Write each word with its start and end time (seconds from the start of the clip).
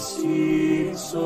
Simpsons. 0.00 1.20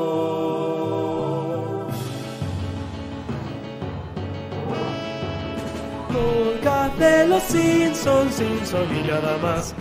Podcast 6.11 6.97
de 6.99 7.27
los 7.27 7.43
Simpsons, 7.43 8.35
Simpsons 8.35 8.91
y 8.91 9.07
nada 9.07 9.37
más. 9.37 9.73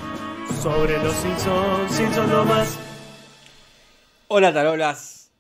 Sobre 0.63 0.97
los 1.03 1.13
Simpsons, 1.15 1.93
Simpsons 1.93 2.29
no 2.29 2.45
más. 2.45 2.79
Hola 4.29 4.53
tarolas, 4.53 5.33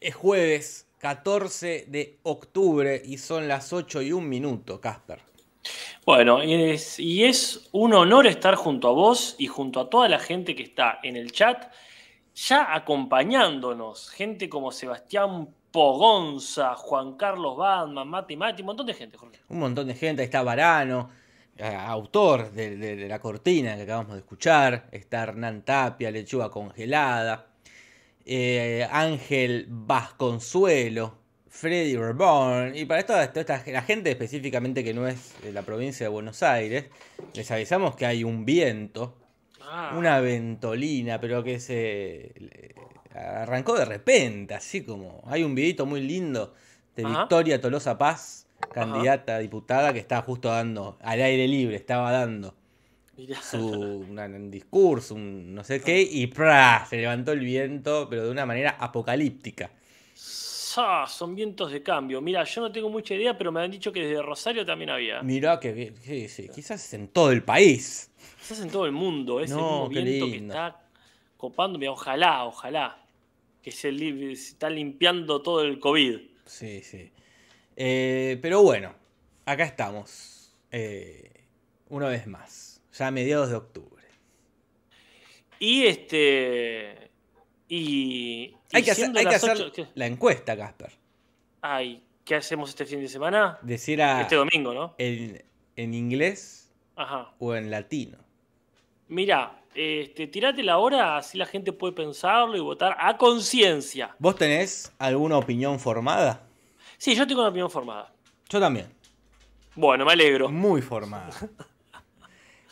es 0.00 0.14
jueves 0.16 0.88
14 0.98 1.86
de 1.86 2.18
octubre 2.24 3.00
y 3.04 3.18
son 3.18 3.46
las 3.46 3.72
8 3.72 4.02
y 4.02 4.12
un 4.12 4.28
minuto, 4.28 4.80
Casper. 4.80 5.20
Bueno, 6.04 6.42
es, 6.42 6.98
y 6.98 7.24
es 7.24 7.68
un 7.70 7.94
honor 7.94 8.26
estar 8.26 8.56
junto 8.56 8.88
a 8.88 8.92
vos 8.92 9.36
y 9.38 9.46
junto 9.46 9.80
a 9.80 9.88
toda 9.88 10.08
la 10.08 10.18
gente 10.18 10.56
que 10.56 10.62
está 10.64 10.98
en 11.02 11.16
el 11.16 11.30
chat, 11.30 11.72
ya 12.36 12.74
acompañándonos. 12.74 14.10
Gente 14.10 14.48
como 14.48 14.70
Sebastián 14.70 15.48
Pogonza, 15.70 16.74
Juan 16.74 17.16
Carlos 17.16 17.56
Batman, 17.56 18.08
Mati 18.08 18.36
Mati, 18.36 18.62
un 18.62 18.66
montón 18.66 18.86
de 18.86 18.94
gente, 18.94 19.16
Jorge. 19.16 19.40
Un 19.48 19.58
montón 19.58 19.86
de 19.86 19.94
gente, 19.94 20.22
está 20.22 20.42
Varano, 20.42 21.10
eh, 21.56 21.66
autor 21.66 22.52
de, 22.52 23.08
la 23.08 23.18
cortina 23.18 23.76
que 23.76 23.82
acabamos 23.82 24.12
de 24.12 24.18
escuchar, 24.20 24.88
está 24.92 25.22
Hernán 25.22 25.62
Tapia, 25.62 26.10
Lechuga 26.10 26.50
Congelada, 26.50 27.46
eh, 28.24 28.86
Ángel 28.90 29.66
Vasconsuelo, 29.68 31.14
Freddy 31.48 31.96
Reborn, 31.96 32.76
y 32.76 32.84
para 32.84 33.04
toda 33.06 33.24
esta- 33.24 33.62
la 33.66 33.82
gente 33.82 34.10
específicamente 34.10 34.84
que 34.84 34.92
no 34.92 35.08
es 35.08 35.40
de 35.42 35.52
la 35.52 35.62
provincia 35.62 36.04
de 36.04 36.10
Buenos 36.10 36.42
Aires, 36.42 36.86
les 37.32 37.50
avisamos 37.50 37.96
que 37.96 38.04
hay 38.04 38.24
un 38.24 38.44
viento 38.44 39.14
Ah, 39.68 39.94
Una 39.96 40.20
ventolina, 40.20 41.20
pero 41.20 41.42
que 41.42 41.58
se 41.58 42.32
arrancó 43.14 43.76
de 43.76 43.84
repente, 43.84 44.54
así 44.54 44.82
como. 44.82 45.22
Hay 45.26 45.42
un 45.42 45.54
videito 45.54 45.86
muy 45.86 46.00
lindo 46.00 46.54
de 46.94 47.04
Ajá. 47.04 47.20
Victoria 47.22 47.60
Tolosa 47.60 47.98
Paz, 47.98 48.46
candidata 48.72 49.36
a 49.36 49.38
diputada, 49.38 49.92
que 49.92 49.98
estaba 49.98 50.22
justo 50.22 50.48
dando, 50.48 50.98
al 51.02 51.20
aire 51.20 51.48
libre, 51.48 51.76
estaba 51.76 52.12
dando 52.12 52.54
mirá. 53.16 53.40
su 53.42 53.58
una- 54.08 54.26
un 54.26 54.50
discurso, 54.50 55.14
un 55.14 55.54
no 55.54 55.64
sé 55.64 55.80
qué, 55.80 56.00
y 56.00 56.26
¡pra! 56.28 56.86
se 56.88 56.96
levantó 56.98 57.32
el 57.32 57.40
viento, 57.40 58.06
pero 58.08 58.24
de 58.24 58.30
una 58.30 58.46
manera 58.46 58.76
apocalíptica. 58.78 59.70
Ah, 60.78 61.06
son 61.08 61.34
vientos 61.34 61.72
de 61.72 61.82
cambio. 61.82 62.20
Mira, 62.20 62.44
yo 62.44 62.60
no 62.60 62.70
tengo 62.70 62.90
mucha 62.90 63.14
idea, 63.14 63.36
pero 63.38 63.50
me 63.50 63.62
han 63.62 63.70
dicho 63.70 63.90
que 63.90 64.00
desde 64.04 64.20
Rosario 64.20 64.64
también 64.66 64.90
había. 64.90 65.22
Mirá 65.22 65.58
que 65.58 65.72
bien, 65.72 65.94
sí, 66.02 66.28
sí, 66.28 66.50
quizás 66.54 66.92
en 66.92 67.08
todo 67.08 67.30
el 67.32 67.42
país. 67.42 68.10
Quizás 68.38 68.60
en 68.60 68.70
todo 68.70 68.86
el 68.86 68.92
mundo, 68.92 69.40
es 69.40 69.50
el 69.50 69.56
No, 69.56 69.88
mismo 69.88 69.88
viento 69.88 70.26
que 70.26 70.36
está 70.38 70.80
copando. 71.36 71.78
Mira, 71.78 71.92
ojalá, 71.92 72.44
ojalá. 72.44 73.02
Que 73.62 73.72
se, 73.72 73.90
li- 73.90 74.36
se 74.36 74.50
está 74.52 74.70
limpiando 74.70 75.42
todo 75.42 75.62
el 75.62 75.80
COVID. 75.80 76.20
Sí, 76.44 76.82
sí. 76.82 77.10
Eh, 77.76 78.38
pero 78.40 78.62
bueno, 78.62 78.94
acá 79.44 79.64
estamos. 79.64 80.52
eh, 80.70 81.30
una 81.88 82.08
vez 82.08 82.26
más. 82.26 82.80
Ya 82.98 83.08
a 83.08 83.10
mediados 83.10 83.50
de 83.50 83.56
octubre. 83.56 84.04
Y 85.58 85.86
este. 85.86 87.10
Y. 87.68 88.54
Hay 88.72 88.82
y 88.82 88.84
que 88.84 88.90
hacer, 88.90 89.10
hay 89.16 89.26
que 89.26 89.34
hacer 89.34 89.72
la 89.94 90.06
encuesta, 90.06 90.56
Casper. 90.56 90.92
Ay, 91.62 92.02
¿qué 92.24 92.34
hacemos 92.36 92.70
este 92.70 92.84
fin 92.86 93.00
de 93.00 93.08
semana? 93.08 93.58
Decir 93.62 94.02
a 94.02 94.20
Este 94.22 94.36
domingo, 94.36 94.72
¿no? 94.74 94.94
en, 94.98 95.42
en 95.76 95.94
inglés 95.94 96.65
Ajá. 96.96 97.30
o 97.38 97.54
en 97.54 97.70
latino. 97.70 98.18
Mira, 99.08 99.60
este, 99.74 100.26
tirate 100.26 100.62
la 100.62 100.78
hora, 100.78 101.16
así 101.18 101.38
la 101.38 101.46
gente 101.46 101.72
puede 101.72 101.92
pensarlo 101.92 102.56
y 102.56 102.60
votar 102.60 102.96
a 102.98 103.16
conciencia. 103.16 104.16
¿Vos 104.18 104.34
tenés 104.36 104.92
alguna 104.98 105.38
opinión 105.38 105.78
formada? 105.78 106.42
Sí, 106.98 107.14
yo 107.14 107.26
tengo 107.26 107.40
una 107.42 107.50
opinión 107.50 107.70
formada. 107.70 108.12
Yo 108.48 108.58
también. 108.58 108.88
Bueno, 109.74 110.04
me 110.06 110.12
alegro. 110.12 110.48
Muy 110.48 110.80
formada. 110.82 111.30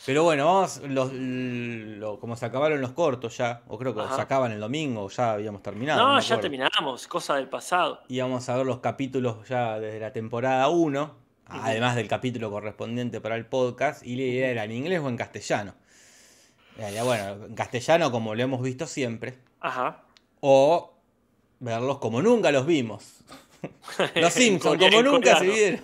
Pero 0.05 0.23
bueno, 0.23 0.45
vamos, 0.45 0.81
los, 0.87 1.11
lo- 1.13 2.19
como 2.19 2.35
se 2.35 2.45
acabaron 2.45 2.79
los 2.79 2.91
cortos 2.91 3.37
ya, 3.37 3.63
o 3.67 3.77
creo 3.77 3.95
que 3.95 4.01
Ajá. 4.01 4.15
se 4.15 4.21
acaban 4.21 4.51
el 4.51 4.59
domingo, 4.59 5.09
ya 5.09 5.33
habíamos 5.33 5.63
terminado. 5.63 5.99
No, 6.07 6.19
ya 6.19 6.39
terminamos, 6.39 7.07
cosa 7.07 7.35
del 7.35 7.47
pasado. 7.49 8.01
Y 8.07 8.19
vamos 8.19 8.47
a 8.49 8.55
ver 8.57 8.65
los 8.67 8.79
capítulos 8.81 9.47
ya 9.47 9.79
desde 9.79 9.99
la 9.99 10.11
temporada 10.13 10.67
1, 10.69 11.15
además 11.47 11.95
del 11.95 12.07
capítulo 12.07 12.49
correspondiente 12.51 13.21
para 13.21 13.35
el 13.35 13.45
podcast, 13.45 14.05
y 14.05 14.15
la 14.15 14.23
idea 14.23 14.49
era 14.49 14.63
en 14.63 14.71
inglés 14.71 15.01
o 15.01 15.09
en 15.09 15.17
castellano. 15.17 15.75
Bueno, 16.77 17.45
en 17.45 17.55
castellano 17.55 18.11
como 18.11 18.35
lo 18.35 18.43
hemos 18.43 18.61
visto 18.61 18.85
siempre, 18.85 19.35
Ajá. 19.61 20.03
o 20.41 20.93
verlos 21.59 21.99
como 21.99 22.21
nunca 22.21 22.51
los 22.51 22.65
vimos. 22.65 23.21
Los 24.15 24.33
Simpsons, 24.33 24.77
como 24.77 25.01
nunca 25.01 25.39
se 25.39 25.47
vieron 25.47 25.83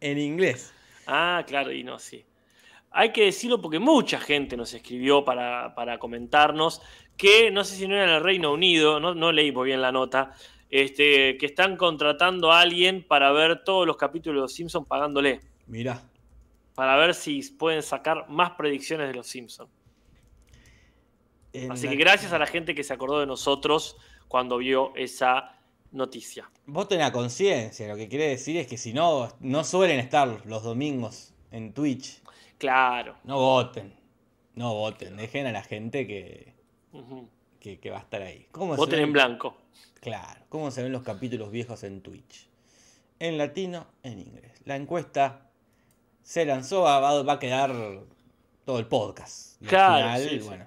en 0.00 0.18
inglés. 0.18 0.72
Ah, 1.06 1.44
claro, 1.46 1.72
y 1.72 1.84
no, 1.84 1.98
sí. 1.98 2.24
Hay 2.90 3.12
que 3.12 3.26
decirlo 3.26 3.60
porque 3.60 3.78
mucha 3.78 4.18
gente 4.18 4.56
nos 4.56 4.74
escribió 4.74 5.24
para, 5.24 5.74
para 5.74 5.98
comentarnos 5.98 6.82
que, 7.16 7.50
no 7.50 7.62
sé 7.62 7.76
si 7.76 7.86
no 7.86 7.94
era 7.94 8.04
en 8.04 8.10
el 8.10 8.22
Reino 8.22 8.52
Unido, 8.52 8.98
no, 8.98 9.14
no 9.14 9.30
leí 9.30 9.52
muy 9.52 9.66
bien 9.66 9.82
la 9.82 9.92
nota, 9.92 10.32
este, 10.70 11.36
que 11.36 11.46
están 11.46 11.76
contratando 11.76 12.52
a 12.52 12.60
alguien 12.60 13.04
para 13.06 13.32
ver 13.32 13.64
todos 13.64 13.86
los 13.86 13.96
capítulos 13.96 14.36
de 14.36 14.40
Los 14.42 14.52
Simpsons 14.54 14.86
pagándole, 14.86 15.40
Mirá. 15.66 16.02
para 16.74 16.96
ver 16.96 17.14
si 17.14 17.42
pueden 17.52 17.82
sacar 17.82 18.28
más 18.28 18.52
predicciones 18.52 19.08
de 19.08 19.14
Los 19.14 19.26
Simpsons. 19.26 19.70
en 21.52 21.72
Así 21.72 21.86
la- 21.86 21.90
que 21.92 21.96
gracias 21.98 22.32
a 22.32 22.38
la 22.38 22.46
gente 22.46 22.74
que 22.74 22.84
se 22.84 22.92
acordó 22.92 23.18
de 23.18 23.26
nosotros 23.26 23.96
cuando 24.28 24.58
vio 24.58 24.92
esa 24.94 25.56
noticia. 25.90 26.48
Voten 26.66 27.00
a 27.00 27.10
conciencia, 27.10 27.88
lo 27.88 27.96
que 27.96 28.08
quiere 28.08 28.28
decir 28.28 28.56
es 28.56 28.68
que 28.68 28.76
si 28.76 28.92
no, 28.92 29.28
no 29.40 29.64
suelen 29.64 29.98
estar 29.98 30.46
los 30.46 30.62
domingos 30.62 31.34
en 31.50 31.72
Twitch, 31.72 32.22
Claro. 32.58 33.16
no 33.24 33.38
voten. 33.38 33.92
No 34.54 34.74
voten, 34.74 35.16
dejen 35.16 35.46
a 35.46 35.52
la 35.52 35.62
gente 35.62 36.06
que. 36.06 36.52
Que, 37.60 37.78
que 37.78 37.90
va 37.90 37.98
a 37.98 38.00
estar 38.00 38.22
ahí. 38.22 38.46
¿Cómo 38.52 38.74
Voten 38.76 38.98
ven? 38.98 39.04
en 39.08 39.12
blanco. 39.12 39.56
Claro, 40.00 40.40
¿cómo 40.48 40.70
se 40.70 40.82
ven 40.82 40.92
los 40.92 41.02
capítulos 41.02 41.50
viejos 41.50 41.84
en 41.84 42.00
Twitch? 42.00 42.48
En 43.18 43.36
latino, 43.38 43.86
en 44.02 44.18
inglés. 44.18 44.52
La 44.64 44.76
encuesta 44.76 45.42
se 46.22 46.44
lanzó, 46.46 46.82
va, 46.82 47.32
a 47.32 47.38
quedar 47.38 47.72
todo 48.64 48.78
el 48.78 48.86
podcast. 48.86 49.60
Y 49.60 49.66
al 49.66 49.68
Claro, 49.68 49.96
final, 49.96 50.22
sí, 50.22 50.28
sí. 50.40 50.46
bueno. 50.46 50.66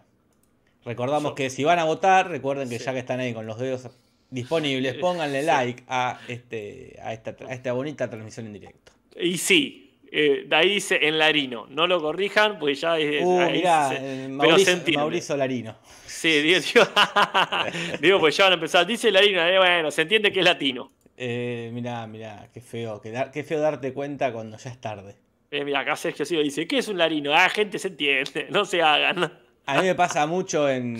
Recordamos 0.85 1.33
que 1.33 1.49
si 1.49 1.63
van 1.63 1.79
a 1.79 1.85
votar, 1.85 2.29
recuerden 2.29 2.69
que 2.69 2.77
Sí. 2.77 2.85
ya 2.85 2.93
que 2.93 2.99
están 2.99 3.19
ahí 3.19 3.33
con 3.33 3.45
los 3.47 3.57
dedos 3.57 3.89
disponibles, 4.29 4.95
pónganle 4.95 5.41
like 5.43 5.83
a, 5.87 6.19
este, 6.27 6.99
a, 7.01 7.13
esta, 7.13 7.35
a 7.47 7.53
esta 7.53 7.73
bonita 7.73 8.09
transmisión 8.09 8.47
en 8.47 8.53
directo. 8.53 8.91
Y 9.19 9.37
sí, 9.37 9.82
eh, 10.15 10.45
de 10.47 10.55
ahí 10.55 10.69
dice 10.75 10.99
en 11.01 11.17
larino. 11.17 11.65
No 11.69 11.87
lo 11.87 11.99
corrijan, 11.99 12.59
porque 12.59 12.75
ya 12.75 12.99
es. 12.99 13.23
Uh, 13.25 13.49
mirá, 13.51 13.89
se- 13.89 13.95
eh, 13.97 14.37
pero 14.85 14.99
Mauricio, 14.99 15.35
Larino. 15.35 15.75
Sí, 16.05 16.41
digo, 16.41 16.59
digo, 16.59 16.85
digo, 18.01 18.19
pues 18.19 18.37
ya 18.37 18.43
van 18.45 18.53
a 18.53 18.55
empezar. 18.55 18.85
Dice 18.85 19.11
larino, 19.11 19.41
eh, 19.45 19.57
bueno, 19.57 19.91
se 19.91 20.03
entiende 20.03 20.31
que 20.31 20.39
es 20.39 20.45
latino. 20.45 20.91
Eh, 21.17 21.69
mirá, 21.73 22.05
mirá, 22.07 22.47
qué 22.53 22.61
feo, 22.61 23.01
qué, 23.01 23.43
feo 23.43 23.59
darte 23.59 23.91
cuenta 23.93 24.31
cuando 24.31 24.57
ya 24.57 24.69
es 24.69 24.79
tarde. 24.79 25.15
Eh, 25.51 25.63
mira, 25.65 25.79
acá 25.81 25.95
Sergio 25.95 26.25
Silva 26.25 26.43
dice: 26.43 26.67
¿Qué 26.67 26.77
es 26.77 26.87
un 26.87 26.97
larino? 26.97 27.33
Ah, 27.33 27.49
gente 27.49 27.77
se 27.79 27.89
entiende, 27.89 28.47
no 28.51 28.65
se 28.65 28.81
hagan. 28.81 29.31
A 29.65 29.81
mí 29.81 29.87
me 29.87 29.95
pasa 29.95 30.25
mucho 30.27 30.69
en, 30.69 30.97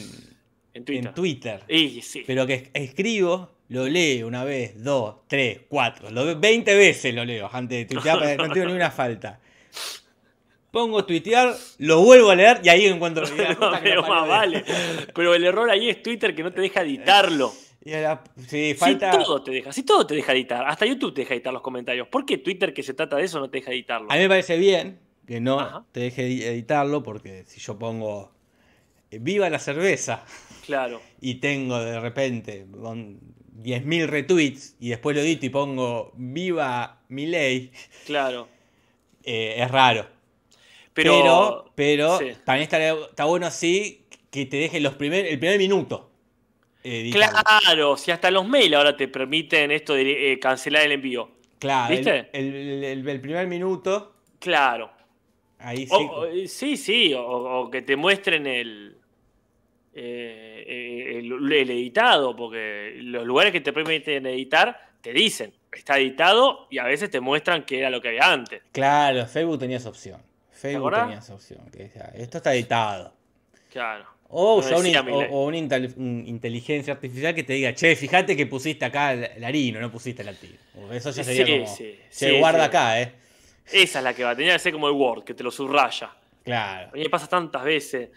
En 0.73 0.85
Twitter. 0.85 1.07
en 1.07 1.13
Twitter. 1.13 1.59
Y 1.67 2.01
sí. 2.01 2.23
Pero 2.25 2.45
que 2.47 2.69
escribo, 2.73 3.51
lo 3.73 3.87
leo 3.87 4.27
una 4.27 4.43
vez, 4.43 4.81
dos, 4.83 5.15
tres, 5.27 5.61
cuatro, 5.67 6.09
lo 6.11 6.25
ve- 6.25 6.35
20 6.35 6.75
veces 6.75 7.13
lo 7.13 7.25
leo 7.25 7.49
antes 7.51 7.79
de 7.79 7.85
tuitear, 7.95 8.19
para- 8.19 8.35
no 8.35 8.53
tengo 8.53 8.67
ni 8.67 8.73
una 8.73 8.91
falta. 8.91 9.39
Pongo 10.71 11.05
tuitear, 11.05 11.55
lo 11.79 12.03
vuelvo 12.03 12.31
a 12.31 12.35
leer 12.35 12.59
y 12.63 12.69
ahí 12.69 12.85
encuentro. 12.85 13.23
la 13.25 13.49
No, 13.49 13.55
puta 13.55 13.77
que 13.81 13.89
pero 13.89 14.01
más 14.03 14.27
vale. 14.27 14.63
Pero 15.13 15.35
el 15.35 15.43
error 15.43 15.69
ahí 15.69 15.89
es 15.89 16.01
Twitter 16.01 16.33
que 16.35 16.41
no 16.43 16.51
te 16.51 16.61
deja 16.61 16.81
editarlo. 16.81 17.51
Y 17.85 17.93
a 17.93 18.01
la- 18.01 18.23
sí, 18.47 18.73
falta. 18.75 19.11
Si 19.11 19.17
todo 19.23 19.43
te 19.43 19.51
deja, 19.51 19.71
si 19.73 19.83
todo 19.83 20.07
te 20.07 20.15
deja 20.15 20.31
editar, 20.33 20.65
hasta 20.67 20.85
YouTube 20.85 21.13
te 21.13 21.21
deja 21.21 21.33
editar 21.35 21.53
los 21.53 21.61
comentarios. 21.61 22.07
¿Por 22.07 22.25
qué 22.25 22.37
Twitter 22.37 22.73
que 22.73 22.81
se 22.81 22.93
trata 22.93 23.17
de 23.17 23.23
eso 23.25 23.39
no 23.39 23.49
te 23.49 23.57
deja 23.59 23.71
editarlo? 23.71 24.11
A 24.11 24.15
mí 24.15 24.21
me 24.21 24.29
parece 24.29 24.57
bien 24.57 24.99
que 25.27 25.39
no 25.41 25.59
Ajá. 25.59 25.85
te 25.91 25.99
deje 25.99 26.27
edi- 26.27 26.43
editarlo, 26.43 27.03
porque 27.03 27.43
si 27.45 27.59
yo 27.59 27.77
pongo 27.77 28.31
eh, 29.11 29.19
viva 29.21 29.49
la 29.49 29.59
cerveza 29.59 30.25
Claro. 30.65 31.01
y 31.21 31.35
tengo 31.35 31.77
de 31.79 31.99
repente 31.99 32.65
10.000 33.61 34.07
retweets 34.07 34.75
y 34.79 34.89
después 34.89 35.15
lo 35.15 35.21
edito 35.21 35.45
y 35.45 35.49
pongo 35.49 36.11
viva 36.15 37.01
mi 37.09 37.25
ley, 37.27 37.71
Claro. 38.05 38.47
es 39.23 39.69
raro. 39.71 40.07
Pero, 40.93 41.13
Pero, 41.13 41.71
pero 41.75 42.19
sí. 42.19 42.31
también 42.45 42.63
está, 42.63 42.87
está 42.87 43.25
bueno 43.25 43.47
así 43.47 44.05
que 44.29 44.45
te 44.45 44.57
deje 44.57 44.79
los 44.79 44.95
primer, 44.95 45.25
el 45.25 45.39
primer 45.39 45.57
minuto. 45.57 46.09
eh. 46.83 47.09
Claro, 47.11 47.97
si 47.97 48.11
hasta 48.11 48.29
los 48.29 48.47
mails 48.47 48.75
ahora 48.75 48.95
te 48.97 49.07
permiten 49.07 49.71
esto 49.71 49.93
de 49.95 50.33
eh, 50.33 50.39
cancelar 50.39 50.83
el 50.85 50.91
envío. 50.93 51.31
Claro, 51.59 51.93
el- 51.93 51.99
¿Viste? 51.99 52.29
El, 52.33 52.83
el- 52.83 53.07
el 53.09 53.21
primer 53.21 53.47
minuto, 53.47 54.15
Claro. 54.39 54.91
ahí 55.59 55.85
sí. 55.87 55.93
O- 55.93 56.21
o- 56.21 56.27
sí, 56.47 56.77
sí, 56.77 57.13
o, 57.13 57.21
o 57.25 57.71
que 57.71 57.81
te 57.81 57.95
muestren 57.95 58.45
el. 58.47 58.97
Eh, 59.95 60.63
eh, 60.67 61.19
el, 61.19 61.51
el 61.51 61.69
editado, 61.69 62.35
porque 62.35 62.93
los 62.97 63.25
lugares 63.25 63.51
que 63.51 63.61
te 63.61 63.71
permiten 63.73 64.25
editar 64.25 64.89
te 65.01 65.13
dicen, 65.13 65.53
está 65.71 65.97
editado 65.99 66.67
y 66.71 66.77
a 66.77 66.83
veces 66.85 67.09
te 67.09 67.19
muestran 67.19 67.63
que 67.63 67.79
era 67.79 67.89
lo 67.89 68.01
que 68.01 68.09
había 68.09 68.31
antes. 68.31 68.61
Claro, 68.71 69.25
Facebook 69.27 69.59
tenía 69.59 69.77
esa 69.77 69.89
opción. 69.89 70.21
Facebook 70.51 70.93
tenía 70.93 71.17
esa 71.19 71.33
opción. 71.33 71.59
que 71.71 71.83
decía, 71.83 72.11
esto 72.15 72.37
está 72.37 72.53
editado. 72.53 73.13
Claro. 73.69 74.05
O, 74.35 74.61
No 74.61 74.77
o- 74.77 75.25
o 75.29 75.45
una 75.45 75.57
intel- 75.57 75.93
un 75.97 76.23
inteligencia 76.25 76.93
artificial 76.93 77.35
que 77.35 77.43
te 77.43 77.53
diga, 77.53 77.73
che, 77.75 77.95
fíjate 77.95 78.35
que 78.35 78.47
pusiste 78.47 78.83
acá 78.85 79.13
el, 79.13 79.43
harino, 79.43 79.79
no 79.79 79.91
pusiste 79.91 80.23
el 80.23 80.27
latino. 80.27 80.57
Eso 80.91 81.11
ya 81.11 81.23
sería 81.23 81.45
Sí, 81.45 81.51
como, 81.63 81.75
sí, 81.75 81.99
se 82.09 82.29
sí, 82.31 82.39
guarda 82.39 82.63
acá, 82.65 82.99
¿eh? 83.01 83.11
Esa 83.71 83.99
es 83.99 84.03
la 84.03 84.13
que 84.15 84.23
va. 84.23 84.35
Tenía 84.35 84.53
que 84.53 84.59
ser 84.59 84.73
como 84.73 84.87
el 84.87 84.93
Word, 84.95 85.23
que 85.23 85.33
te 85.35 85.43
lo 85.43 85.51
subraya. 85.51 86.09
Claro, 86.43 86.89
A 86.89 86.93
mí 86.93 87.03
me 87.03 87.09
pasa 87.09 87.27
tantas 87.27 87.63
veces. 87.63 88.09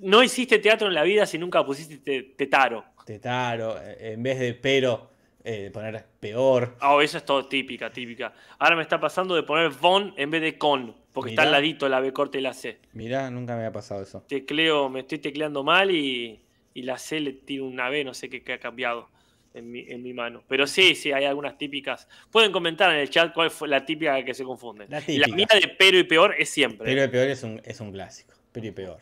No 0.00 0.22
hiciste 0.22 0.58
teatro 0.58 0.88
en 0.88 0.94
la 0.94 1.02
vida 1.02 1.26
si 1.26 1.38
nunca 1.38 1.64
pusiste 1.64 1.98
te- 1.98 2.22
tetaro. 2.36 2.84
tetaro, 3.04 3.80
eh, 3.80 4.12
en 4.14 4.22
vez 4.22 4.38
de 4.38 4.54
pero, 4.54 5.10
eh, 5.44 5.70
poner 5.72 6.04
peor. 6.18 6.76
Ah, 6.80 6.98
eso 7.02 7.18
es 7.18 7.24
todo 7.24 7.46
típica, 7.46 7.90
típica. 7.90 8.32
Ahora 8.58 8.76
me 8.76 8.82
está 8.82 8.98
pasando 8.98 9.34
de 9.36 9.42
poner 9.44 9.70
von 9.70 10.12
en 10.16 10.30
vez 10.30 10.42
de 10.42 10.58
con, 10.58 10.94
porque 11.12 11.30
está 11.30 11.42
al 11.42 11.52
ladito 11.52 11.88
la 11.88 12.00
B 12.00 12.12
corta 12.12 12.36
y 12.38 12.40
la 12.40 12.52
C. 12.52 12.78
Mirá, 12.92 13.30
nunca 13.30 13.54
me 13.54 13.60
había 13.60 13.72
pasado 13.72 14.02
eso. 14.02 14.24
Tecleo, 14.28 14.88
me 14.88 15.00
estoy 15.00 15.18
tecleando 15.18 15.62
mal 15.62 15.90
y, 15.92 16.40
y 16.74 16.82
la 16.82 16.98
C 16.98 17.20
le 17.20 17.32
tiro 17.32 17.64
una 17.66 17.88
B, 17.88 18.02
no 18.02 18.12
sé 18.12 18.28
qué, 18.28 18.42
qué 18.42 18.54
ha 18.54 18.58
cambiado 18.58 19.08
en 19.54 19.70
mi, 19.70 19.80
en 19.88 20.02
mi 20.02 20.12
mano. 20.12 20.42
Pero 20.48 20.66
sí, 20.66 20.96
sí, 20.96 21.12
hay 21.12 21.24
algunas 21.24 21.56
típicas. 21.56 22.08
Pueden 22.32 22.50
comentar 22.50 22.90
en 22.92 22.98
el 22.98 23.08
chat 23.08 23.32
cuál 23.32 23.50
fue 23.50 23.68
la 23.68 23.86
típica 23.86 24.22
que 24.24 24.34
se 24.34 24.42
confunden. 24.42 24.90
La 24.90 25.00
La, 25.06 25.28
mía 25.28 25.46
de 25.52 25.68
pero 25.78 25.96
y 25.96 26.02
peor 26.02 26.34
es 26.36 26.50
siempre. 26.50 26.86
Pero 26.90 27.04
y 27.04 27.08
peor 27.08 27.28
es 27.28 27.42
un, 27.44 27.62
es 27.64 27.80
un 27.80 27.92
clásico. 27.92 28.34
Pero 28.52 28.66
y 28.66 28.70
peor. 28.72 28.98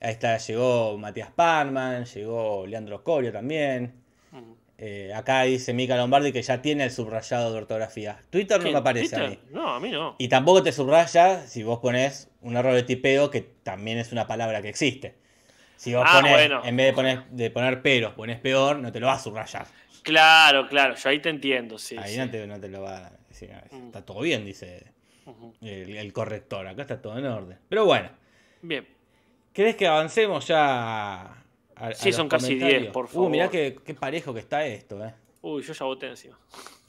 Ahí 0.00 0.12
está, 0.12 0.36
llegó 0.38 0.96
Matías 0.98 1.30
Parman, 1.30 2.04
llegó 2.06 2.66
Leandro 2.66 3.04
Corio 3.04 3.32
también. 3.32 3.92
Ujú. 4.32 4.56
Eh, 4.78 5.12
acá 5.14 5.42
dice 5.42 5.74
Mica 5.74 5.94
Lombardi 5.96 6.32
que 6.32 6.40
ya 6.40 6.62
tiene 6.62 6.84
el 6.84 6.90
subrayado 6.90 7.52
de 7.52 7.58
ortografía. 7.58 8.18
Twitter 8.30 8.62
no 8.62 8.72
me 8.72 8.78
aparece 8.78 9.16
a 9.16 9.28
mí. 9.28 9.38
No, 9.50 9.74
a 9.74 9.80
mí 9.80 9.90
no. 9.90 10.16
Y 10.18 10.28
tampoco 10.28 10.62
te 10.62 10.72
subraya 10.72 11.46
si 11.46 11.62
vos 11.62 11.80
pones 11.80 12.30
un 12.40 12.56
error 12.56 12.72
de 12.74 12.82
tipeo, 12.82 13.30
que 13.30 13.42
también 13.42 13.98
es 13.98 14.10
una 14.12 14.26
palabra 14.26 14.62
que 14.62 14.70
existe. 14.70 15.16
Si 15.76 15.92
vos 15.94 16.04
Ah, 16.06 16.20
pones, 16.20 16.32
bueno. 16.32 16.62
en 16.64 16.76
vez 16.76 16.86
de 16.86 16.92
poner, 16.94 17.24
de 17.30 17.50
poner 17.50 17.82
peros, 17.82 18.14
pones 18.14 18.38
peor, 18.40 18.78
no 18.78 18.90
te 18.92 19.00
lo 19.00 19.06
va 19.08 19.14
a 19.14 19.18
subrayar. 19.18 19.66
Claro, 20.02 20.66
claro, 20.66 20.94
yo 20.94 21.08
ahí 21.10 21.18
te 21.20 21.28
entiendo, 21.28 21.76
sí. 21.78 21.96
Ahí 21.98 22.12
sí. 22.14 22.18
no, 22.18 22.30
te, 22.30 22.46
no 22.46 22.58
te 22.58 22.68
lo 22.68 22.80
va 22.80 23.06
a 23.08 23.12
decir. 23.28 23.50
Mm. 23.70 23.86
Está 23.88 24.02
todo 24.04 24.20
bien, 24.20 24.46
dice 24.46 24.82
el 25.60 26.12
corrector. 26.14 26.66
Acá 26.66 26.82
está 26.82 27.02
todo 27.02 27.18
en 27.18 27.26
orden. 27.26 27.58
Pero 27.68 27.84
bueno, 27.84 28.08
Bien. 28.62 28.86
¿Querés 29.52 29.76
que 29.76 29.86
avancemos 29.86 30.46
ya 30.46 31.20
a, 31.22 31.44
a 31.76 31.94
Sí, 31.94 32.12
son 32.12 32.28
casi 32.28 32.46
comentarios? 32.58 32.80
10, 32.82 32.92
por 32.92 33.08
Uh, 33.12 33.28
mirá 33.28 33.44
favor. 33.46 33.50
qué, 33.52 33.78
qué 33.84 33.94
parejo 33.94 34.32
que 34.34 34.40
está 34.40 34.66
esto, 34.66 35.04
eh. 35.04 35.14
Uy, 35.42 35.62
yo 35.62 35.72
ya 35.72 35.84
voté 35.86 36.06
encima. 36.08 36.38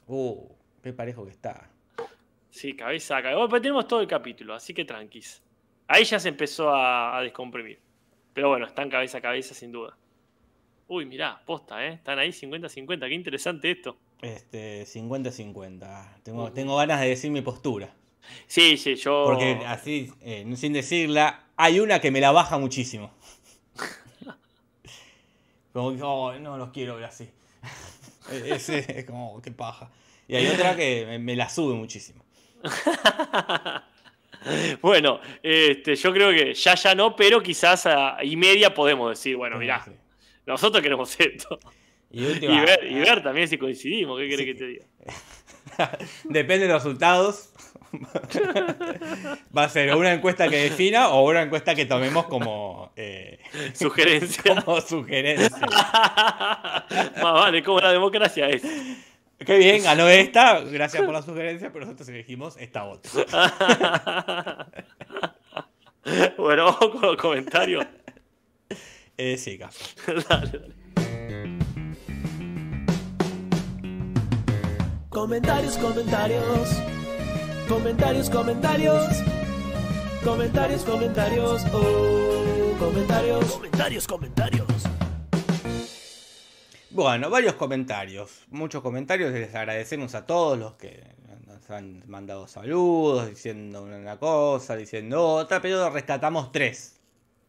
Uh, 0.07 0.47
qué 0.83 0.93
parejo 0.93 1.23
que 1.25 1.31
está. 1.31 1.69
Sí, 2.49 2.75
cabeza 2.75 3.17
a 3.17 3.21
cabeza. 3.21 3.37
Bueno, 3.37 3.49
pero 3.49 3.61
tenemos 3.61 3.87
todo 3.87 4.01
el 4.01 4.07
capítulo, 4.07 4.53
así 4.53 4.73
que 4.73 4.83
tranquis. 4.83 5.41
Ahí 5.87 6.03
ya 6.03 6.19
se 6.19 6.29
empezó 6.29 6.69
a, 6.69 7.17
a 7.17 7.21
descomprimir. 7.21 7.79
Pero 8.33 8.49
bueno, 8.49 8.65
están 8.65 8.89
cabeza 8.89 9.17
a 9.19 9.21
cabeza 9.21 9.53
sin 9.53 9.71
duda. 9.71 9.97
Uy, 10.87 11.05
mirá, 11.05 11.41
posta, 11.45 11.85
¿eh? 11.85 11.93
Están 11.93 12.19
ahí 12.19 12.29
50-50. 12.29 12.99
Qué 13.07 13.13
interesante 13.13 13.71
esto. 13.71 13.97
Este, 14.21 14.83
50-50. 14.85 16.21
Tengo, 16.23 16.51
tengo 16.51 16.75
ganas 16.77 16.99
de 17.01 17.07
decir 17.07 17.31
mi 17.31 17.41
postura. 17.41 17.93
Sí, 18.47 18.77
sí, 18.77 18.95
yo. 18.95 19.23
Porque 19.25 19.61
así, 19.65 20.11
eh, 20.21 20.45
sin 20.55 20.73
decirla, 20.73 21.45
hay 21.63 21.79
una 21.79 21.99
que 22.01 22.11
me 22.11 22.19
la 22.21 22.31
baja 22.31 22.57
muchísimo. 22.57 23.11
Como 25.73 25.95
que, 25.95 26.01
oh, 26.03 26.33
no 26.39 26.57
los 26.57 26.69
quiero 26.71 26.95
ver 26.95 27.05
así. 27.05 27.29
E- 28.31 28.53
Ese 28.55 28.85
es 28.99 29.05
como, 29.05 29.41
qué 29.41 29.51
paja. 29.51 29.89
Y 30.27 30.35
hay 30.35 30.47
otra 30.47 30.75
que 30.75 31.05
me, 31.07 31.19
me 31.19 31.35
la 31.35 31.49
sube 31.49 31.73
muchísimo. 31.75 32.23
bueno, 34.81 35.19
este, 35.43 35.95
yo 35.95 36.13
creo 36.13 36.29
que 36.31 36.53
ya 36.53 36.75
ya 36.75 36.95
no, 36.95 37.15
pero 37.15 37.41
quizás 37.41 37.85
a 37.87 38.17
y 38.23 38.35
media 38.35 38.73
podemos 38.73 39.09
decir, 39.09 39.35
bueno, 39.35 39.57
mirá, 39.57 39.83
Sí. 39.83 39.91
nosotros 40.45 40.81
queremos 40.81 41.19
esto. 41.19 41.59
Y 42.11 42.25
última, 42.25 42.53
Y 42.53 42.59
ver, 42.65 42.91
y 42.91 42.95
ver 42.95 43.23
también 43.23 43.47
si 43.47 43.57
coincidimos, 43.57 44.19
¿qué 44.19 44.27
querés 44.29 44.45
que 44.45 44.55
te 44.55 44.67
diga? 44.67 44.85
depende 46.25 46.67
de 46.67 46.73
los 46.73 46.83
resultados. 46.83 47.49
Va 49.57 49.63
a 49.63 49.69
ser 49.69 49.95
una 49.95 50.13
encuesta 50.13 50.47
que 50.47 50.57
defina 50.57 51.09
o 51.09 51.29
una 51.29 51.41
encuesta 51.41 51.75
que 51.75 51.85
tomemos 51.85 52.25
como, 52.25 52.91
eh, 52.95 53.39
Sugerencia. 53.73 54.55
como 54.65 54.81
sugerencia. 54.81 55.67
Más 57.21 57.33
vale, 57.33 57.63
como 57.63 57.79
la 57.79 57.91
democracia 57.91 58.49
es. 58.49 58.63
Qué 59.45 59.57
bien, 59.57 59.83
ganó 59.83 60.07
esta. 60.07 60.59
Gracias 60.61 61.03
por 61.03 61.13
la 61.13 61.21
sugerencia, 61.21 61.71
pero 61.73 61.85
nosotros 61.85 62.07
elegimos 62.09 62.57
esta 62.57 62.85
otra. 62.85 63.11
bueno, 66.37 66.65
vamos 66.65 66.89
con 66.91 67.01
los 67.01 67.17
comentarios. 67.17 67.85
Eh, 69.17 69.37
sí, 69.37 69.57
dale, 69.57 70.51
dale. 70.51 70.81
Comentarios, 75.09 75.77
comentarios. 75.77 77.00
Comentarios, 77.71 78.29
comentarios. 78.29 79.23
Comentarios, 80.25 80.83
comentarios. 80.83 81.63
Oh, 81.71 82.75
comentarios. 82.77 83.45
Comentarios, 83.45 84.07
comentarios. 84.07 84.67
Bueno, 86.89 87.29
varios 87.29 87.53
comentarios. 87.53 88.43
Muchos 88.49 88.81
comentarios. 88.81 89.31
Les 89.31 89.55
agradecemos 89.55 90.15
a 90.15 90.25
todos 90.25 90.59
los 90.59 90.73
que 90.73 91.01
nos 91.47 91.71
han 91.71 92.03
mandado 92.07 92.45
saludos, 92.45 93.29
diciendo 93.29 93.83
una 93.83 94.19
cosa, 94.19 94.75
diciendo 94.75 95.25
otra, 95.25 95.61
pero 95.61 95.89
rescatamos 95.89 96.51
tres. 96.51 96.99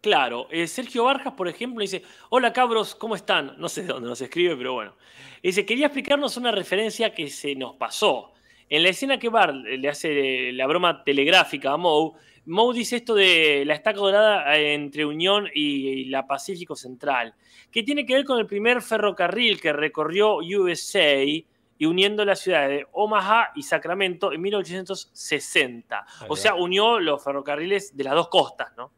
Claro, 0.03 0.47
eh, 0.53 0.69
Sergio 0.69 1.03
Barjas, 1.03 1.33
por 1.33 1.49
ejemplo, 1.49 1.81
dice: 1.81 2.05
Hola 2.31 2.53
cabros, 2.53 2.95
¿cómo 2.95 3.17
están? 3.17 3.57
No 3.59 3.69
sé 3.69 3.83
de 3.83 3.89
dónde 3.89 4.09
nos 4.09 4.21
escribe, 4.21 4.57
pero 4.57 4.75
bueno. 4.75 4.95
Dice: 5.43 5.67
Quería 5.67 5.87
explicarnos 5.87 6.37
una 6.37 6.53
referencia 6.53 7.13
que 7.13 7.29
se 7.29 7.57
nos 7.57 7.75
pasó. 7.75 8.33
En 8.69 8.83
la 8.83 8.89
escena 8.89 9.19
que 9.19 9.29
Bart 9.29 9.55
le 9.55 9.89
hace 9.89 10.53
la 10.53 10.67
broma 10.67 11.05
telegráfica 11.05 11.73
a 11.73 11.77
Moe, 11.77 12.13
Moe 12.47 12.75
dice 12.75 12.97
esto 12.97 13.15
de 13.15 13.65
la 13.67 13.75
estaca 13.75 13.99
dorada 13.99 14.57
eh, 14.57 14.75
entre 14.75 15.05
Unión 15.05 15.49
y 15.55 16.07
la 16.07 16.27
Pacífico 16.27 16.75
Central, 16.75 17.35
que 17.71 17.83
tiene 17.83 18.05
que 18.05 18.15
ver 18.15 18.25
con 18.25 18.39
el 18.39 18.47
primer 18.47 18.83
ferrocarril 18.83 19.61
que 19.61 19.73
recorrió 19.73 20.37
USA 20.37 21.23
y 21.23 21.47
uniendo 21.87 22.25
las 22.25 22.41
ciudades 22.41 22.71
de 22.71 22.87
Omaha 22.93 23.53
y 23.55 23.63
Sacramento 23.63 24.33
en 24.33 24.41
1860. 24.41 26.07
O 26.29 26.37
sea, 26.37 26.55
unió 26.55 27.01
los 27.01 27.23
ferrocarriles 27.23 27.97
de 27.97 28.05
las 28.05 28.15
dos 28.15 28.29
costas, 28.29 28.73
¿no? 28.77 28.93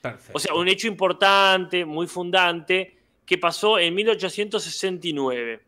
Perfecto. 0.00 0.32
O 0.34 0.38
sea, 0.38 0.54
un 0.54 0.68
hecho 0.68 0.86
importante, 0.86 1.84
muy 1.84 2.06
fundante, 2.06 2.98
que 3.24 3.38
pasó 3.38 3.78
en 3.78 3.94
1869, 3.94 5.67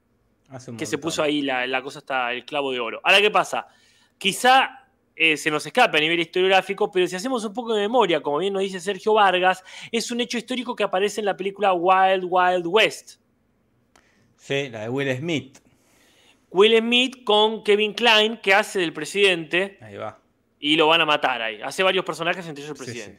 Hace 0.50 0.70
un 0.72 0.76
que 0.76 0.84
se 0.86 0.98
puso 0.98 1.22
ahí 1.22 1.42
la, 1.42 1.66
la 1.66 1.82
cosa 1.82 2.00
hasta 2.00 2.32
el 2.32 2.44
clavo 2.44 2.72
de 2.72 2.80
oro. 2.80 3.00
Ahora, 3.04 3.20
¿qué 3.20 3.30
pasa? 3.30 3.66
Quizá 4.18 4.86
eh, 5.16 5.36
se 5.36 5.50
nos 5.50 5.64
escape 5.64 5.96
a 5.96 6.00
nivel 6.00 6.18
historiográfico, 6.20 6.90
pero 6.90 7.06
si 7.06 7.16
hacemos 7.16 7.44
un 7.44 7.52
poco 7.54 7.74
de 7.74 7.82
memoria, 7.82 8.20
como 8.20 8.38
bien 8.38 8.52
nos 8.52 8.62
dice 8.62 8.80
Sergio 8.80 9.14
Vargas, 9.14 9.62
es 9.92 10.10
un 10.10 10.20
hecho 10.20 10.38
histórico 10.38 10.74
que 10.74 10.82
aparece 10.82 11.20
en 11.20 11.26
la 11.26 11.36
película 11.36 11.72
Wild 11.72 12.24
Wild 12.28 12.66
West. 12.66 13.20
Sí, 14.36 14.68
la 14.70 14.82
de 14.82 14.88
Will 14.88 15.16
Smith. 15.16 15.58
Will 16.50 16.76
Smith 16.78 17.22
con 17.24 17.62
Kevin 17.62 17.92
Klein, 17.94 18.38
que 18.38 18.54
hace 18.54 18.80
del 18.80 18.92
presidente, 18.92 19.78
Ahí 19.80 19.96
va. 19.96 20.18
y 20.58 20.76
lo 20.76 20.88
van 20.88 21.00
a 21.00 21.06
matar 21.06 21.40
ahí. 21.42 21.60
Hace 21.62 21.82
varios 21.82 22.04
personajes, 22.04 22.46
entre 22.48 22.64
ellos 22.64 22.80
el 22.80 22.86
Sí, 22.86 23.00
sí. 23.00 23.12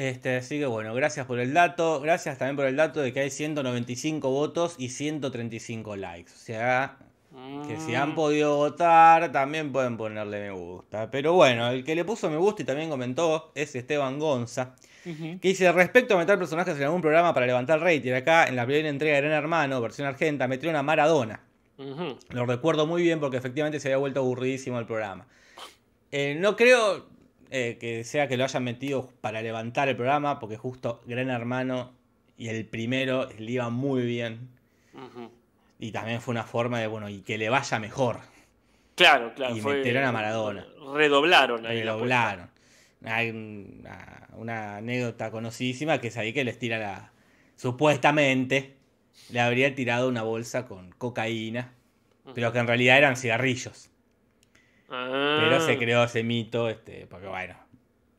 Este, 0.00 0.36
así 0.36 0.58
que 0.58 0.64
bueno, 0.64 0.94
gracias 0.94 1.26
por 1.26 1.38
el 1.40 1.52
dato. 1.52 2.00
Gracias 2.00 2.38
también 2.38 2.56
por 2.56 2.64
el 2.64 2.74
dato 2.76 3.00
de 3.00 3.12
que 3.12 3.20
hay 3.20 3.30
195 3.30 4.30
votos 4.30 4.76
y 4.78 4.88
135 4.88 5.94
likes. 5.96 6.32
O 6.32 6.36
sea, 6.38 6.96
que 7.68 7.76
si 7.78 7.94
han 7.94 8.12
Mm. 8.12 8.14
podido 8.14 8.56
votar, 8.56 9.30
también 9.30 9.72
pueden 9.72 9.98
ponerle 9.98 10.40
me 10.40 10.50
gusta. 10.52 11.10
Pero 11.10 11.34
bueno, 11.34 11.68
el 11.68 11.84
que 11.84 11.94
le 11.94 12.04
puso 12.06 12.30
me 12.30 12.38
gusta 12.38 12.62
y 12.62 12.64
también 12.64 12.88
comentó 12.88 13.52
es 13.54 13.74
Esteban 13.74 14.18
Gonza. 14.18 14.74
Que 15.04 15.38
dice, 15.48 15.70
respecto 15.72 16.14
a 16.14 16.18
meter 16.18 16.38
personajes 16.38 16.76
en 16.78 16.82
algún 16.84 17.02
programa 17.02 17.34
para 17.34 17.44
levantar 17.46 17.80
rating, 17.80 18.12
acá 18.12 18.44
en 18.46 18.56
la 18.56 18.64
primera 18.64 18.88
entrega 18.88 19.16
de 19.16 19.20
Gran 19.22 19.32
Hermano, 19.34 19.80
versión 19.82 20.06
argenta, 20.08 20.48
metieron 20.48 20.76
a 20.76 20.82
Maradona. 20.82 21.40
Ujú. 21.76 22.16
Lo 22.30 22.46
recuerdo 22.46 22.86
muy 22.86 23.02
bien 23.02 23.20
porque 23.20 23.36
efectivamente 23.36 23.80
se 23.80 23.88
había 23.88 23.98
vuelto 23.98 24.20
aburridísimo 24.20 24.78
el 24.78 24.86
programa. 24.86 25.26
Eh, 26.12 26.36
no 26.40 26.56
creo 26.56 27.06
eh, 27.50 27.76
que 27.80 28.04
sea 28.04 28.28
que 28.28 28.36
lo 28.36 28.44
hayan 28.44 28.64
metido 28.64 29.10
para 29.20 29.42
levantar 29.42 29.88
el 29.88 29.96
programa, 29.96 30.38
porque 30.38 30.56
justo 30.56 31.00
Gran 31.06 31.30
Hermano 31.30 31.92
y 32.36 32.48
el 32.48 32.64
primero 32.66 33.28
le 33.38 33.50
iban 33.52 33.72
muy 33.72 34.02
bien. 34.06 34.48
Y 35.78 35.92
también 35.92 36.20
fue 36.20 36.32
una 36.32 36.44
forma 36.44 36.78
de, 36.80 36.86
bueno, 36.86 37.08
y 37.08 37.20
que 37.22 37.38
le 37.38 37.48
vaya 37.48 37.78
mejor. 37.78 38.20
Claro, 38.96 39.32
claro. 39.34 39.56
Y 39.56 39.60
fue- 39.60 39.76
metieron 39.78 40.04
a 40.04 40.12
Maradona. 40.12 40.66
Redoblaron 40.94 41.64
ahí. 41.66 41.78
la 41.78 41.92
Redoblaron. 41.94 42.50
Hay 43.04 43.30
una, 43.30 44.28
una 44.36 44.76
anécdota 44.76 45.30
conocidísima 45.30 46.00
que 46.00 46.08
es 46.08 46.16
ahí 46.18 46.32
que 46.34 46.44
les 46.44 46.58
tira 46.58 46.78
la, 46.78 47.12
supuestamente 47.56 48.76
le 49.30 49.40
habría 49.40 49.74
tirado 49.74 50.08
una 50.08 50.22
bolsa 50.22 50.66
con 50.66 50.90
cocaína, 50.92 51.72
pero 52.34 52.52
que 52.52 52.58
en 52.58 52.66
realidad 52.66 52.98
eran 52.98 53.16
cigarrillos. 53.16 53.89
Pero 54.90 55.56
Ah. 55.56 55.60
se 55.60 55.78
creó 55.78 56.02
ese 56.04 56.22
mito, 56.24 56.68
este, 56.68 57.06
porque 57.06 57.28
bueno, 57.28 57.54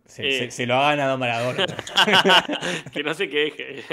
se, 0.06 0.28
Eh. 0.28 0.32
se- 0.40 0.52
se 0.52 0.66
lo 0.66 0.76
ha 0.76 0.92
ganado 0.92 1.18
Maradona. 1.18 1.66
que 2.94 3.04
no 3.04 3.14
se 3.14 3.30
queje. 3.30 3.84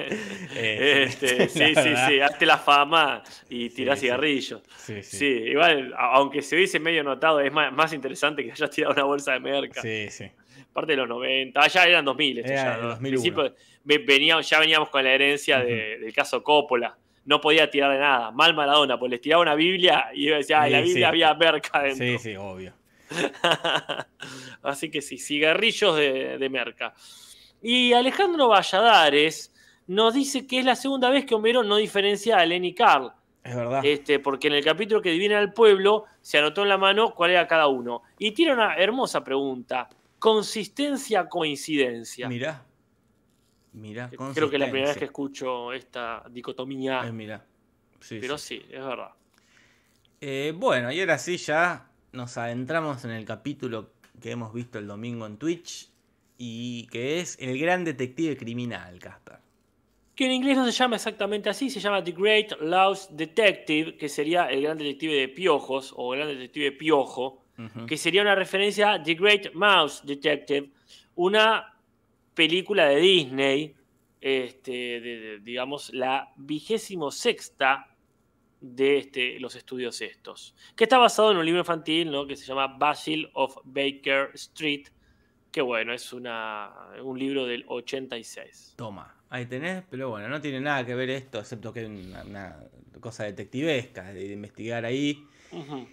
Eh, 0.55 1.05
Este, 1.09 1.39
la 1.39 1.49
sí, 1.49 1.59
sí, 1.59 1.75
verdad. 1.75 2.09
sí, 2.09 2.21
hazte 2.21 2.47
la 2.47 2.59
fama 2.59 3.23
y 3.49 3.71
tirá 3.71 3.95
Sí, 3.97 4.03
cigarrillos. 4.03 4.63
Sí, 4.77 5.03
sí. 5.03 5.17
Sí, 5.19 5.27
igual, 5.27 5.93
aunque 5.99 6.41
se 6.43 6.57
hubiese 6.57 6.79
medio 6.81 7.03
notado, 7.05 7.41
es 7.41 7.53
más, 7.53 7.73
más 7.73 7.93
interesante 7.93 8.45
que 8.45 8.53
hayas 8.53 8.71
tirado 8.71 8.95
una 8.95 9.05
bolsa 9.05 9.33
de 9.33 9.41
merca. 9.41 9.83
Sí, 9.83 10.07
sí. 10.11 10.31
Parte 10.73 10.93
de 10.93 10.99
los 10.99 11.09
90, 11.09 11.61
ah, 11.61 11.67
ya 11.67 11.85
eran 11.85 12.05
2000. 12.05 12.39
esto 12.39 12.53
Era 12.53 12.63
ya, 12.63 12.75
el 12.77 12.83
¿no? 12.83 12.89
2001. 12.91 13.11
Principio- 13.85 14.41
ya 14.43 14.61
veníamos 14.61 14.91
con 14.91 15.03
la 15.03 15.11
herencia 15.13 15.59
de- 15.61 15.99
del 15.99 16.13
caso 16.13 16.43
Coppola. 16.45 16.97
No 17.29 17.43
podía 17.43 17.69
tirar 17.69 17.93
de 17.93 17.99
nada. 17.99 18.31
Mal 18.31 18.55
Maradona, 18.55 18.99
pues 18.99 19.11
les 19.11 19.21
tiraba 19.21 19.43
una 19.43 19.55
Biblia 19.55 20.07
y 20.15 20.29
decía, 20.29 20.63
ah, 20.63 20.67
en 20.67 20.73
la 20.73 20.81
Biblia 20.81 20.95
sí. 20.95 21.05
había 21.05 21.35
merca 21.35 21.83
dentro. 21.83 22.07
Sí, 22.07 22.19
sí, 22.19 22.37
obvio. 22.37 22.73
Así 24.63 24.91
que 24.91 25.03
sí, 25.03 25.19
cigarrillos 25.19 25.95
de, 25.95 26.39
de 26.39 26.49
merca. 26.49 26.95
Y 27.61 27.93
Alejandro 27.93 28.49
Valladares 28.49 29.55
nos 29.89 30.15
dice 30.15 30.47
que 30.47 30.61
es 30.61 30.65
la 30.65 30.75
segunda 30.75 31.11
vez 31.11 31.27
que 31.27 31.35
Homero 31.35 31.63
no 31.63 31.77
diferencia 31.77 32.39
a 32.39 32.47
Lenny 32.47 32.75
Carl. 32.75 33.13
Es 33.45 33.55
verdad. 33.55 33.85
Este, 33.85 34.21
porque 34.21 34.49
en 34.49 34.55
el 34.55 34.65
capítulo 34.65 35.03
que 35.03 35.11
divina 35.11 35.39
al 35.39 35.53
pueblo 35.53 36.07
se 36.23 36.39
anotó 36.39 36.63
en 36.63 36.71
la 36.71 36.79
mano 36.79 37.15
cuál 37.15 37.33
era 37.33 37.47
cada 37.47 37.67
uno. 37.67 38.05
Y 38.19 38.31
tiene 38.31 38.55
una 38.55 38.75
hermosa 38.77 39.23
pregunta. 39.23 39.91
¿Consistencia 40.19 41.29
coincidencia? 41.29 42.27
Mirá. 42.27 42.65
Mirá, 43.73 44.09
Creo 44.11 44.51
que 44.51 44.57
es 44.57 44.61
la 44.61 44.67
primera 44.67 44.89
vez 44.89 44.97
que 44.97 45.05
escucho 45.05 45.73
esta 45.73 46.25
dicotomía. 46.31 47.07
Eh, 47.07 47.13
mirá. 47.13 47.45
Sí, 48.01 48.19
pero 48.21 48.39
sí. 48.39 48.59
sí, 48.59 48.67
es 48.71 48.85
verdad. 48.85 49.11
Eh, 50.21 50.53
bueno, 50.57 50.91
y 50.91 51.01
ahora 51.01 51.19
sí 51.19 51.37
ya 51.37 51.91
nos 52.13 52.37
adentramos 52.39 53.05
en 53.05 53.11
el 53.11 53.25
capítulo 53.25 53.93
que 54.21 54.31
hemos 54.31 54.53
visto 54.53 54.79
el 54.79 54.87
domingo 54.87 55.27
en 55.27 55.37
Twitch 55.37 55.91
y 56.39 56.87
que 56.89 57.21
es 57.21 57.37
El 57.41 57.59
Gran 57.59 57.85
Detective 57.85 58.37
Criminal, 58.37 58.99
Casper. 58.99 59.39
Que 60.15 60.27
en 60.27 60.33
inglés 60.33 60.57
no 60.57 60.65
se 60.67 60.73
llama 60.73 60.97
exactamente 60.97 61.49
así, 61.49 61.71
se 61.71 61.79
llama 61.79 62.03
The 62.03 62.13
Great 62.13 62.61
Louse 62.61 63.09
Detective, 63.13 63.97
que 63.97 64.09
sería 64.09 64.47
el 64.47 64.63
gran 64.63 64.77
detective 64.77 65.15
de 65.15 65.29
piojos 65.29 65.95
o 65.97 66.15
el 66.15 66.21
gran 66.21 66.33
detective 66.33 66.73
piojo, 66.73 67.45
que 67.87 67.97
sería 67.97 68.23
una 68.23 68.35
referencia 68.37 68.93
a 68.95 69.03
The 69.03 69.15
Great 69.15 69.53
Mouse 69.55 70.03
Detective, 70.05 70.71
una 71.15 71.78
película 72.43 72.87
de 72.89 73.01
Disney, 73.01 73.75
este, 74.21 74.71
de- 75.01 75.01
de- 75.21 75.39
digamos, 75.41 75.93
la 75.93 76.33
vigésimo 76.37 77.11
sexta 77.11 77.97
de 78.61 78.99
este, 78.99 79.41
los 79.41 79.57
estudios 79.57 80.01
estos, 80.01 80.55
que 80.77 80.85
está 80.85 80.99
basado 80.99 81.33
en 81.33 81.39
un 81.39 81.45
libro 81.45 81.61
infantil 81.61 82.13
¿no? 82.13 82.27
que 82.29 82.37
se 82.37 82.47
llama 82.47 82.69
Basil 82.79 83.29
of 83.35 83.57
Baker 83.65 84.31
Street, 84.35 84.87
que 85.51 85.61
bueno, 85.63 85.93
es 85.93 86.13
una, 86.13 86.71
un 87.03 87.19
libro 87.19 87.45
del 87.45 87.65
86. 87.67 88.75
Toma, 88.77 89.17
ahí 89.31 89.47
tenés, 89.47 89.83
pero 89.91 90.11
bueno, 90.11 90.29
no 90.29 90.41
tiene 90.41 90.61
nada 90.61 90.87
que 90.87 90.95
ver 90.95 91.11
esto, 91.11 91.41
excepto 91.41 91.73
que 91.73 91.83
es 91.83 91.89
una, 91.89 92.23
una 92.23 92.57
cosa 93.01 93.25
detectivesca, 93.25 94.13
de 94.13 94.33
investigar 94.33 94.85
ahí. 94.85 95.25
Ujú. 95.51 95.89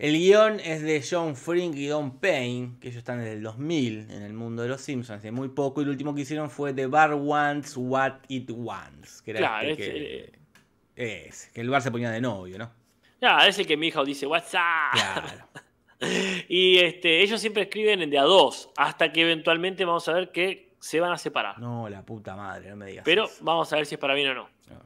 El 0.00 0.16
guion 0.16 0.60
es 0.60 0.80
de 0.80 1.04
John 1.08 1.36
Frink 1.36 1.76
y 1.76 1.86
Don 1.88 2.20
Payne, 2.20 2.78
que 2.80 2.88
ellos 2.88 3.00
están 3.00 3.18
desde 3.18 3.34
el 3.34 3.42
2000 3.42 4.10
en 4.10 4.22
el 4.22 4.32
mundo 4.32 4.62
de 4.62 4.68
los 4.70 4.80
Simpsons, 4.80 5.18
hace 5.18 5.30
muy 5.30 5.50
poco, 5.50 5.82
y 5.82 5.84
lo 5.84 5.90
último 5.90 6.14
que 6.14 6.22
hicieron 6.22 6.48
fue 6.48 6.72
The 6.72 6.86
Bar 6.86 7.12
Wants 7.16 7.74
What 7.76 8.14
It 8.28 8.50
Wants, 8.50 9.20
que 9.20 9.32
era 9.32 9.40
Claro, 9.40 9.68
este 9.68 10.22
es, 10.24 10.30
que, 10.94 11.28
es, 11.28 11.50
que 11.52 11.60
el 11.60 11.68
bar 11.68 11.82
se 11.82 11.90
ponía 11.90 12.10
de 12.10 12.18
novio, 12.18 12.56
¿no? 12.56 12.72
Ah, 13.20 13.46
ese 13.46 13.66
que 13.66 13.76
mi 13.76 13.88
hija 13.88 14.02
dice 14.02 14.26
WhatsApp. 14.26 14.94
Claro. 14.94 15.48
Y 16.48 16.78
este, 16.78 17.20
ellos 17.20 17.38
siempre 17.38 17.64
escriben 17.64 18.00
en 18.00 18.08
de 18.08 18.18
a 18.18 18.22
dos, 18.22 18.70
hasta 18.78 19.12
que 19.12 19.20
eventualmente 19.20 19.84
vamos 19.84 20.08
a 20.08 20.14
ver 20.14 20.32
que 20.32 20.72
se 20.78 20.98
van 20.98 21.12
a 21.12 21.18
separar. 21.18 21.58
No, 21.58 21.90
la 21.90 22.06
puta 22.06 22.34
madre, 22.34 22.70
no 22.70 22.76
me 22.76 22.86
digas. 22.86 23.04
Pero 23.04 23.26
eso. 23.26 23.44
vamos 23.44 23.70
a 23.70 23.76
ver 23.76 23.84
si 23.84 23.96
es 23.96 23.98
para 23.98 24.14
bien 24.14 24.30
o 24.30 24.34
no. 24.34 24.48
No. 24.70 24.82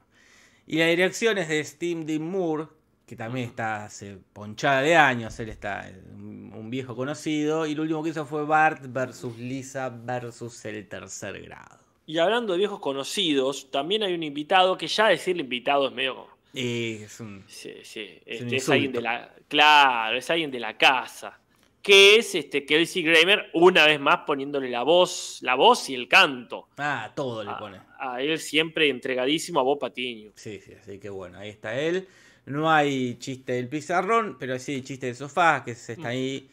Y 0.66 0.78
la 0.78 0.86
dirección 0.86 1.38
es 1.38 1.46
de 1.46 1.62
Steve 1.62 2.04
Dean 2.04 2.28
Moore, 2.28 2.66
que 3.06 3.16
también 3.16 3.48
está 3.48 3.84
hace 3.84 4.18
ponchada 4.32 4.80
de 4.80 4.96
años, 4.96 5.38
él 5.38 5.50
está 5.50 5.88
eh, 5.88 5.94
un, 6.14 6.70
viejo 6.70 6.96
conocido, 6.96 7.66
y 7.66 7.74
lo 7.74 7.82
último 7.82 8.02
que 8.02 8.10
hizo 8.10 8.24
fue 8.24 8.44
Bart 8.44 8.82
versus 8.88 9.38
Lisa 9.38 9.90
versus 9.90 10.64
el 10.64 10.88
tercer 10.88 11.42
grado. 11.42 11.78
Y 12.06 12.18
hablando 12.18 12.52
de 12.52 12.58
viejos 12.58 12.80
conocidos, 12.80 13.70
también 13.70 14.02
hay 14.02 14.14
un 14.14 14.22
invitado 14.22 14.76
que 14.76 14.86
ya 14.86 15.08
decirle 15.08 15.42
invitado 15.42 15.88
es 15.88 15.94
medio. 15.94 16.26
Y 16.52 17.02
es 17.02 17.20
un... 17.20 17.44
Sí, 17.46 17.72
sí. 17.82 18.20
Es 18.24 18.40
un 18.40 18.46
este, 18.46 18.56
es 18.56 18.68
alguien 18.68 18.92
de 18.92 19.00
la. 19.00 19.34
Claro, 19.48 20.16
es 20.16 20.28
alguien 20.30 20.50
de 20.50 20.60
la 20.60 20.76
casa. 20.76 21.40
Que 21.82 22.16
es 22.16 22.34
este 22.34 22.64
Kelsey 22.64 23.02
Grammer, 23.02 23.50
una 23.54 23.86
vez 23.86 24.00
más 24.00 24.20
poniéndole 24.26 24.70
la 24.70 24.82
voz, 24.82 25.38
la 25.42 25.54
voz 25.54 25.88
y 25.90 25.94
el 25.94 26.08
canto. 26.08 26.68
Ah, 26.76 27.12
todo 27.14 27.42
le 27.42 27.50
A, 27.50 27.58
pone. 27.58 27.80
a 27.98 28.22
él 28.22 28.38
siempre 28.38 28.88
entregadísimo 28.88 29.60
a 29.60 29.62
Bob 29.62 29.78
Patiño. 29.78 30.32
Sí, 30.34 30.60
sí, 30.60 30.72
así 30.72 30.98
que 30.98 31.10
bueno, 31.10 31.38
ahí 31.38 31.50
está 31.50 31.78
él. 31.78 32.06
No 32.46 32.70
hay 32.70 33.16
chiste 33.18 33.52
del 33.54 33.68
pizarrón, 33.68 34.36
pero 34.38 34.58
sí 34.58 34.82
chiste 34.82 35.06
del 35.06 35.16
sofá, 35.16 35.62
que 35.64 35.74
se 35.74 35.94
está 35.94 36.08
ahí, 36.08 36.50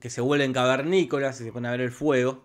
que 0.00 0.10
se 0.10 0.20
vuelven 0.20 0.52
cavernícolas 0.52 1.40
y 1.40 1.44
se 1.44 1.52
ponen 1.52 1.68
a 1.68 1.70
ver 1.72 1.80
el 1.80 1.90
fuego. 1.92 2.44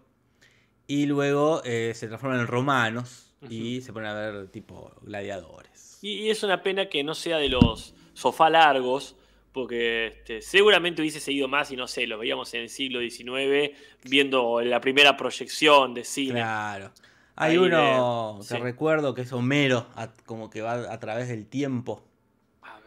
Y 0.88 1.06
luego 1.06 1.62
eh, 1.66 1.94
se 1.96 2.08
transforman 2.08 2.40
en 2.40 2.48
romanos 2.48 3.32
y 3.48 3.82
se 3.82 3.94
ponen 3.94 4.10
a 4.10 4.14
ver 4.16 4.48
tipo 4.48 4.92
gladiadores. 5.04 6.00
Y, 6.02 6.14
y 6.14 6.30
es 6.32 6.42
una 6.44 6.64
pena 6.64 6.88
que 6.90 7.04
no 7.04 7.14
sea 7.14 7.38
de 7.38 7.50
los 7.50 7.94
sofá 8.14 8.50
largos, 8.50 9.16
porque 9.52 10.08
este, 10.08 10.42
seguramente 10.42 11.02
hubiese 11.02 11.20
seguido 11.20 11.48
más 11.48 11.70
y 11.72 11.76
no 11.76 11.88
sé, 11.88 12.08
lo 12.08 12.18
veíamos 12.18 12.54
en 12.56 12.62
el 12.62 12.70
siglo 12.70 13.00
XIX 13.02 13.78
viendo 14.04 14.62
la 14.62 14.82
primera 14.82 15.16
proyección 15.16 15.94
de 15.94 16.04
cine. 16.06 16.34
Claro. 16.40 16.92
Hay 17.36 17.52
Ahí 17.52 17.58
uno 17.58 18.38
de- 18.40 18.48
que 18.48 18.56
sí. 18.56 18.62
recuerdo 18.62 19.14
que 19.14 19.22
es 19.22 19.32
Homero, 19.32 19.88
a- 19.96 20.12
como 20.26 20.50
que 20.50 20.62
va 20.62 20.92
a 20.92 21.00
través 21.00 21.28
del 21.30 21.46
tiempo. 21.46 22.04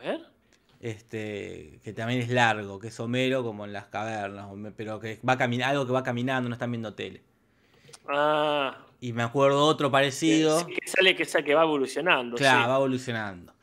Ver. 0.03 0.21
Este, 0.81 1.79
que 1.85 1.93
también 1.93 2.21
es 2.21 2.29
largo, 2.29 2.79
que 2.81 2.89
es 2.89 2.99
Homero 3.01 3.45
como 3.45 3.65
en 3.65 3.73
las 3.73 3.87
cavernas, 3.87 4.47
pero 4.77 4.99
que 4.99 5.21
va 5.27 5.39
caminando, 5.39 5.71
algo 5.71 5.87
que 5.87 5.93
va 5.93 6.03
caminando, 6.03 6.49
no 6.49 6.55
están 6.55 6.73
viendo 6.73 6.95
tele. 6.95 7.23
Ah, 8.09 8.77
Y 9.01 9.13
me 9.13 9.23
acuerdo 9.23 9.65
otro 9.65 9.91
parecido. 9.91 10.67
que 10.67 10.77
sale 10.87 11.15
que, 11.15 11.25
que 11.45 11.55
va 11.55 11.63
evolucionando. 11.63 12.37
Claro, 12.37 12.65
sí. 12.65 12.69
va 12.69 12.77
evolucionando. 12.77 13.55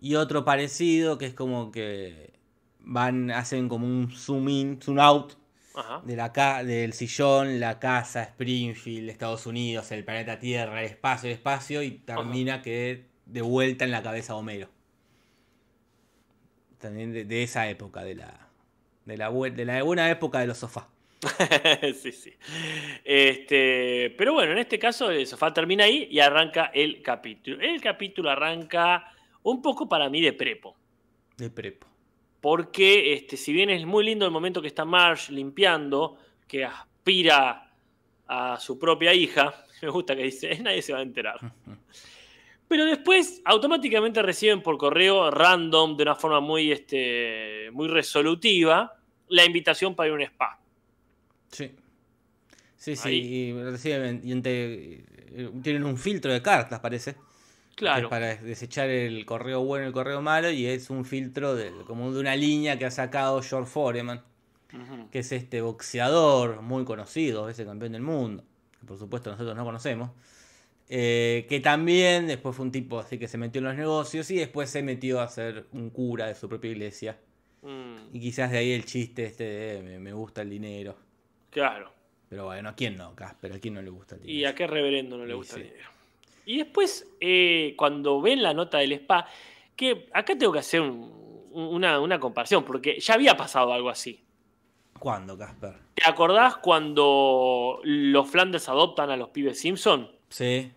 Y 0.00 0.14
otro 0.14 0.44
parecido 0.44 1.18
que 1.18 1.26
es 1.26 1.34
como 1.34 1.70
que 1.72 2.32
van, 2.80 3.30
hacen 3.32 3.68
como 3.68 3.86
un 3.86 4.10
zoom 4.12 4.48
in, 4.48 4.80
zoom 4.80 4.98
out 5.00 5.32
Ajá. 5.74 6.00
de 6.04 6.16
la 6.16 6.32
ca- 6.32 6.62
del 6.64 6.92
sillón, 6.92 7.58
la 7.60 7.78
casa, 7.80 8.22
Springfield, 8.22 9.10
Estados 9.10 9.44
Unidos, 9.46 9.90
el 9.92 10.04
planeta 10.04 10.38
Tierra, 10.38 10.80
el 10.80 10.86
espacio, 10.86 11.28
el 11.28 11.34
espacio, 11.34 11.82
y 11.82 11.90
termina 11.90 12.62
que 12.62 13.06
de 13.26 13.42
vuelta 13.42 13.84
en 13.84 13.90
la 13.90 14.02
cabeza 14.02 14.34
Homero. 14.36 14.68
También 16.80 17.12
de, 17.12 17.24
de 17.24 17.42
esa 17.42 17.68
época, 17.68 18.02
de 18.02 18.16
la, 18.16 18.48
de 19.04 19.16
la, 19.16 19.30
de 19.30 19.64
la 19.64 19.82
buena 19.82 20.10
época 20.10 20.40
de 20.40 20.46
los 20.46 20.58
sofás. 20.58 20.86
sí, 22.00 22.12
sí. 22.12 22.32
Este, 23.04 24.14
pero 24.16 24.32
bueno, 24.32 24.52
en 24.52 24.58
este 24.58 24.78
caso 24.78 25.10
el 25.10 25.26
sofá 25.26 25.52
termina 25.52 25.84
ahí 25.84 26.08
y 26.10 26.20
arranca 26.20 26.70
el 26.72 27.02
capítulo. 27.02 27.60
El 27.60 27.80
capítulo 27.80 28.30
arranca 28.30 29.12
un 29.42 29.60
poco 29.60 29.88
para 29.88 30.08
mí 30.08 30.20
de 30.20 30.32
prepo. 30.32 30.76
De 31.36 31.50
prepo. 31.50 31.86
Porque 32.40 33.12
este, 33.12 33.36
si 33.36 33.52
bien 33.52 33.70
es 33.70 33.84
muy 33.84 34.04
lindo 34.04 34.24
el 34.24 34.30
momento 34.32 34.62
que 34.62 34.68
está 34.68 34.84
Marge 34.84 35.32
limpiando, 35.32 36.16
que 36.46 36.64
aspira 36.64 37.70
a 38.26 38.58
su 38.58 38.78
propia 38.78 39.12
hija, 39.12 39.54
me 39.82 39.88
gusta 39.90 40.16
que 40.16 40.22
dice, 40.22 40.58
nadie 40.60 40.80
se 40.80 40.92
va 40.92 41.00
a 41.00 41.02
enterar. 41.02 41.38
Pero 42.70 42.84
después 42.84 43.42
automáticamente 43.44 44.22
reciben 44.22 44.62
por 44.62 44.78
correo 44.78 45.28
random, 45.32 45.96
de 45.96 46.04
una 46.04 46.14
forma 46.14 46.38
muy, 46.38 46.70
este, 46.70 47.68
muy 47.72 47.88
resolutiva, 47.88 48.96
la 49.26 49.44
invitación 49.44 49.96
para 49.96 50.06
ir 50.06 50.12
a 50.12 50.14
un 50.14 50.22
spa. 50.22 50.60
Sí. 51.50 51.72
Sí, 52.76 52.94
sí, 52.94 53.08
Ahí. 53.08 53.16
y 53.18 53.52
reciben- 53.54 54.20
y 54.22 54.40
eh, 54.44 55.50
tienen 55.64 55.82
un 55.82 55.96
filtro 55.98 56.32
de 56.32 56.40
cartas, 56.42 56.78
parece. 56.78 57.16
Claro. 57.74 58.04
es 58.06 58.10
para 58.10 58.36
desechar 58.36 58.88
el 58.88 59.24
correo 59.26 59.64
bueno 59.64 59.86
y 59.86 59.88
el 59.88 59.92
correo 59.92 60.22
malo, 60.22 60.48
y 60.52 60.66
es 60.66 60.90
un 60.90 61.04
filtro 61.04 61.56
de, 61.56 61.72
como 61.88 62.12
de 62.12 62.20
una 62.20 62.36
línea 62.36 62.78
que 62.78 62.84
ha 62.84 62.90
sacado 62.92 63.42
George 63.42 63.68
Foreman, 63.68 64.22
que 65.10 65.18
es 65.18 65.32
este 65.32 65.60
boxeador 65.60 66.62
muy 66.62 66.84
conocido, 66.84 67.48
ese 67.48 67.64
campeón 67.64 67.92
del 67.92 68.02
mundo, 68.02 68.44
que 68.78 68.86
por 68.86 68.96
supuesto 68.96 69.30
nosotros 69.32 69.56
no 69.56 69.64
conocemos, 69.64 70.10
eh, 70.92 71.46
que 71.48 71.60
también 71.60 72.26
después 72.26 72.56
fue 72.56 72.66
un 72.66 72.72
tipo 72.72 72.98
así 72.98 73.16
que 73.16 73.28
se 73.28 73.38
metió 73.38 73.60
en 73.60 73.66
los 73.66 73.76
negocios 73.76 74.28
y 74.32 74.36
después 74.36 74.68
se 74.70 74.82
metió 74.82 75.20
a 75.20 75.28
ser 75.28 75.66
un 75.72 75.90
cura 75.90 76.26
de 76.26 76.34
su 76.34 76.48
propia 76.48 76.72
iglesia. 76.72 77.16
Mm, 77.62 78.12
Y 78.14 78.20
quizás 78.20 78.50
de 78.50 78.58
ahí 78.58 78.72
el 78.72 78.84
chiste 78.84 79.24
este 79.24 79.44
de 79.44 79.82
me, 79.82 79.98
me 80.00 80.12
gusta 80.12 80.42
el 80.42 80.50
dinero. 80.50 80.96
claro. 81.50 81.92
Pero 82.28 82.44
bueno, 82.46 82.68
¿a 82.68 82.74
quién 82.74 82.96
no, 82.96 83.14
Casper? 83.16 83.52
¿A 83.54 83.58
quién 83.58 83.74
no 83.74 83.82
le 83.82 83.90
gusta 83.90 84.14
el 84.16 84.22
¿Y 84.22 84.32
dinero? 84.34 84.50
a 84.50 84.54
qué 84.54 84.66
reverendo 84.66 85.16
no 85.18 85.26
le 85.26 85.32
Y 85.32 85.36
gusta 85.36 85.54
sí. 85.56 85.60
el 85.62 85.66
dinero? 85.68 85.88
Y 86.46 86.58
después, 86.58 87.08
eh, 87.20 87.74
cuando 87.76 88.20
ven 88.20 88.42
la 88.42 88.52
nota 88.54 88.78
del 88.78 88.92
spa, 88.92 89.26
que 89.76 90.08
acá 90.12 90.36
tengo 90.38 90.52
que 90.52 90.58
hacer 90.60 90.80
un- 90.80 91.48
una, 91.52 92.00
una 92.00 92.18
comparación, 92.20 92.64
porque 92.64 92.98
ya 93.00 93.14
había 93.14 93.36
pasado 93.36 93.72
algo 93.72 93.90
así. 93.90 94.24
¿Cuándo, 94.98 95.36
Casper? 95.36 95.74
¿Te 95.94 96.08
acordás 96.08 96.56
cuando 96.58 97.80
los 97.84 98.28
Flanders 98.30 98.68
adoptan 98.68 99.10
a 99.10 99.16
los 99.16 99.30
pibes 99.30 99.58
Simpson? 99.60 100.10
Sí, 100.28 100.70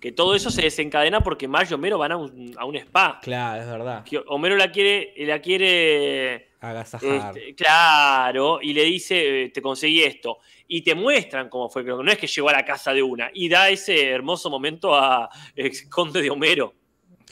Que 0.00 0.12
todo 0.12 0.34
eso 0.34 0.50
se 0.50 0.62
desencadena 0.62 1.20
porque 1.20 1.48
Marge 1.48 1.72
y 1.72 1.74
Homero 1.74 1.98
van 1.98 2.12
a 2.12 2.16
un, 2.16 2.54
a 2.56 2.64
un 2.64 2.76
spa. 2.76 3.18
claro, 3.22 3.60
es 3.62 3.68
verdad. 3.68 4.04
Que 4.04 4.22
Homero 4.26 4.56
la 4.56 4.70
quiere, 4.70 5.12
la 5.18 5.40
quiere 5.40 6.48
Agasajar. 6.60 7.36
Este, 7.38 7.54
claro, 7.54 8.58
y 8.60 8.72
le 8.72 8.84
dice, 8.84 9.44
eh, 9.44 9.48
te 9.50 9.62
conseguí 9.62 10.02
esto. 10.02 10.38
Y 10.66 10.82
te 10.82 10.94
muestran 10.94 11.48
cómo 11.48 11.68
fue, 11.68 11.82
pero 11.84 12.02
no 12.02 12.10
es 12.10 12.18
que 12.18 12.26
llegó 12.26 12.48
a 12.48 12.52
la 12.52 12.64
casa 12.64 12.92
de 12.92 13.02
una. 13.02 13.30
Y 13.32 13.48
da 13.48 13.68
ese 13.70 14.08
hermoso 14.10 14.50
momento 14.50 14.94
a 14.94 15.28
eh, 15.54 15.70
Conde 15.88 16.20
de 16.22 16.30
Homero, 16.30 16.74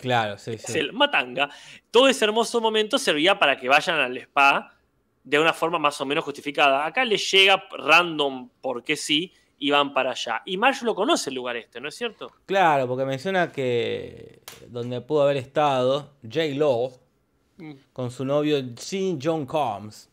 Claro, 0.00 0.36
sí, 0.36 0.52
es 0.52 0.62
sí. 0.62 0.78
el 0.78 0.92
Matanga. 0.92 1.48
Todo 1.90 2.08
ese 2.08 2.24
hermoso 2.26 2.60
momento 2.60 2.98
servía 2.98 3.38
para 3.38 3.56
que 3.56 3.68
vayan 3.68 3.98
al 3.98 4.16
spa 4.18 4.76
de 5.24 5.38
una 5.38 5.52
forma 5.52 5.78
más 5.78 6.00
o 6.00 6.06
menos 6.06 6.22
justificada. 6.22 6.84
Acá 6.84 7.04
les 7.04 7.28
llega 7.30 7.64
random 7.70 8.50
porque 8.60 8.94
sí 8.94 9.32
y 9.58 9.70
van 9.70 9.92
para 9.94 10.10
allá. 10.10 10.42
Y 10.44 10.56
Marge 10.56 10.84
lo 10.84 10.94
conoce 10.94 11.30
el 11.30 11.36
lugar 11.36 11.56
este, 11.56 11.80
¿no 11.80 11.88
es 11.88 11.94
cierto? 11.94 12.30
Claro, 12.46 12.86
porque 12.86 13.04
menciona 13.04 13.50
que 13.52 14.42
donde 14.68 15.00
pudo 15.00 15.22
haber 15.22 15.36
estado 15.38 16.10
J. 16.22 16.44
Lo 16.54 16.92
Mm. 17.58 17.72
con 17.94 18.10
su 18.10 18.22
novio 18.26 18.58
Sean 18.76 19.18
John 19.22 19.46
Combs. 19.46 20.10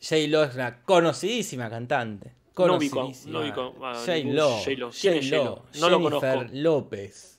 J. 0.00 0.16
Lo 0.28 0.42
es 0.42 0.54
una 0.54 0.82
conocidísima 0.82 1.68
cantante. 1.68 2.28
No 2.28 2.54
Conocidísima. 2.54 3.32
no 3.32 3.40
ubico 3.44 3.74
a 3.84 3.94
J. 3.94 4.12
Lo. 4.24 4.48
J.Lo. 4.58 4.90
¿Quién 4.90 5.14
es 5.18 5.28
J.Lo, 5.30 5.44
J.Lo? 5.56 5.80
No 5.80 5.88
lo 5.90 5.98
Jennifer 5.98 6.34
conozco. 6.38 6.50
López. 6.56 7.38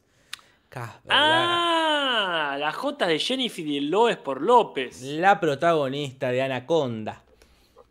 Casper, 0.70 1.12
Ah, 1.14 2.58
la 2.60 2.72
J 2.72 3.06
de 3.08 3.20
Jennifer 3.20 3.66
y 3.66 3.78
el 3.78 3.90
Lo 3.90 4.10
es 4.10 4.18
por 4.18 4.42
López. 4.42 5.02
la 5.02 5.40
protagonista 5.40 6.30
de 6.32 6.42
Anaconda. 6.44 7.24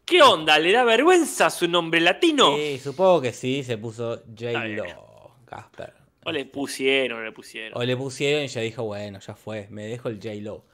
¿Qué 0.04 0.20
onda? 0.22 0.58
¿Le 0.58 0.72
da 0.72 0.84
vergüenza 0.84 1.48
su 1.50 1.68
nombre 1.68 2.00
latino? 2.00 2.56
Sí, 2.56 2.78
supongo 2.78 3.20
que 3.22 3.32
sí, 3.32 3.62
se 3.62 3.78
puso 3.78 4.22
J. 4.36 4.48
Está 4.48 4.64
bien. 4.64 4.76
Lo. 4.78 5.32
Casper. 5.44 5.92
O 6.24 6.32
le 6.32 6.44
pusieron, 6.44 7.20
o 7.20 7.22
le 7.24 7.32
pusieron. 7.32 7.80
O 7.80 7.84
le 7.84 7.96
pusieron 7.96 8.44
y 8.44 8.48
ya 8.48 8.60
dijo, 8.60 8.84
bueno, 8.84 9.18
ya 9.20 9.34
fue, 9.34 9.66
me 9.70 9.86
dejo 9.86 10.08
el 10.08 10.16
J. 10.16 10.34
Lo. 10.40 10.64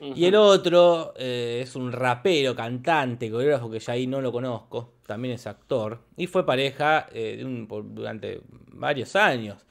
Ujú. 0.00 0.12
Y 0.16 0.26
el 0.26 0.34
otro 0.36 1.12
eh, 1.16 1.60
es 1.62 1.74
un 1.76 1.90
rapero, 1.92 2.54
cantante, 2.54 3.30
coreógrafo 3.30 3.70
que 3.70 3.80
ya 3.80 3.94
ahí 3.94 4.06
no 4.06 4.20
lo 4.20 4.30
conozco. 4.32 4.94
También 5.06 5.34
es 5.34 5.46
actor. 5.46 6.00
Y 6.16 6.26
fue 6.26 6.46
pareja 6.46 7.08
eh, 7.12 7.36
de 7.38 7.44
un- 7.44 7.66
por- 7.66 7.92
durante 7.94 8.40
varios 8.72 9.16
años 9.16 9.64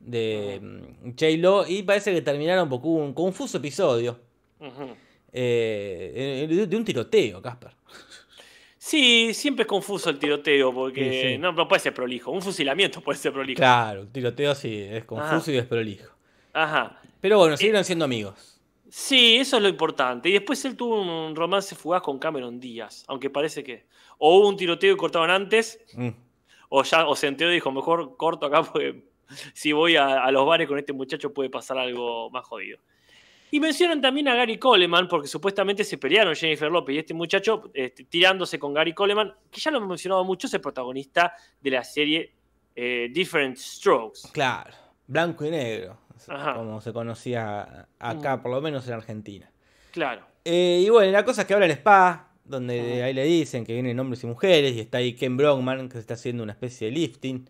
de 0.00 0.58
mm, 0.60 1.10
J-Lo. 1.10 1.66
Y 1.66 1.82
parece 1.84 2.12
que 2.12 2.22
terminaron 2.22 2.72
hubo 2.72 2.88
un 2.96 3.12
confuso 3.14 3.58
episodio 3.58 4.18
Ujú. 4.58 4.96
eh, 5.32 6.46
de, 6.48 6.66
de 6.66 6.76
un 6.76 6.84
tiroteo, 6.84 7.40
Casper. 7.40 7.72
Sí, 8.88 9.34
siempre 9.34 9.64
es 9.64 9.68
confuso 9.68 10.08
el 10.08 10.18
tiroteo, 10.18 10.72
porque 10.72 11.10
Sí, 11.22 11.28
sí. 11.34 11.38
No, 11.38 11.52
no 11.52 11.68
puede 11.68 11.80
ser 11.80 11.92
prolijo. 11.92 12.30
Un 12.30 12.40
fusilamiento 12.40 13.02
puede 13.02 13.18
ser 13.18 13.32
prolijo. 13.34 13.58
Claro, 13.58 14.00
un 14.02 14.10
tiroteo 14.12 14.54
sí, 14.54 14.80
es 14.80 15.04
confuso 15.04 15.34
Ajá. 15.36 15.50
y 15.50 15.54
desprolijo. 15.54 16.10
Ajá. 16.54 16.98
Pero 17.20 17.36
bueno, 17.38 17.56
siguieron 17.58 17.84
siendo 17.84 18.06
amigos. 18.06 18.58
Sí, 18.88 19.36
eso 19.36 19.56
es 19.58 19.62
lo 19.62 19.68
importante. 19.68 20.30
Y 20.30 20.32
después 20.32 20.64
él 20.64 20.74
tuvo 20.74 21.02
un 21.02 21.36
romance 21.36 21.74
fugaz 21.74 22.00
con 22.00 22.18
Cameron 22.18 22.58
Díaz, 22.58 23.04
aunque 23.08 23.28
parece 23.28 23.62
que. 23.62 23.84
O 24.16 24.38
hubo 24.38 24.48
un 24.48 24.56
tiroteo 24.56 24.94
y 24.94 24.96
cortaban 24.96 25.28
antes, 25.30 25.78
Mm. 25.94 26.08
o 26.70 26.82
ya 26.82 27.06
o 27.06 27.14
se 27.14 27.26
enteró 27.26 27.50
y 27.50 27.54
dijo, 27.56 27.70
mejor 27.70 28.16
corto 28.16 28.46
acá 28.46 28.62
porque 28.62 29.04
si 29.52 29.72
voy 29.72 29.96
a, 29.96 30.24
a 30.24 30.32
los 30.32 30.46
bares 30.46 30.66
con 30.66 30.78
este 30.78 30.94
muchacho 30.94 31.34
puede 31.34 31.50
pasar 31.50 31.76
algo 31.76 32.30
más 32.30 32.46
jodido. 32.46 32.78
Y 33.50 33.60
mencionan 33.60 34.00
también 34.00 34.28
a 34.28 34.34
Gary 34.34 34.58
Coleman, 34.58 35.08
porque 35.08 35.28
supuestamente 35.28 35.84
se 35.84 35.96
pelearon 35.98 36.34
Jennifer 36.34 36.70
López 36.70 36.96
y 36.96 36.98
este 36.98 37.14
muchacho 37.14 37.70
este, 37.74 38.04
tirándose 38.04 38.58
con 38.58 38.74
Gary 38.74 38.92
Coleman, 38.92 39.32
que 39.50 39.60
ya 39.60 39.70
lo 39.70 39.78
hemos 39.78 39.88
mencionado 39.88 40.24
mucho, 40.24 40.46
es 40.46 40.54
el 40.54 40.60
protagonista 40.60 41.32
de 41.60 41.70
la 41.70 41.82
serie 41.84 42.32
eh, 42.76 43.08
Different 43.12 43.56
Strokes. 43.56 44.20
Claro, 44.32 44.70
blanco 45.06 45.44
y 45.44 45.50
negro, 45.50 45.98
Ajá. 46.28 46.54
como 46.54 46.80
se 46.80 46.92
conocía 46.92 47.86
acá, 47.98 48.36
Mm. 48.36 48.42
por 48.42 48.50
lo 48.52 48.60
menos 48.60 48.86
en 48.86 48.94
Argentina. 48.94 49.50
Claro. 49.92 50.26
Eh, 50.44 50.82
y 50.86 50.88
bueno, 50.90 51.10
la 51.10 51.24
cosa 51.24 51.42
es 51.42 51.46
que 51.48 51.54
ahora 51.54 51.66
el 51.66 51.72
spa, 51.72 52.30
donde 52.44 53.02
ahí 53.02 53.12
le 53.12 53.24
dicen 53.24 53.64
que 53.66 53.72
vienen 53.74 53.98
hombres 53.98 54.22
y 54.24 54.26
mujeres, 54.26 54.74
y 54.74 54.80
está 54.80 54.98
ahí 54.98 55.14
Ken 55.14 55.36
Brockman, 55.36 55.88
que 55.88 55.94
se 55.94 56.00
está 56.00 56.14
haciendo 56.14 56.42
una 56.42 56.52
especie 56.52 56.86
de 56.88 56.92
lifting, 56.92 57.48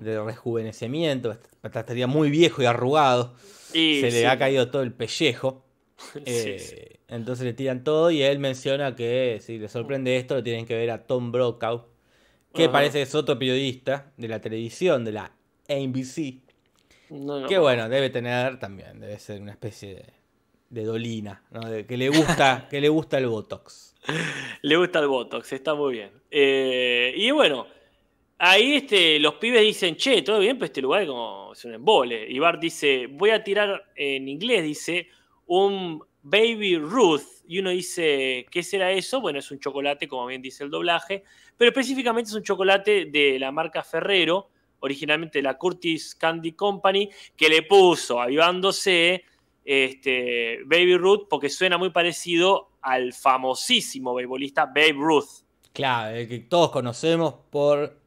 de 0.00 0.20
rejuvenecimiento, 0.22 1.36
estaría 1.62 2.06
muy 2.06 2.28
viejo 2.30 2.60
y 2.62 2.66
arrugado, 2.66 3.34
Y 3.74 4.00
se 4.00 4.10
sí. 4.10 4.18
le 4.18 4.26
ha 4.26 4.38
caído 4.38 4.70
todo 4.70 4.82
el 4.82 4.92
pellejo. 4.92 5.64
Eh, 6.24 6.58
sí. 6.58 7.00
Entonces 7.08 7.44
le 7.44 7.52
tiran 7.52 7.84
todo 7.84 8.10
y 8.10 8.22
él 8.22 8.38
menciona 8.38 8.96
que 8.96 9.38
si 9.42 9.58
le 9.58 9.68
sorprende 9.68 10.16
esto, 10.16 10.34
lo 10.36 10.42
tienen 10.42 10.64
que 10.64 10.74
ver 10.74 10.90
a 10.90 11.06
Tom 11.06 11.30
Brokaw, 11.30 11.88
que 12.54 12.64
Ajá. 12.64 12.72
parece 12.72 12.98
que 12.98 13.02
es 13.02 13.14
otro 13.14 13.38
periodista 13.38 14.10
de 14.16 14.28
la 14.28 14.40
televisión, 14.40 15.04
de 15.04 15.12
la 15.12 15.32
No, 17.10 17.40
no. 17.40 17.48
que 17.48 17.58
bueno, 17.58 17.88
debe 17.88 18.08
tener 18.10 18.58
también, 18.58 18.98
debe 19.00 19.18
ser 19.18 19.42
una 19.42 19.50
especie 19.50 19.94
de, 19.96 20.04
de 20.70 20.84
dolina, 20.84 21.42
¿no? 21.50 21.60
De 21.68 21.84
que 21.84 21.96
le 21.96 22.08
gusta, 22.08 22.66
que 22.70 22.80
le 22.80 22.88
gusta 22.88 23.18
el 23.18 23.26
Botox. 23.26 23.94
Le 24.62 24.76
gusta 24.76 25.00
el 25.00 25.08
Botox, 25.08 25.52
está 25.52 25.74
muy 25.74 25.94
bien. 25.94 26.10
Eh, 26.30 27.12
y 27.16 27.30
bueno, 27.32 27.66
ahí 28.40 28.76
este, 28.76 29.18
los 29.18 29.34
pibes 29.34 29.60
dicen, 29.62 29.96
che, 29.96 30.22
todo 30.22 30.38
bien, 30.38 30.56
pero 30.56 30.66
este 30.66 30.80
lugar 30.80 31.02
es 31.02 31.08
como 31.08 31.52
es 31.52 31.64
un 31.64 31.74
embole. 31.74 32.26
Y 32.28 32.38
Bart 32.38 32.60
dice, 32.60 33.06
voy 33.06 33.30
a 33.30 33.44
tirar 33.44 33.92
en 33.94 34.28
inglés, 34.28 34.64
dice, 34.64 35.08
un 35.46 36.02
Baby 36.22 36.78
Ruth. 36.78 37.22
Y 37.46 37.58
uno 37.58 37.70
dice, 37.70 38.46
¿qué 38.50 38.62
será 38.62 38.90
eso? 38.92 39.20
Bueno, 39.20 39.38
es 39.38 39.50
un 39.50 39.60
chocolate, 39.60 40.08
como 40.08 40.26
bien 40.26 40.40
dice 40.40 40.64
el 40.64 40.70
doblaje, 40.70 41.22
pero 41.56 41.70
específicamente 41.70 42.30
es 42.30 42.34
un 42.34 42.42
chocolate 42.42 43.06
de 43.06 43.38
la 43.38 43.52
marca 43.52 43.82
Ferrero, 43.82 44.48
originalmente 44.80 45.38
de 45.38 45.42
la 45.42 45.58
Curtis 45.58 46.14
Candy 46.14 46.52
Company, 46.52 47.10
que 47.36 47.48
le 47.48 47.62
puso, 47.62 48.20
avivándose, 48.20 49.24
este, 49.64 50.60
Baby 50.64 50.96
Ruth, 50.96 51.26
porque 51.28 51.50
suena 51.50 51.76
muy 51.76 51.90
parecido 51.90 52.70
al 52.80 53.12
famosísimo 53.12 54.14
beisbolista 54.14 54.64
Babe 54.64 54.94
Ruth. 54.94 55.44
Claro, 55.72 56.16
el 56.16 56.26
que 56.26 56.38
todos 56.38 56.70
conocemos 56.70 57.34
por 57.50 57.99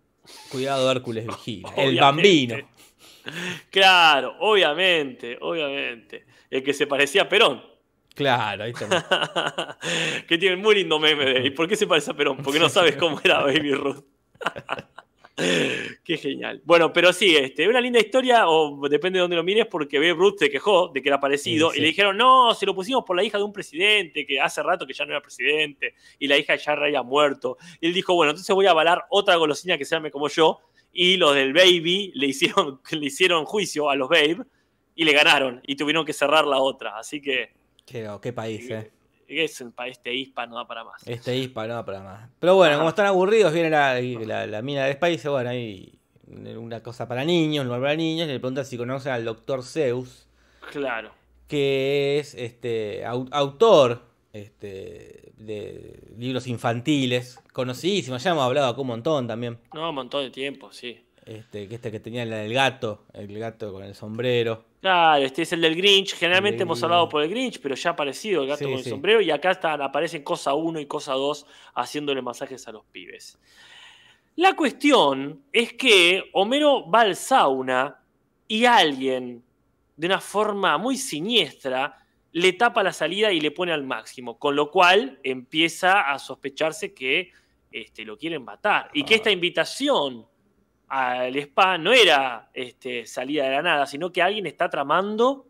Cuidado 0.50 0.90
Hércules 0.92 1.26
Vigila, 1.26 1.74
el 1.78 2.00
bambino. 2.00 2.58
Claro, 3.70 4.36
obviamente, 4.40 5.38
obviamente. 5.42 6.26
El 6.50 6.64
que 6.64 6.74
se 6.74 6.88
parecía 6.88 7.24
a 7.24 7.30
Perón. 7.30 7.64
Claro, 8.16 8.64
ahí 8.64 8.72
está. 8.72 9.78
que 10.28 10.38
tiene 10.38 10.56
muy 10.56 10.76
lindo 10.76 11.00
meme 11.00 11.26
de 11.26 11.48
¿y 11.48 11.50
por 11.50 11.68
qué 11.68 11.76
se 11.76 11.88
parece 11.88 12.12
a 12.12 12.14
Perón? 12.14 12.38
Porque 12.38 12.60
no 12.60 12.70
sabes 12.70 12.96
cómo 12.96 13.20
era 13.24 13.42
Baby 13.42 13.74
Ruth. 13.74 14.04
Qué 16.04 16.18
genial. 16.18 16.62
Bueno, 16.64 16.94
pero 16.94 17.12
sí, 17.12 17.36
este, 17.36 17.68
una 17.68 17.82
linda 17.82 18.00
historia, 18.00 18.48
o 18.48 18.88
depende 18.88 19.18
de 19.18 19.22
dónde 19.22 19.36
lo 19.36 19.44
mires, 19.44 19.66
porque 19.66 19.98
Babe 19.98 20.14
Ruth 20.14 20.38
se 20.38 20.50
quejó 20.50 20.90
de 20.90 21.02
que 21.02 21.10
era 21.10 21.20
parecido 21.20 21.72
Sí, 21.72 21.80
y 21.80 21.82
le 21.82 21.88
dijeron, 21.88 22.16
no, 22.18 22.54
se 22.54 22.66
lo 22.66 22.76
pusimos 22.76 23.04
por 23.04 23.16
la 23.16 23.24
hija 23.24 23.38
de 23.38 23.44
un 23.44 23.52
presidente, 23.52 24.26
que 24.26 24.40
hace 24.40 24.62
rato 24.62 24.86
que 24.86 24.94
ya 24.94 25.06
no 25.06 25.12
era 25.12 25.22
presidente, 25.22 25.96
y 26.20 26.28
la 26.28 26.38
hija 26.38 26.56
ya 26.56 26.74
había 26.74 27.02
muerto. 27.02 27.58
Y 27.82 27.88
él 27.88 27.94
dijo, 27.94 28.14
bueno, 28.14 28.32
entonces 28.32 28.54
voy 28.56 28.68
a 28.68 28.72
avalar 28.72 29.06
otra 29.10 29.36
golosina 29.36 29.78
que 29.78 29.86
se 29.86 29.96
llame 29.96 30.12
como 30.12 30.30
yo, 30.30 30.60
y 30.92 31.18
los 31.18 31.34
del 31.34 31.54
Baby 31.54 32.12
le 32.14 32.28
hicieron, 32.28 32.80
le 32.92 33.06
hicieron 33.06 33.46
juicio 33.46 33.90
a 33.90 33.96
los 33.96 34.10
Babe 34.10 34.38
y 34.96 35.04
le 35.04 35.14
ganaron, 35.14 35.62
y 35.66 35.76
tuvieron 35.76 36.06
que 36.06 36.14
cerrar 36.14 36.46
la 36.46 36.60
otra. 36.60 36.98
Así 36.98 37.20
que 37.20 37.64
Qué, 37.86 38.10
qué 38.22 38.34
país, 38.34 38.70
eh. 38.70 38.92
País 39.76 39.98
este 39.98 40.14
ISPA, 40.14 40.46
no 40.48 40.56
da 40.56 40.68
para 40.68 40.84
más. 40.84 41.06
Este 41.08 41.36
ISPA 41.38 41.68
no 41.68 41.86
para 41.86 42.02
más. 42.02 42.30
Pero 42.40 42.56
bueno, 42.56 42.72
Ajá. 42.74 42.80
como 42.80 42.90
están 42.90 43.06
aburridos, 43.08 43.54
viene 43.54 43.70
la, 43.70 44.00
la, 44.02 44.48
la 44.48 44.62
mina 44.62 44.86
del 44.86 44.94
Spice, 44.96 45.30
bueno, 45.30 45.50
ahí 45.50 46.00
una 46.58 46.82
cosa 46.82 47.08
para 47.08 47.24
niños, 47.26 47.62
un 47.62 47.68
lugar 47.68 47.82
para 47.82 47.96
niños, 47.96 48.28
y 48.28 48.32
le 48.32 48.40
pregunta 48.40 48.64
si 48.64 48.78
conoce 48.78 49.10
al 49.12 49.24
doctor 49.26 49.64
Zeus, 49.64 50.28
Claro. 50.72 51.12
que 51.48 52.18
es 52.20 52.34
este 52.36 53.06
au- 53.06 53.28
autor 53.32 54.02
este, 54.32 55.32
de 55.38 56.00
libros 56.18 56.48
infantiles, 56.48 57.40
conocidísimo, 57.52 58.18
ya 58.18 58.32
hemos 58.32 58.44
hablado 58.44 58.68
acá 58.68 58.82
un 58.82 58.88
montón 58.88 59.28
también. 59.28 59.60
No, 59.74 59.90
un 59.90 59.96
montón 59.96 60.24
de 60.24 60.32
tiempo, 60.32 60.72
sí. 60.72 61.00
Este, 61.26 61.70
que 61.70 61.76
este 61.76 61.90
que 61.92 62.00
tenía 62.02 62.26
la 62.26 62.38
del 62.38 62.54
gato, 62.54 63.06
el 63.14 63.38
gato 63.40 63.72
con 63.72 63.84
el 63.84 63.96
sombrero. 63.96 64.66
Claro, 64.82 65.24
este 65.24 65.44
es 65.44 65.54
el 65.54 65.62
del 65.62 65.76
Grinch. 65.76 66.16
Generalmente 66.16 66.56
El 66.56 66.60
del 66.60 66.66
hemos 66.68 66.80
Grinch. 66.80 66.84
hablado 66.84 67.08
por 67.10 67.24
el 67.24 67.30
Grinch, 67.30 67.62
pero 67.62 67.76
ya 67.76 67.92
ha 67.92 67.94
aparecido 67.94 68.42
el 68.42 68.50
gato 68.50 68.60
Sí, 68.60 68.66
con 68.66 68.74
el 68.74 68.84
sí. 68.84 68.90
sombrero 68.90 69.22
y 69.22 69.32
acá 69.32 69.52
están, 69.52 69.82
aparecen 69.82 70.22
cosa 70.24 70.54
1 70.54 70.80
y 70.82 70.86
cosa 70.86 71.14
2 71.14 71.46
haciéndole 71.76 72.22
masajes 72.22 72.68
a 72.68 72.74
los 72.74 72.84
pibes. 72.86 73.40
La 74.36 74.54
cuestión 74.56 75.44
es 75.54 75.74
que 75.74 76.30
Homero 76.34 76.90
va 76.90 77.02
al 77.02 77.16
sauna 77.16 78.00
y 78.48 78.66
alguien, 78.66 79.44
de 79.96 80.08
una 80.08 80.20
forma 80.20 80.78
muy 80.78 80.98
siniestra, 80.98 82.00
le 82.34 82.52
tapa 82.54 82.82
la 82.84 82.92
salida 82.92 83.32
y 83.32 83.40
le 83.40 83.52
pone 83.52 83.72
al 83.72 83.84
máximo, 83.84 84.40
con 84.40 84.56
lo 84.56 84.72
cual 84.72 85.20
empieza 85.24 86.12
a 86.12 86.18
sospecharse 86.20 86.94
que 86.94 87.32
este, 87.72 88.04
lo 88.04 88.18
quieren 88.18 88.44
matar 88.44 88.90
y 88.94 89.04
que 89.04 89.14
Ah. 89.14 89.18
esta 89.18 89.32
invitación 89.32 90.26
al 90.96 91.36
spa 91.38 91.78
no 91.78 91.92
era 91.94 92.50
este, 92.54 93.06
salida 93.06 93.46
de 93.46 93.52
la 93.52 93.62
nada, 93.62 93.86
sino 93.88 94.12
que 94.12 94.22
alguien 94.22 94.46
está 94.46 94.70
tramando 94.70 95.48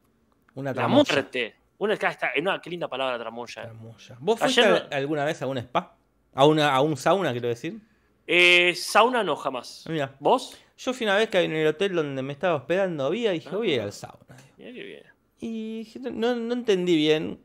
Una 0.55 0.73
la 0.73 0.87
muerte. 0.87 1.55
Una, 1.79 1.95
está, 1.95 2.31
una, 2.39 2.61
qué 2.61 2.69
linda 2.69 2.87
palabra 2.87 3.19
tramoya. 3.19 3.63
Tramoya. 3.63 4.15
¿Vos 4.19 4.39
fuiste 4.39 4.61
alguna 4.91 5.25
vez 5.25 5.41
a 5.41 5.47
un 5.47 5.57
spa? 5.57 5.95
¿A, 6.33 6.45
una, 6.45 6.73
a 6.73 6.81
un 6.81 6.95
sauna, 6.95 7.31
quiero 7.31 7.49
decir? 7.49 7.79
Eh, 8.25 8.73
sauna 8.75 9.23
no, 9.23 9.35
jamás. 9.35 9.85
Mira, 9.89 10.15
¿Vos? 10.19 10.57
yo 10.77 10.93
fui 10.93 11.05
una 11.05 11.17
vez 11.17 11.29
que 11.29 11.41
en 11.41 11.51
el 11.51 11.67
hotel 11.67 11.93
donde 11.93 12.21
me 12.23 12.31
estaba 12.33 12.55
hospedando 12.55 13.05
había 13.05 13.33
y 13.33 13.39
dije, 13.39 13.53
voy 13.55 13.71
a 13.71 13.75
ir 13.75 13.81
Ah. 13.81 13.83
al 13.85 13.91
sauna. 13.93 14.37
Qué 14.57 14.71
bien. 14.71 15.03
Y 15.41 15.91
no, 16.11 16.35
no 16.35 16.53
entendí 16.53 16.95
bien 16.95 17.39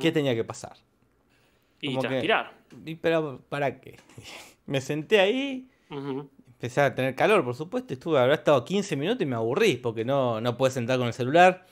qué 0.00 0.12
tenía 0.12 0.34
que 0.36 0.44
pasar. 0.44 0.76
Y 1.80 1.88
como 1.88 2.02
que- 2.02 2.08
transpirar. 2.08 2.52
Y, 2.84 2.94
pero, 2.94 3.40
¿para 3.48 3.80
qué? 3.80 3.98
Me 4.66 4.80
senté 4.80 5.18
ahí. 5.18 5.68
Empecé 6.56 6.80
a 6.80 6.94
tener 6.94 7.14
calor, 7.14 7.44
por 7.44 7.54
supuesto, 7.54 7.92
estuve, 7.92 8.18
habrá 8.18 8.34
estado 8.34 8.64
15 8.64 8.96
minutos 8.96 9.22
y 9.22 9.26
me 9.26 9.36
aburrí, 9.36 9.76
porque 9.76 10.04
no, 10.04 10.40
no 10.40 10.56
puedes 10.56 10.74
sentar 10.74 10.98
con 10.98 11.06
el 11.06 11.12
celular. 11.12 11.66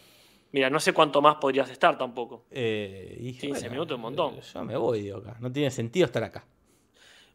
Mira, 0.53 0.71
no 0.71 0.79
sé 0.79 0.93
cuánto 0.93 1.21
más 1.21 1.37
podrías 1.37 1.69
estar 1.71 1.99
tampoco. 1.99 2.45
Eh, 2.51 3.17
y 3.19 3.25
dije, 3.25 3.47
15 3.49 3.71
minutos 3.71 3.93
es 3.93 3.97
un 3.97 4.03
montón. 4.03 4.41
Yo 4.41 4.65
me 4.65 4.77
voy, 4.77 5.03
digo, 5.03 5.19
acá. 5.19 5.37
No 5.41 5.51
tiene 5.51 5.71
sentido 5.71 6.07
estar 6.07 6.23
acá. 6.23 6.45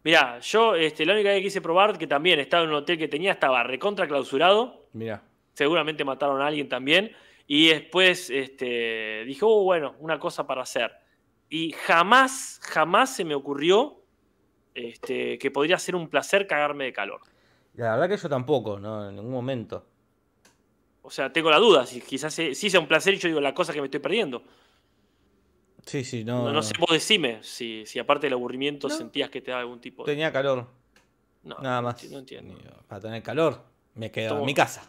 Mira, 0.04 0.40
yo 0.40 0.76
este, 0.76 1.06
la 1.06 1.14
única 1.14 1.30
vez 1.30 1.40
que 1.40 1.44
quise 1.44 1.60
probar, 1.60 1.98
que 1.98 2.08
también 2.08 2.40
estaba 2.40 2.64
en 2.64 2.70
un 2.70 2.76
hotel 2.76 2.98
que 2.98 3.08
tenía, 3.08 3.34
estaba 3.34 3.64
recontra 3.64 4.08
clausurado. 4.08 4.86
Mira, 4.94 5.22
Seguramente 5.54 6.06
mataron 6.06 6.42
a 6.42 6.48
alguien 6.48 6.70
también. 6.70 7.12
Y 7.46 7.70
después 7.70 8.30
este, 8.30 9.26
dije, 9.26 9.42
oh, 9.44 9.64
bueno, 9.64 9.96
una 10.00 10.20
cosa 10.20 10.48
para 10.48 10.62
hacer. 10.62 10.92
Y 11.50 11.72
jamás, 11.72 12.62
jamás 12.64 13.16
se 13.16 13.26
me 13.26 13.36
ocurrió 13.36 14.02
este, 14.76 15.38
que 15.40 15.52
podría 15.52 15.78
ser 15.80 15.96
un 15.96 16.08
placer 16.08 16.48
cagarme 16.48 16.86
de 16.86 16.94
calor. 16.94 17.22
La 17.76 17.92
verdad 17.96 18.10
que 18.10 18.22
yo 18.22 18.30
tampoco, 18.30 18.80
no, 18.80 19.10
en 19.10 19.16
ningún 19.16 19.32
momento. 19.32 19.86
O 21.02 21.10
sea, 21.12 21.32
tengo 21.32 21.50
la 21.50 21.58
duda, 21.58 21.86
si 21.86 22.02
quizás 22.02 22.34
sí 22.34 22.54
sea 22.56 22.80
un 22.80 22.88
placer 22.88 23.14
y 23.14 23.18
yo 23.18 23.28
digo 23.30 23.42
la 23.42 23.54
cosa 23.54 23.74
que 23.74 23.80
me 23.82 23.86
estoy 23.88 24.00
perdiendo. 24.00 24.44
Sí, 25.86 26.04
sí, 26.04 26.24
No, 26.24 26.44
no. 26.46 26.52
no 26.54 26.62
sé, 26.62 26.74
vos 26.78 26.90
decime 26.92 27.40
si, 27.42 27.84
si 27.86 27.98
aparte 27.98 28.28
del 28.28 28.34
aburrimiento 28.34 28.88
No. 28.90 28.96
sentías 28.96 29.30
que 29.30 29.42
te 29.42 29.50
da 29.52 29.60
algún 29.60 29.80
tipo 29.80 30.04
de... 30.04 30.12
Tenía 30.12 30.32
calor, 30.32 30.68
No, 31.44 31.58
nada 31.62 31.82
más. 31.82 32.04
No 32.12 32.20
entiendo. 32.20 32.56
Para 32.88 33.02
tener 33.02 33.24
calor, 33.24 33.64
me 33.96 34.12
quedo 34.12 34.36
Tomo- 34.36 34.40
en 34.42 34.46
mi 34.46 34.54
casa. 34.54 34.84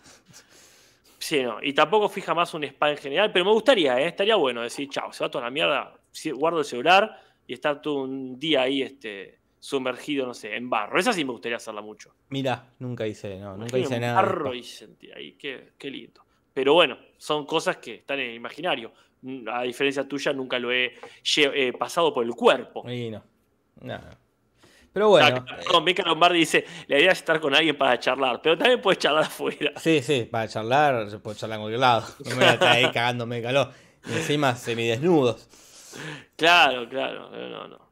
Sí, 1.19 1.43
no. 1.43 1.59
Y 1.63 1.73
tampoco 1.73 2.09
fui 2.09 2.21
jamás 2.23 2.53
un 2.55 2.65
spa 2.65 2.91
en 2.91 2.97
general, 2.99 3.33
pero 3.33 3.45
me 3.47 3.53
gustaría, 3.53 3.99
¿eh? 4.01 4.09
Estaría 4.09 4.37
bueno 4.37 4.63
decir, 4.63 4.89
chao, 4.91 5.13
se 5.13 5.23
va 5.25 5.31
toda 5.31 5.45
la 5.45 5.51
mierda, 5.51 5.95
guardo 6.35 6.59
el 6.59 6.65
celular 6.65 7.19
y 7.47 7.55
estar 7.55 7.81
todo 7.81 8.03
un 8.03 8.39
día 8.39 8.63
ahí 8.63 8.83
este, 8.83 9.39
sumergido, 9.61 10.27
no 10.27 10.35
sé, 10.35 10.57
en 10.57 10.69
barro. 10.69 10.99
Esa 10.99 11.13
sí 11.13 11.25
me 11.25 11.33
gustaría 11.33 11.59
hacerla 11.59 11.83
mucho. 11.83 12.15
Mira, 12.31 12.73
nunca 12.79 13.07
hice, 13.07 13.39
no, 13.39 13.57
nunca 13.57 13.79
hice 13.79 14.01
nada. 14.01 14.15
barro 14.15 14.55
y 14.55 14.63
sentí 14.65 15.11
ahí, 15.13 15.33
qué, 15.35 15.75
qué 15.79 15.91
lindo. 15.91 16.25
Pero 16.53 16.75
bueno, 16.75 16.99
son 17.19 17.47
cosas 17.47 17.77
que 17.77 17.97
están 17.97 18.19
en 18.19 18.31
el 18.31 18.35
imaginario. 18.37 18.93
Mm, 19.23 19.49
A 19.49 19.63
diferencia 19.63 20.09
tuya, 20.09 20.33
nunca 20.33 20.59
lo 20.59 20.73
he 20.73 20.95
eh, 21.37 21.73
pasado 21.79 22.13
por 22.13 22.25
el 22.25 22.33
cuerpo. 22.33 22.91
Y 22.91 23.11
no, 23.11 23.23
nada. 23.83 24.19
Pero 24.93 25.09
bueno, 25.11 25.45
perdón, 25.45 25.85
Mica 25.85 26.03
Lombardi 26.03 26.41
dice, 26.41 26.65
la 26.89 26.99
idea 26.99 27.13
es 27.13 27.19
estar 27.19 27.39
con 27.39 27.55
alguien 27.55 27.79
para 27.79 27.97
charlar, 28.01 28.41
pero 28.43 28.59
también 28.59 28.81
puedes 28.81 28.99
charlar 28.99 29.23
afuera. 29.25 29.73
sí, 29.77 30.03
sí, 30.03 30.25
para 30.29 30.49
charlar, 30.49 31.09
se 31.09 31.21
puede 31.21 31.37
charlar 31.37 31.59
en 31.59 31.63
cualquier 31.63 31.81
lado. 31.81 32.07
No 32.25 32.31
me 32.31 32.37
voy 32.37 32.45
a 32.45 32.53
estar 32.55 32.73
ahí 32.73 32.85
cagándome 32.93 33.37
de 33.37 33.43
calor. 33.43 33.71
Y 34.09 34.13
encima 34.15 34.57
semidesnudos. 34.57 35.49
Claro, 36.35 36.89
claro, 36.89 37.31
no, 37.31 37.49
no, 37.49 37.69
no. 37.69 37.90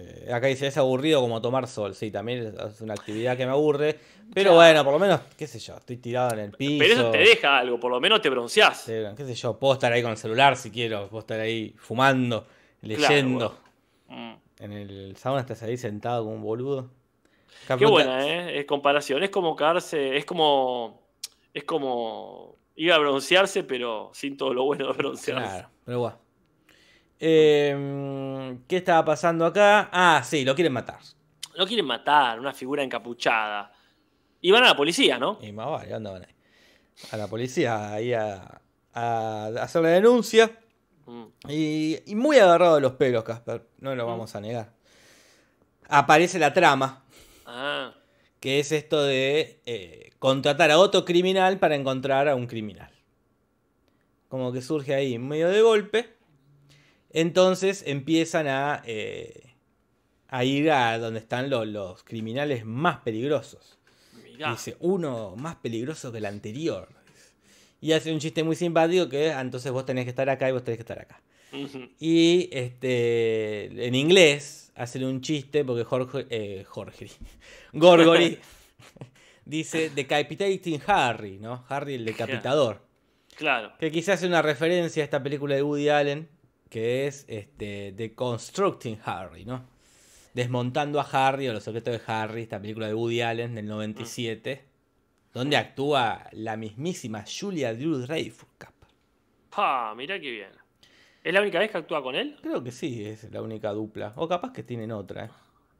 Eh, 0.00 0.32
acá 0.32 0.46
dice, 0.46 0.66
es 0.68 0.76
aburrido 0.76 1.20
como 1.20 1.40
tomar 1.40 1.66
sol. 1.66 1.94
Sí, 1.94 2.10
también 2.10 2.54
es 2.68 2.80
una 2.80 2.94
actividad 2.94 3.36
que 3.36 3.44
me 3.46 3.52
aburre. 3.52 3.98
Pero 4.34 4.50
Claro. 4.50 4.54
bueno, 4.56 4.84
por 4.84 4.92
lo 4.92 4.98
menos, 4.98 5.20
qué 5.36 5.46
sé 5.46 5.58
yo, 5.58 5.76
estoy 5.76 5.96
tirado 5.96 6.34
en 6.34 6.40
el 6.40 6.50
piso. 6.52 6.76
Pero 6.78 6.94
eso 6.94 7.10
te 7.10 7.18
deja 7.18 7.58
algo, 7.58 7.80
por 7.80 7.90
lo 7.90 8.00
menos 8.00 8.20
te 8.20 8.28
bronceás. 8.28 8.84
Qué 8.84 9.24
sé 9.24 9.34
yo, 9.34 9.58
puedo 9.58 9.74
estar 9.74 9.92
ahí 9.92 10.02
con 10.02 10.10
el 10.12 10.16
celular 10.18 10.56
si 10.56 10.70
quiero, 10.70 11.08
puedo 11.08 11.20
estar 11.20 11.40
ahí 11.40 11.74
fumando, 11.78 12.46
leyendo. 12.82 13.56
Mm. 14.08 14.32
En 14.60 14.72
el 14.72 15.16
sauna 15.16 15.40
estás 15.40 15.62
ahí 15.62 15.76
sentado 15.76 16.24
como 16.24 16.36
un 16.36 16.42
boludo. 16.42 16.90
Qué 17.78 17.86
buena, 17.86 18.26
¿eh? 18.26 18.58
Es 18.60 18.64
comparación. 18.66 19.22
Es 19.22 19.30
como 19.30 19.54
caerse, 19.56 20.16
es 20.16 20.24
como. 20.24 21.02
Es 21.54 21.64
como 21.64 22.56
ir 22.76 22.92
a 22.92 22.98
broncearse, 22.98 23.64
pero 23.64 24.10
sin 24.14 24.36
todo 24.36 24.54
lo 24.54 24.64
bueno 24.64 24.86
de 24.88 24.92
broncearse. 24.92 25.42
Claro, 25.48 25.68
pero 25.84 25.98
bueno. 26.00 26.18
Eh, 27.20 28.56
¿Qué 28.68 28.76
estaba 28.76 29.04
pasando 29.04 29.44
acá? 29.46 29.88
Ah, 29.92 30.22
sí, 30.24 30.44
lo 30.44 30.54
quieren 30.54 30.72
matar. 30.72 30.98
Lo 31.54 31.66
quieren 31.66 31.86
matar, 31.86 32.38
una 32.38 32.52
figura 32.52 32.82
encapuchada. 32.82 33.72
Y 34.40 34.50
van 34.52 34.62
a 34.64 34.68
la 34.68 34.76
policía, 34.76 35.18
¿no? 35.18 35.38
Y 35.42 35.50
más 35.52 35.68
vale, 35.68 35.90
¿dónde 35.90 36.10
van 36.10 36.24
ahí? 36.24 36.34
A 37.10 37.16
la 37.16 37.26
policía 37.26 37.92
ahí 37.92 38.12
a, 38.12 38.60
a 38.94 39.46
hacer 39.60 39.82
la 39.82 39.88
denuncia. 39.88 40.50
Mm. 41.06 41.24
Y, 41.48 41.98
y 42.06 42.14
muy 42.14 42.38
agarrado 42.38 42.76
de 42.76 42.80
los 42.80 42.92
pelos, 42.92 43.24
Casper. 43.24 43.66
No 43.78 43.94
lo 43.96 44.06
vamos 44.06 44.34
a 44.36 44.40
negar. 44.40 44.72
Aparece 45.88 46.38
la 46.38 46.52
trama, 46.52 47.02
Ah, 47.46 47.94
que 48.40 48.60
es 48.60 48.72
esto 48.72 49.02
de 49.02 49.60
eh, 49.64 50.10
contratar 50.18 50.70
a 50.70 50.78
otro 50.78 51.04
criminal 51.06 51.58
para 51.58 51.74
encontrar 51.76 52.28
a 52.28 52.34
un 52.36 52.46
criminal. 52.46 52.92
Como 54.28 54.52
que 54.52 54.60
surge 54.60 54.94
ahí 54.94 55.14
en 55.14 55.26
medio 55.26 55.48
de 55.48 55.62
golpe. 55.62 56.17
Entonces 57.10 57.82
empiezan 57.86 58.46
a, 58.46 58.82
eh, 58.86 59.54
a 60.28 60.44
ir 60.44 60.70
a 60.70 60.98
donde 60.98 61.20
están 61.20 61.50
los, 61.50 61.66
los 61.66 62.02
criminales 62.04 62.64
más 62.64 62.98
peligrosos. 62.98 63.78
mirá. 64.22 64.50
Dice, 64.50 64.76
uno 64.80 65.34
más 65.36 65.56
peligroso 65.56 66.12
que 66.12 66.18
el 66.18 66.26
anterior. 66.26 66.88
Y 67.80 67.92
hace 67.92 68.12
un 68.12 68.18
chiste 68.18 68.42
muy 68.42 68.56
simpático 68.56 69.08
que 69.08 69.30
ah, 69.30 69.40
entonces 69.40 69.70
vos 69.70 69.86
tenés 69.86 70.04
que 70.04 70.10
estar 70.10 70.28
acá 70.28 70.48
y 70.48 70.52
vos 70.52 70.64
tenés 70.64 70.78
que 70.78 70.82
estar 70.82 70.98
acá. 70.98 71.20
Y 71.98 72.50
este 72.52 73.86
en 73.86 73.94
inglés 73.94 74.70
hacen 74.74 75.04
un 75.04 75.22
chiste 75.22 75.64
porque 75.64 75.84
Jorge, 75.84 76.26
eh, 76.28 76.64
Jorge 76.68 77.08
Gorgory 77.72 78.38
dice 79.46 79.90
Decapitating 79.90 80.82
Harry, 80.86 81.38
¿no? 81.38 81.64
Harry 81.68 81.94
el 81.94 82.04
decapitador. 82.04 82.82
Claro. 83.36 83.72
Que 83.78 83.90
quizás 83.90 84.22
es 84.22 84.28
una 84.28 84.42
referencia 84.42 85.02
a 85.02 85.04
esta 85.04 85.22
película 85.22 85.54
de 85.54 85.62
Woody 85.62 85.88
Allen 85.88 86.28
que 86.68 87.06
es 87.06 87.24
este 87.28 87.92
Deconstructing 87.92 88.98
Harry, 89.04 89.44
¿no? 89.44 89.64
Desmontando 90.34 91.00
a 91.00 91.04
Harry 91.04 91.48
o 91.48 91.52
los 91.52 91.64
secretos 91.64 91.94
de 91.94 92.00
Harry, 92.12 92.42
esta 92.42 92.60
película 92.60 92.86
de 92.86 92.94
Woody 92.94 93.22
Allen 93.22 93.54
del 93.54 93.66
97, 93.66 94.64
donde 95.32 95.56
actúa 95.56 96.28
la 96.32 96.56
mismísima 96.56 97.24
Julia 97.26 97.74
Drew 97.74 97.98
Dreyfus. 97.98 98.48
Ah, 99.52 99.92
mirá 99.96 100.20
qué 100.20 100.30
bien. 100.30 100.50
¿Es 101.24 101.34
la 101.34 101.40
única 101.40 101.58
vez 101.58 101.70
que 101.70 101.78
actúa 101.78 102.02
con 102.02 102.14
él? 102.14 102.36
Creo 102.40 102.62
que 102.62 102.70
sí, 102.70 103.04
es 103.04 103.30
la 103.32 103.42
única 103.42 103.70
dupla. 103.72 104.12
O 104.16 104.28
capaz 104.28 104.52
que 104.52 104.62
tienen 104.62 104.92
otra. 104.92 105.24
¿eh? 105.24 105.30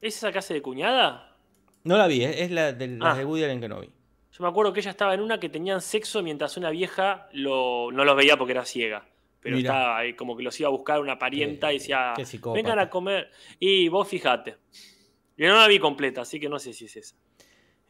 ¿Es 0.01 0.17
esa 0.17 0.31
casa 0.33 0.53
de 0.53 0.61
cuñada? 0.61 1.37
No 1.85 1.97
la 1.97 2.07
vi, 2.07 2.23
¿eh? 2.23 2.43
es 2.43 2.51
la 2.51 2.73
de, 2.73 2.87
las 2.87 3.15
Ah. 3.15 3.17
de 3.17 3.25
Woody 3.25 3.45
Allen 3.45 3.61
que 3.61 3.69
no 3.69 3.79
vi. 3.79 3.87
Yo 4.31 4.43
me 4.43 4.49
acuerdo 4.49 4.73
que 4.73 4.81
ella 4.81 4.91
estaba 4.91 5.13
en 5.13 5.21
una 5.21 5.39
que 5.39 5.47
tenían 5.49 5.81
sexo 5.81 6.21
mientras 6.21 6.57
una 6.57 6.69
vieja 6.69 7.29
lo, 7.31 7.91
no 7.91 8.03
los 8.03 8.15
veía 8.17 8.37
porque 8.37 8.51
era 8.51 8.65
ciega. 8.65 9.05
Pero 9.41 9.55
Mirá. 9.55 9.69
estaba 9.69 9.97
ahí 9.99 10.13
como 10.15 10.35
que 10.35 10.43
los 10.43 10.59
iba 10.59 10.67
a 10.67 10.71
buscar 10.71 10.99
una 10.99 11.17
parienta 11.17 11.67
Qué- 11.69 11.75
y 11.75 11.77
decía, 11.79 12.13
vengan 12.53 12.79
a 12.79 12.89
comer. 12.89 13.29
Y 13.59 13.87
vos 13.87 14.07
fijate. 14.07 14.57
Yo 15.37 15.47
no 15.47 15.55
la 15.55 15.67
vi 15.67 15.79
completa, 15.79 16.21
así 16.21 16.39
que 16.39 16.49
no 16.49 16.59
sé 16.59 16.73
si 16.73 16.85
es 16.85 16.95
esa. 16.97 17.15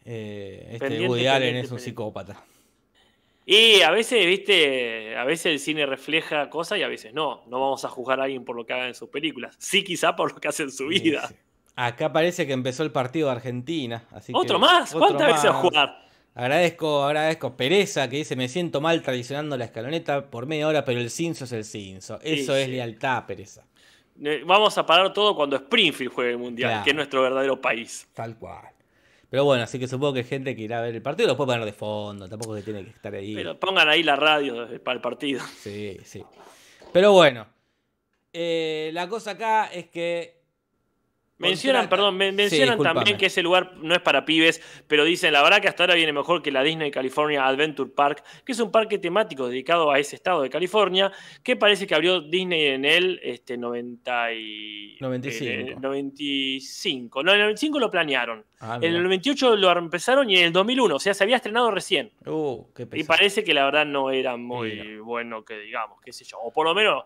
Eh, 0.05 0.62
este 0.73 0.79
Pendiente, 0.79 1.07
Woody 1.09 1.27
Allen 1.27 1.39
pendiente, 1.41 1.59
es 1.65 1.71
un 1.71 1.77
pendiente. 1.77 1.83
psicópata. 1.89 2.45
Y 3.45 3.81
a 3.81 3.89
veces, 3.89 4.25
viste, 4.27 5.15
a 5.17 5.23
veces 5.23 5.47
el 5.47 5.59
cine 5.59 5.85
refleja 5.88 6.49
cosas 6.51 6.77
y 6.77 6.83
a 6.83 6.88
veces 6.88 7.13
no. 7.15 7.43
No 7.47 7.59
vamos 7.59 7.83
a 7.83 7.89
juzgar 7.89 8.19
a 8.19 8.25
alguien 8.25 8.45
por 8.45 8.55
lo 8.55 8.63
que 8.65 8.73
haga 8.73 8.88
en 8.88 8.93
sus 8.93 9.09
películas. 9.09 9.55
Sí, 9.57 9.83
quizá 9.83 10.15
por 10.15 10.31
lo 10.33 10.39
que 10.39 10.47
hace 10.47 10.63
en 10.63 10.71
su 10.71 10.85
vida. 10.88 11.27
Sí, 11.27 11.33
sí. 11.33 11.39
Acá 11.75 12.13
parece 12.13 12.45
que 12.45 12.53
empezó 12.53 12.83
el 12.83 12.91
partido 12.91 13.27
de 13.29 13.35
Argentina. 13.38 14.03
Así 14.12 14.31
¿Otro 14.35 14.57
que- 14.57 14.62
más? 14.65 14.93
¿Cuántas 14.93 15.27
veces 15.27 15.45
va 15.45 15.49
a 15.49 15.62
jugar? 15.62 16.09
Agradezco, 16.39 17.04
agradezco 17.04 17.58
Pereza 17.58 18.10
que 18.10 18.15
dice, 18.15 18.38
me 18.38 18.47
siento 18.47 18.80
mal 18.80 19.02
traicionando 19.02 19.58
la 19.58 19.65
escaloneta 19.65 20.30
por 20.30 20.45
media 20.45 20.69
hora, 20.69 20.86
pero 20.86 21.02
el 21.02 21.10
cinzo 21.10 21.43
es 21.43 21.52
el 21.52 21.65
cinzo. 21.65 22.17
Sí, 22.23 22.39
Eso 22.41 22.56
es 22.56 22.65
sí. 22.67 22.71
lealtad, 22.71 23.25
Pereza. 23.25 23.65
Vamos 24.45 24.78
a 24.78 24.86
parar 24.86 25.12
todo 25.12 25.36
cuando 25.36 25.58
Springfield 25.58 26.13
juegue 26.13 26.32
el 26.32 26.38
Mundial, 26.38 26.69
Claro. 26.71 26.84
que 26.86 26.89
es 26.91 26.95
nuestro 26.95 27.21
verdadero 27.23 27.60
país. 27.60 28.08
Tal 28.13 28.38
cual. 28.38 28.69
Pero 29.30 29.43
bueno, 29.43 29.63
así 29.63 29.78
que 29.80 29.88
supongo 29.89 30.13
que 30.13 30.23
gente 30.23 30.56
que 30.56 30.62
irá 30.62 30.80
a 30.80 30.82
ver 30.84 30.95
el 30.95 31.02
partido 31.02 31.28
lo 31.28 31.36
puede 31.36 31.52
poner 31.52 31.65
de 31.65 31.73
fondo, 31.73 32.30
tampoco 32.30 32.56
que 32.56 32.62
tiene 32.62 32.86
que 32.86 32.91
estar 32.91 33.13
ahí. 33.13 33.36
Pero 33.36 33.60
pongan 33.60 33.89
ahí 33.89 34.02
la 34.02 34.15
radio 34.15 34.65
para 34.82 34.95
el 34.95 35.02
partido. 35.02 35.41
Sí, 35.62 35.97
sí. 36.06 36.23
Pero 36.93 37.12
bueno, 37.12 37.47
eh, 38.32 38.91
la 38.93 39.10
cosa 39.10 39.32
acá 39.32 39.67
es 39.73 39.88
que 39.89 40.38
Mencionan, 41.39 41.84
Contrata. 41.84 41.89
perdón, 41.95 42.17
men- 42.17 42.36
mencionan 42.36 42.78
también 42.80 43.17
que 43.17 43.28
ese 43.28 43.41
lugar 43.41 43.73
no 43.78 43.95
es 43.95 44.02
para 44.02 44.25
pibes, 44.25 44.62
pero 44.88 45.06
dicen, 45.06 45.32
la 45.32 45.41
verdad 45.41 45.62
que 45.62 45.69
hasta 45.69 45.84
ahora 45.84 45.95
viene 45.95 46.12
mejor 46.12 46.41
que 46.41 46.52
la 46.52 46.62
Disney 46.63 46.91
California 46.91 47.45
Adventure 47.47 47.89
Park, 47.89 48.23
que 48.45 48.52
es 48.52 48.60
un 48.60 48.71
parque 48.71 48.97
temático 48.97 49.47
dedicado 49.47 49.89
a 49.89 49.97
ese 49.99 50.17
estado 50.17 50.41
de 50.41 50.49
California, 50.49 51.12
que 51.41 51.56
parece 51.56 51.88
que 51.88 51.95
abrió 51.95 52.19
Disney 52.19 52.65
en 52.67 52.84
el 52.84 53.21
este, 53.23 53.58
90 53.58 54.34
y, 54.34 54.97
95. 54.99 55.49
eh, 55.71 55.75
95. 55.80 57.23
No, 57.23 57.32
en 57.32 57.38
el 57.38 57.41
95 57.43 57.80
lo 57.80 57.89
planearon. 57.89 58.45
Ah, 58.60 58.75
en 58.78 58.84
el 58.84 58.91
mira. 58.91 59.04
98 59.04 59.56
lo 59.56 59.71
empezaron 59.71 60.30
y 60.30 60.38
en 60.38 60.45
el 60.47 60.52
2001, 60.52 60.95
o 60.95 60.99
sea, 60.99 61.13
se 61.13 61.23
había 61.23 61.38
estrenado 61.38 61.71
recién. 61.71 62.12
Uh, 62.25 62.65
qué 62.75 62.86
Y 62.93 63.04
parece 63.06 63.43
que 63.43 63.54
la 63.54 63.63
verdad 63.65 63.86
no 63.86 64.12
era 64.12 64.36
muy 64.36 64.71
Mira. 64.73 65.02
bueno 65.04 65.45
que 65.45 65.58
digamos, 65.60 66.02
qué 66.02 66.12
sé 66.12 66.25
yo. 66.25 66.38
O 66.41 66.52
por 66.52 66.65
lo 66.65 66.75
menos 66.75 67.04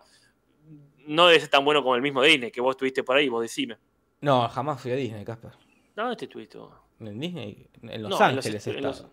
no 1.06 1.26
debe 1.28 1.38
ser 1.40 1.50
tan 1.50 1.64
bueno 1.64 1.82
como 1.82 1.94
el 1.96 2.02
mismo 2.02 2.22
Disney, 2.22 2.50
que 2.50 2.60
vos 2.60 2.72
estuviste 2.72 3.04
por 3.04 3.16
ahí, 3.16 3.28
vos 3.28 3.42
decime. 3.42 3.76
No, 4.24 4.48
jamás 4.48 4.80
fui 4.80 4.90
a 4.92 4.96
Disney, 4.96 5.24
Casper. 5.24 5.52
¿Dónde 5.94 6.16
te 6.16 6.24
estuviste 6.24 6.58
vos? 6.58 6.72
En 7.00 7.20
Disney, 7.20 7.68
en 7.82 8.02
Los 8.02 8.10
No, 8.10 8.16
en 8.28 8.36
los 8.36 8.46
Ángeles 8.46 8.66
en 8.66 8.74
está. 8.76 8.88
los- 8.88 9.06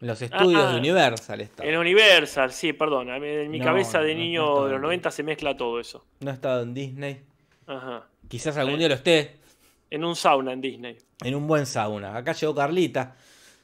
En 0.00 0.06
los 0.08 0.22
estudios 0.22 0.64
Ah, 0.64 0.72
de 0.72 0.78
Universal 0.78 1.40
está. 1.40 1.64
En 1.64 1.76
Universal, 1.76 2.52
sí, 2.52 2.72
perdón. 2.72 3.10
En 3.10 3.50
mi 3.50 3.58
No, 3.58 3.64
cabeza 3.64 4.00
de 4.00 4.14
no, 4.14 4.20
niño 4.20 4.54
de 4.64 4.70
los 4.70 4.76
en 4.76 4.82
90 4.82 5.10
se 5.10 5.22
mezcla 5.22 5.56
todo 5.56 5.80
eso. 5.80 6.04
No 6.20 6.30
he 6.30 6.34
estado 6.34 6.62
en 6.62 6.74
Disney. 6.74 7.20
Ajá. 7.66 8.06
Quizás 8.28 8.56
algún 8.56 8.74
Sí. 8.74 8.78
día 8.80 8.88
lo 8.88 8.94
esté. 8.94 9.36
En 9.90 10.04
un 10.04 10.14
sauna 10.16 10.52
en 10.52 10.60
Disney. 10.60 10.98
En 11.24 11.34
un 11.34 11.46
buen 11.46 11.64
sauna. 11.66 12.16
Acá 12.16 12.32
llegó 12.32 12.54
Carlita. 12.54 13.16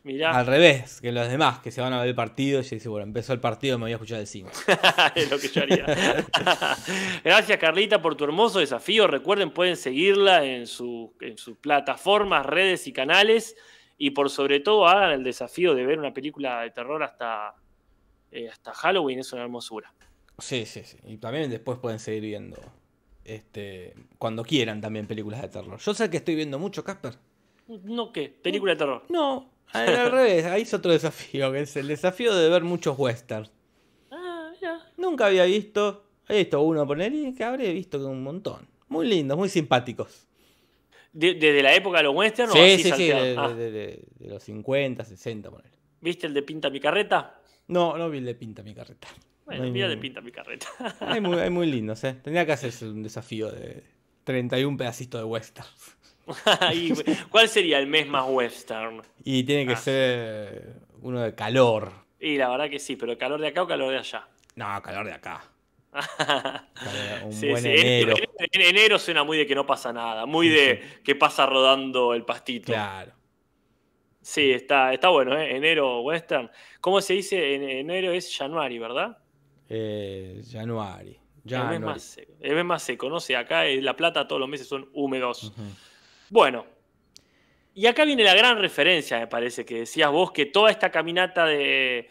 Mirá, 0.05 0.39
Al 0.39 0.47
revés 0.47 1.01
que 1.01 1.11
los 1.13 1.27
demás 1.31 1.61
que 1.61 1.71
se 1.71 1.81
van 1.81 1.95
a 1.95 1.99
ver 1.99 2.09
el 2.09 2.15
partido. 2.15 2.61
Y 2.61 2.65
dice, 2.65 2.91
bueno, 2.91 3.05
empezó 3.05 3.33
el 3.33 3.41
partido, 3.41 3.79
me 3.79 3.85
voy 3.85 3.93
a 3.93 3.95
escuchar 3.95 4.21
el 4.21 4.27
5. 4.27 4.51
es 5.15 5.31
lo 5.31 5.39
que 5.39 5.49
yo 5.49 5.63
haría. 5.63 5.87
Gracias, 7.25 7.59
Carlita, 7.59 8.03
por 8.03 8.15
tu 8.15 8.25
hermoso 8.25 8.59
desafío. 8.59 9.07
Recuerden, 9.07 9.51
pueden 9.51 9.79
seguirla 9.79 10.45
en, 10.45 10.67
su, 10.67 11.15
en 11.23 11.39
sus 11.39 11.57
plataformas, 11.57 12.45
redes 12.45 12.87
y 12.87 12.93
canales. 12.93 13.57
Y 13.97 14.11
por 14.11 14.29
sobre 14.29 14.61
todo, 14.61 14.87
hagan 14.87 15.13
el 15.13 15.25
desafío 15.25 15.75
de 15.75 15.87
ver 15.87 15.99
una 15.99 16.13
película 16.13 16.61
de 16.61 16.71
terror 16.71 17.03
hasta, 17.03 17.55
eh, 18.31 18.51
hasta 18.51 18.75
Halloween. 18.75 19.21
Es 19.21 19.33
una 19.33 19.45
hermosura. 19.45 19.95
Sí, 20.39 20.67
sí, 20.67 20.85
sí. 20.85 20.99
Y 21.07 21.17
también 21.17 21.49
después 21.49 21.79
pueden 21.79 21.99
seguir 21.99 22.25
viendo. 22.25 22.59
Este, 23.25 23.95
cuando 24.19 24.45
quieran 24.45 24.83
también 24.83 25.07
películas 25.07 25.41
de 25.41 25.49
terror. 25.49 25.79
Yo 25.79 25.95
sé 25.95 26.11
que 26.11 26.19
estoy 26.19 26.35
viendo 26.35 26.59
mucho, 26.59 26.85
Casper. 26.85 27.15
¿No 27.67 28.13
qué? 28.13 28.29
Película 28.29 28.73
de 28.73 28.79
terror. 28.79 29.05
No, 29.09 29.54
al, 29.73 29.95
al 29.97 30.11
revés. 30.13 30.45
Ahí 30.47 30.63
es 30.63 30.75
otro 30.75 30.93
desafío, 30.93 31.51
que 31.53 31.61
es 31.63 31.77
el 31.77 31.89
desafío 31.89 32.35
de 32.35 32.49
ver 32.49 32.63
muchos 32.63 32.99
westerns. 32.99 33.51
Ah, 34.11 34.51
ya. 34.61 34.81
Nunca 34.97 35.27
había 35.27 35.45
visto. 35.45 36.05
He 36.29 36.39
visto 36.39 36.63
uno 36.63 36.87
poner 36.87 37.13
y 37.13 37.35
que 37.35 37.45
habré 37.45 37.73
visto 37.73 37.99
que 37.99 38.05
un 38.05 38.23
montón. 38.23 38.67
Muy 38.89 39.07
lindos, 39.07 39.37
muy 39.37 39.49
simpáticos. 39.49 40.27
De- 41.13 41.35
¿Desde 41.35 41.63
la 41.63 41.75
época 41.75 41.99
de 41.99 42.05
los 42.05 42.15
westerns 42.17 42.53
o 42.53 42.55
Sí, 42.55 42.61
así 42.61 42.83
sí, 42.83 42.93
sí, 42.93 43.07
de, 43.09 43.35
Ah, 43.39 43.49
de- 43.49 44.05
los 44.21 44.43
50, 44.43 45.05
60, 45.05 45.51
poner. 45.51 45.71
¿Viste 46.01 46.27
el 46.27 46.35
de 46.35 46.43
Pinta 46.43 46.71
mi 46.71 46.81
carreta? 46.81 47.41
No, 47.69 47.97
no 47.97 48.11
vi 48.11 48.19
el 48.19 48.25
de 48.25 48.35
Pinta 48.35 48.63
mi 48.63 48.75
carreta. 48.75 49.09
Bueno, 49.47 49.65
mira 49.71 49.87
muy- 49.87 49.97
de 49.97 50.01
Pinta 50.01 50.21
mi 50.23 50.33
carreta. 50.33 50.67
Hay 51.01 51.21
muy, 51.21 51.39
hay 51.39 51.51
muy 51.51 51.67
lindos, 51.67 52.03
¿eh? 52.05 52.15
Tendría 52.23 52.47
que 52.47 52.53
hacerse 52.53 52.89
un 52.89 53.03
desafío 53.03 53.51
de 53.53 53.85
31 54.25 54.77
pedacitos 54.79 55.21
de 55.21 55.25
western. 55.25 55.69
¿Cuál 57.31 57.49
sería 57.49 57.79
el 57.79 57.87
mes 57.87 58.07
más 58.07 58.25
western? 58.29 59.03
Y 59.25 59.45
tiene 59.45 59.67
que 59.67 59.73
Ah. 59.75 59.77
ser 59.77 60.75
uno 61.03 61.21
de 61.21 61.35
calor. 61.35 61.93
Y 62.21 62.37
la 62.39 62.49
verdad 62.49 62.71
que 62.71 62.79
sí, 62.79 62.97
pero 62.97 63.17
calor 63.19 63.41
de 63.41 63.49
acá 63.49 63.63
o 63.63 63.67
calor 63.67 63.91
de 63.93 63.99
allá. 63.99 64.27
No, 64.57 64.81
calor 64.83 65.07
de 65.07 65.13
acá. 65.13 65.45
Un 67.25 67.33
Sí, 67.33 67.49
buen 67.51 67.63
sí, 67.63 67.69
enero. 67.69 68.15
En, 68.39 68.61
en 68.61 68.61
enero 68.77 68.99
suena 68.99 69.23
muy 69.25 69.39
de 69.39 69.47
que 69.47 69.55
no 69.55 69.67
pasa 69.67 69.93
nada, 69.93 70.27
muy 70.27 70.49
de 70.49 70.83
que 71.05 71.15
pasa 71.15 71.47
rodando 71.47 72.15
el 72.15 72.25
pastito. 72.25 72.73
Claro. 72.73 73.13
Sí, 74.21 74.51
está, 74.53 74.93
está 74.95 75.11
bueno, 75.11 75.39
¿eh? 75.39 75.55
Enero 75.57 76.01
western. 76.01 76.51
¿Cómo 76.81 77.01
se 77.01 77.13
dice? 77.15 77.55
En 77.55 77.63
enero 77.63 78.11
es 78.13 78.35
January, 78.37 78.79
¿verdad? 78.79 79.19
Eh, 79.69 80.43
January. 80.51 81.19
El 81.47 81.69
mes, 81.69 81.81
más 81.81 82.03
seco, 82.03 82.33
el 82.41 82.55
mes 82.55 82.65
más 82.65 82.83
seco, 82.83 83.11
no 83.11 83.21
sé, 83.21 83.37
acá 83.37 83.67
en 83.67 83.85
La 83.85 83.95
Plata 83.95 84.27
todos 84.27 84.41
los 84.41 84.49
meses 84.49 84.67
son 84.67 84.89
húmedos. 84.95 85.45
Ujú. 85.45 85.63
Bueno, 86.35 86.67
y 87.75 87.87
acá 87.87 88.05
viene 88.05 88.25
la 88.25 88.35
gran 88.35 88.59
referencia, 88.59 89.21
me 89.21 89.29
parece, 89.29 89.65
que 89.65 89.79
decías 89.79 90.11
vos, 90.11 90.33
que 90.33 90.47
toda 90.47 90.69
esta 90.69 90.91
caminata 90.91 91.47
de, 91.47 92.09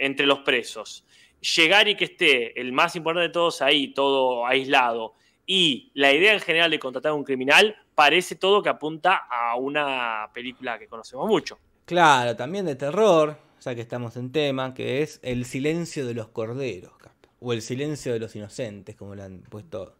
entre 0.00 0.26
los 0.26 0.40
presos, 0.40 1.06
llegar 1.38 1.86
y 1.86 1.94
que 1.94 2.06
esté 2.06 2.60
el 2.60 2.72
más 2.72 2.96
importante 2.96 3.28
de 3.28 3.32
todos 3.32 3.62
ahí, 3.62 3.94
todo 3.94 4.44
aislado, 4.44 5.14
y 5.46 5.92
la 5.94 6.12
idea 6.12 6.32
en 6.32 6.40
general 6.40 6.68
de 6.72 6.80
contratar 6.80 7.12
a 7.12 7.14
un 7.14 7.22
criminal, 7.22 7.76
parece 7.94 8.34
todo 8.34 8.60
que 8.60 8.70
apunta 8.70 9.22
a 9.30 9.54
una 9.54 10.28
película 10.34 10.76
que 10.76 10.88
conocemos 10.88 11.28
mucho. 11.28 11.60
Claro, 11.84 12.34
también 12.34 12.66
de 12.66 12.74
terror, 12.74 13.38
ya 13.60 13.72
que 13.76 13.82
estamos 13.82 14.16
en 14.16 14.32
tema, 14.32 14.74
que 14.74 15.02
es 15.02 15.20
El 15.22 15.44
silencio 15.44 16.08
de 16.08 16.14
los 16.14 16.30
corderos, 16.30 16.90
o 17.38 17.52
El 17.52 17.62
silencio 17.62 18.12
de 18.12 18.18
los 18.18 18.34
inocentes, 18.34 18.96
como 18.96 19.14
lo 19.14 19.22
han 19.22 19.42
puesto 19.42 19.99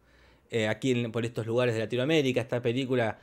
eh, 0.50 0.68
aquí 0.68 0.90
en- 0.92 1.12
por 1.12 1.24
estos 1.24 1.46
lugares 1.46 1.74
de 1.74 1.80
Latinoamérica. 1.80 2.40
Esta 2.40 2.60
película 2.60 3.18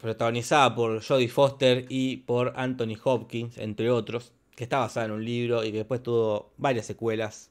protagonizada 0.00 0.74
por 0.74 1.02
Jodie 1.04 1.28
Foster 1.28 1.84
y 1.88 2.18
por 2.18 2.52
Anthony 2.56 2.96
Hopkins, 3.04 3.58
entre 3.58 3.90
otros, 3.90 4.32
que 4.56 4.64
está 4.64 4.78
basada 4.78 5.06
en 5.06 5.12
un 5.12 5.24
libro 5.24 5.62
y 5.64 5.70
que 5.72 5.78
después 5.78 6.02
tuvo 6.02 6.52
varias 6.56 6.86
secuelas 6.86 7.50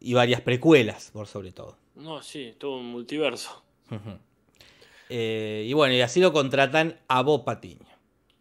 y 0.00 0.14
varias 0.14 0.40
precuelas, 0.40 1.10
por 1.12 1.26
sobre 1.26 1.52
todo. 1.52 1.76
No, 1.96 2.22
sí, 2.22 2.54
todo 2.58 2.78
un 2.78 2.86
multiverso. 2.86 3.62
Eh, 5.08 5.64
y 5.68 5.72
bueno, 5.72 5.94
y 5.94 6.00
así 6.00 6.20
lo 6.20 6.32
contratan 6.32 6.98
a 7.08 7.22
Bob 7.22 7.44
Patiño, 7.44 7.84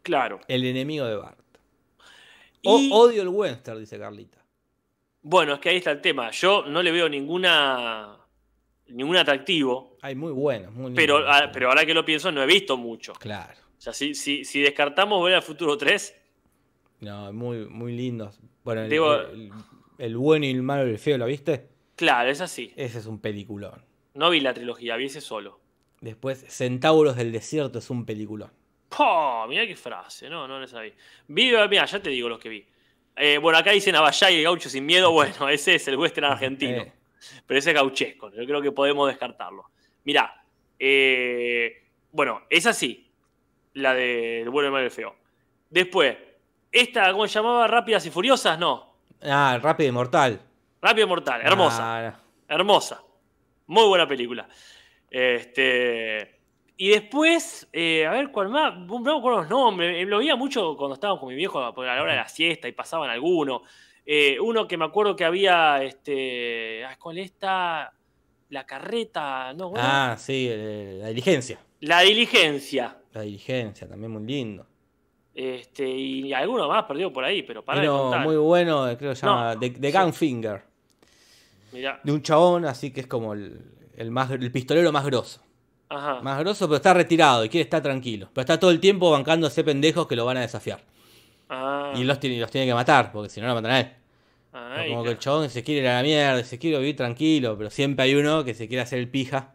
Claro. 0.04 0.40
el 0.48 0.64
enemigo 0.66 1.06
de 1.06 1.16
Bart. 1.16 1.40
O- 2.64 2.88
odio 2.92 3.22
el 3.24 3.30
western, 3.30 3.80
dice 3.80 3.98
Carlita. 3.98 4.38
Bueno, 5.22 5.56
es 5.56 5.60
que 5.60 5.70
ahí 5.70 5.78
está 5.78 5.92
el 5.92 6.02
tema. 6.02 6.30
Yo 6.32 6.64
no 6.68 6.82
le 6.84 6.92
veo 6.92 7.10
ninguna 7.10 8.19
ningún 8.92 9.18
atractivo, 9.18 9.98
Hay 10.02 10.16
muy 10.16 10.32
buenos, 10.32 10.74
muy 10.74 10.94
pero, 10.94 11.18
ah, 11.28 11.50
pero 11.54 11.70
ahora 11.70 11.86
que 11.86 11.94
lo 11.94 12.04
pienso, 12.06 12.32
no 12.32 12.42
he 12.44 12.46
visto 12.46 12.78
mucho. 12.78 13.14
Claro. 13.14 13.54
O 13.78 13.82
sea, 13.82 13.94
si, 13.94 14.14
si, 14.14 14.44
si 14.46 14.62
descartamos 14.62 15.24
ver 15.24 15.36
al 15.36 15.42
futuro 15.44 15.78
3, 15.78 16.16
No, 17.02 17.32
muy, 17.32 17.66
muy 17.68 17.94
lindos. 17.96 18.40
Bueno, 18.64 18.82
el, 18.84 18.90
Digo- 18.90 19.16
el- 19.22 19.52
el 19.98 20.18
bueno 20.18 20.46
y 20.46 20.50
el 20.52 20.62
malo 20.64 20.88
y 20.88 20.92
el 20.92 21.00
feo, 21.00 21.18
¿lo 21.18 21.26
viste? 21.26 21.68
claro, 21.96 22.30
es 22.30 22.40
así. 22.42 22.74
Ese 22.76 23.00
es 23.00 23.06
un 23.06 23.20
peliculón. 23.20 23.84
No 24.14 24.30
vi 24.30 24.40
la 24.42 24.54
trilogía, 24.54 24.96
vi 24.98 25.06
ese 25.06 25.22
solo. 25.22 25.60
Después, 26.02 26.46
Centauros 26.48 27.16
del 27.18 27.32
Desierto 27.32 27.80
es 27.80 27.90
un 27.90 28.06
peliculón. 28.06 28.52
¡Oh! 28.98 29.46
Mirá 29.48 29.66
qué 29.68 29.76
frase, 29.76 30.30
no, 30.30 30.48
no 30.48 30.60
la 30.60 30.68
sabía. 30.68 30.94
Vi, 31.28 31.52
mira, 31.70 31.86
ya 31.86 32.02
te 32.02 32.10
digo 32.10 32.28
los 32.30 32.40
que 32.40 32.50
vi. 32.50 32.66
Eh, 33.16 33.38
bueno, 33.38 33.58
acá 33.60 33.72
dicen 33.72 33.96
Abayá 33.96 34.32
y 34.32 34.38
el 34.38 34.44
gaucho 34.44 34.70
sin 34.70 34.86
miedo. 34.86 35.12
Bueno, 35.14 35.50
ese 35.50 35.76
es 35.76 35.88
el 35.90 35.98
western 35.98 36.26
argentino. 36.28 36.82
Eh, 36.84 36.94
Pero 37.46 37.60
ese 37.60 37.72
es 37.72 37.76
gauchesco. 37.76 38.32
Yo 38.32 38.46
creo 38.46 38.62
que 38.62 38.72
podemos 38.72 39.08
descartarlo. 39.08 39.70
Mirá, 40.04 40.44
eh, 40.78 41.88
bueno, 42.12 42.44
es 42.50 42.66
así. 42.66 43.12
La 43.74 43.94
de 43.94 44.42
El 44.42 44.50
bueno, 44.50 44.76
el 44.76 44.84
y 44.84 44.86
el 44.86 44.92
feo. 44.92 45.16
Después, 45.70 46.18
esta, 46.72 47.12
¿cómo 47.12 47.28
se 47.28 47.34
llamaba? 47.36 47.68
Rápidas 47.68 48.06
y 48.06 48.10
Furiosas, 48.10 48.58
no. 48.58 48.96
Ah, 49.22 49.60
Rápido 49.62 49.90
y 49.90 49.92
Mortal. 49.92 50.42
Rápido 50.82 51.06
y 51.06 51.10
Mortal, 51.10 51.42
hermosa. 51.42 52.08
Ah, 52.08 52.20
Hermosa. 52.48 53.04
Muy 53.68 53.88
buena 53.88 54.08
película. 54.08 54.48
Este. 55.10 56.40
Y 56.78 56.90
después, 56.90 57.68
eh, 57.74 58.08
a 58.08 58.12
ver 58.12 58.32
cuál 58.32 58.48
más, 58.50 58.76
no 58.78 59.00
me 59.00 59.12
acuerdo 59.12 59.42
los 59.42 59.50
nombres, 59.50 60.02
eh, 60.02 60.06
lo 60.06 60.20
veía 60.20 60.38
mucho 60.38 60.78
cuando 60.78 60.94
estábamos 60.94 61.20
con 61.20 61.28
mi 61.30 61.36
viejo 61.36 61.60
a 61.60 61.74
la 61.76 62.02
hora 62.02 62.12
de 62.14 62.18
la 62.18 62.28
siesta 62.30 62.68
y 62.70 62.72
pasaban 62.72 63.10
algunos. 63.10 63.64
Eh, 64.12 64.40
uno 64.40 64.68
que 64.68 64.76
me 64.76 64.86
acuerdo 64.86 65.16
que 65.16 65.24
había, 65.24 65.84
este, 65.84 66.82
¿cuál 67.00 67.20
está? 67.20 67.94
La 68.50 68.66
carreta, 68.66 69.54
no, 69.54 69.66
¿cómo 69.66 69.78
era? 69.78 70.14
ah, 70.14 70.18
sí, 70.18 70.48
eh, 70.50 70.98
La 71.00 71.10
Diligencia. 71.10 71.60
La 71.82 72.00
diligencia. 72.02 72.98
La 73.14 73.22
Diligencia, 73.22 73.88
también 73.88 74.12
muy 74.12 74.24
lindo. 74.24 74.66
Este, 75.36 75.88
y 75.88 76.34
alguno 76.34 76.68
más 76.68 76.86
perdido 76.86 77.14
por 77.14 77.24
ahí, 77.24 77.44
pero 77.44 77.64
para 77.64 77.86
contar. 77.86 78.22
muy 78.26 78.36
bueno, 78.38 78.90
eh, 78.90 78.98
creo 78.98 79.12
que 79.12 79.16
se 79.16 79.28
llama 79.28 79.54
No, 79.54 79.60
The, 79.60 79.70
The 79.70 79.92
sí. 79.92 79.98
Gunfinger. 80.00 80.64
Mirá, 81.72 82.00
De 82.04 82.12
un 82.12 82.24
chabón, 82.24 82.66
así 82.66 82.90
que 82.92 83.02
es 83.02 83.08
como 83.08 83.34
el, 83.34 83.62
el 83.96 84.10
más, 84.10 84.32
el 84.32 84.52
pistolero 84.52 84.92
más 84.92 85.06
grosso. 85.06 85.42
ajá. 85.88 86.20
Más 86.22 86.40
grosso, 86.40 86.66
pero 86.68 86.78
está 86.78 86.96
retirado 86.96 87.46
y 87.46 87.50
quiere 87.50 87.64
estar 87.64 87.84
tranquilo. 87.84 88.28
Pero 88.34 88.42
está 88.42 88.60
todo 88.60 88.72
el 88.72 88.80
tiempo 88.80 89.12
bancándose 89.12 89.64
pendejos 89.64 90.08
que 90.08 90.16
lo 90.16 90.26
van 90.26 90.38
a 90.38 90.42
desafiar. 90.42 90.82
Ah, 91.48 91.94
Y 91.96 92.04
los 92.04 92.20
tiene, 92.20 92.40
los 92.40 92.50
tiene 92.52 92.66
que 92.68 92.74
matar, 92.74 93.12
porque 93.12 93.30
si 93.30 93.40
no 93.40 93.48
lo 93.48 93.54
matan 93.54 93.72
a 93.72 93.80
él. 93.80 93.92
Ahí 94.54 94.90
como 94.90 95.04
que 95.04 95.12
el 95.12 95.20
chabón 95.20 95.50
se 95.50 95.64
quiere 95.64 95.82
ir 95.82 95.88
a 95.88 95.96
la 95.98 96.04
mierda, 96.04 96.44
se 96.44 96.58
quiere 96.60 96.78
vivir 96.80 96.96
tranquilo, 96.96 97.58
pero 97.58 97.70
siempre 97.70 98.04
hay 98.06 98.16
uno 98.16 98.44
que 98.44 98.54
se 98.54 98.68
quiere 98.68 98.82
hacer 98.82 99.00
el 99.00 99.08
pija 99.10 99.54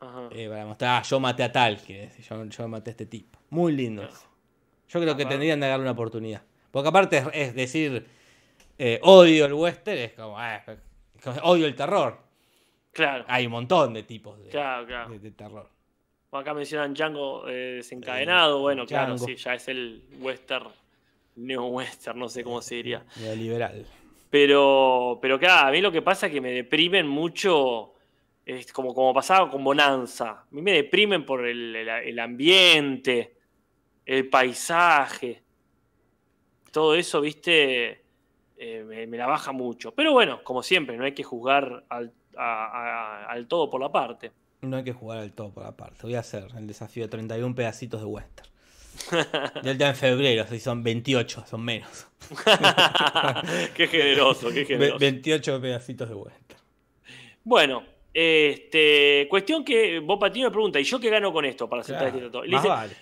Ajá. 0.00 0.28
eh, 0.30 0.48
para 0.48 0.64
mostrar, 0.66 1.00
"Ah, 1.00 1.02
yo 1.02 1.20
maté 1.20 1.42
a 1.42 1.52
tal, 1.52 1.82
que 1.82 2.10
yo, 2.28 2.44
yo 2.44 2.68
maté 2.68 2.90
a 2.90 2.92
este 2.92 3.06
tipo. 3.06 3.38
Muy 3.50 3.72
lindo. 3.72 4.02
Claro. 4.02 4.16
Yo 4.88 5.00
creo 5.00 5.16
que 5.16 5.22
Ajá. 5.22 5.30
tendrían 5.30 5.60
de 5.60 5.66
darle 5.68 5.82
una 5.82 5.92
oportunidad. 5.92 6.42
Porque 6.70 6.88
aparte 6.88 7.18
es, 7.18 7.26
es 7.34 7.54
decir, 7.54 8.06
eh, 8.78 9.00
odio 9.02 9.44
el 9.46 9.52
western, 9.54 9.98
es 9.98 10.12
como, 10.12 10.38
ah, 10.38 10.62
como, 11.22 11.36
odio 11.42 11.66
el 11.66 11.74
terror. 11.74 12.18
Claro, 12.92 13.24
Hay 13.28 13.46
un 13.46 13.52
montón 13.52 13.92
de 13.94 14.02
tipos 14.02 14.38
de, 14.42 14.48
claro, 14.48 14.86
claro. 14.86 15.10
de- 15.10 15.18
de 15.18 15.30
terror. 15.30 15.68
Acá 16.32 16.52
mencionan 16.52 16.92
Django 16.94 17.48
eh, 17.48 17.76
desencadenado. 17.76 18.58
Eh, 18.58 18.60
bueno, 18.60 18.86
claro, 18.86 19.16
sí, 19.18 19.34
ya 19.36 19.54
es 19.54 19.66
el 19.68 20.02
western, 20.20 20.68
neo-western, 21.36 22.18
no 22.18 22.28
sé 22.28 22.42
cómo 22.44 22.60
se 22.60 22.74
diría. 22.76 23.04
Neoliberal. 23.20 23.86
Pero, 24.30 25.18
pero 25.22 25.38
claro, 25.38 25.68
a 25.68 25.70
mí 25.70 25.80
lo 25.80 25.90
que 25.90 26.02
pasa 26.02 26.26
es 26.26 26.32
que 26.32 26.40
me 26.40 26.52
deprimen 26.52 27.08
mucho, 27.08 27.94
es 28.44 28.72
como, 28.72 28.94
como 28.94 29.14
pasaba 29.14 29.50
con 29.50 29.64
Bonanza. 29.64 30.30
A 30.30 30.46
mí 30.50 30.60
me 30.60 30.72
deprimen 30.72 31.24
por 31.24 31.46
el, 31.46 32.18
ambiente, 32.18 33.36
el 34.04 34.28
paisaje. 34.28 35.42
Todo 36.70 36.94
eso, 36.94 37.22
viste, 37.22 38.04
eh, 38.58 39.06
me, 39.08 39.16
la 39.16 39.26
baja 39.26 39.52
mucho. 39.52 39.94
Pero 39.94 40.12
bueno, 40.12 40.42
como 40.44 40.62
siempre, 40.62 40.96
no 40.98 41.04
hay 41.04 41.12
que 41.12 41.24
juzgar 41.24 41.84
al, 41.88 42.12
al 42.36 43.46
todo 43.48 43.70
por 43.70 43.80
la 43.80 43.90
parte. 43.90 44.32
No 44.60 44.76
hay 44.76 44.84
que 44.84 44.92
jugar 44.92 45.18
al 45.18 45.32
todo 45.32 45.50
por 45.50 45.64
la 45.64 45.76
parte. 45.76 46.00
Voy 46.02 46.16
a 46.16 46.20
hacer 46.20 46.48
el 46.56 46.66
desafío 46.66 47.04
de 47.04 47.08
31 47.08 47.54
pedacitos 47.54 48.00
de 48.00 48.06
western. 48.06 48.50
Día 49.78 49.88
en 49.88 49.94
febrero, 49.96 50.46
si 50.46 50.60
son 50.60 50.82
28, 50.82 51.44
son 51.48 51.64
menos. 51.64 52.06
qué 53.74 53.86
generoso, 53.88 54.50
qué 54.52 54.64
generoso. 54.64 54.98
28 54.98 55.60
pedacitos 55.60 56.08
de 56.08 56.14
western. 56.14 56.60
Bueno, 57.44 57.84
este, 58.12 59.26
cuestión 59.30 59.64
que 59.64 60.00
vos 60.00 60.18
Patino 60.18 60.48
me 60.48 60.52
pregunta, 60.52 60.80
¿y 60.80 60.84
yo 60.84 60.98
qué 61.00 61.08
gano 61.10 61.32
con 61.32 61.44
esto 61.44 61.68
para 61.68 61.82
aceptar 61.82 62.08
este 62.08 62.20
trato? 62.20 62.42
Le 62.44 62.52
más 62.52 62.62
dice, 62.62 62.68
vale. 62.74 62.96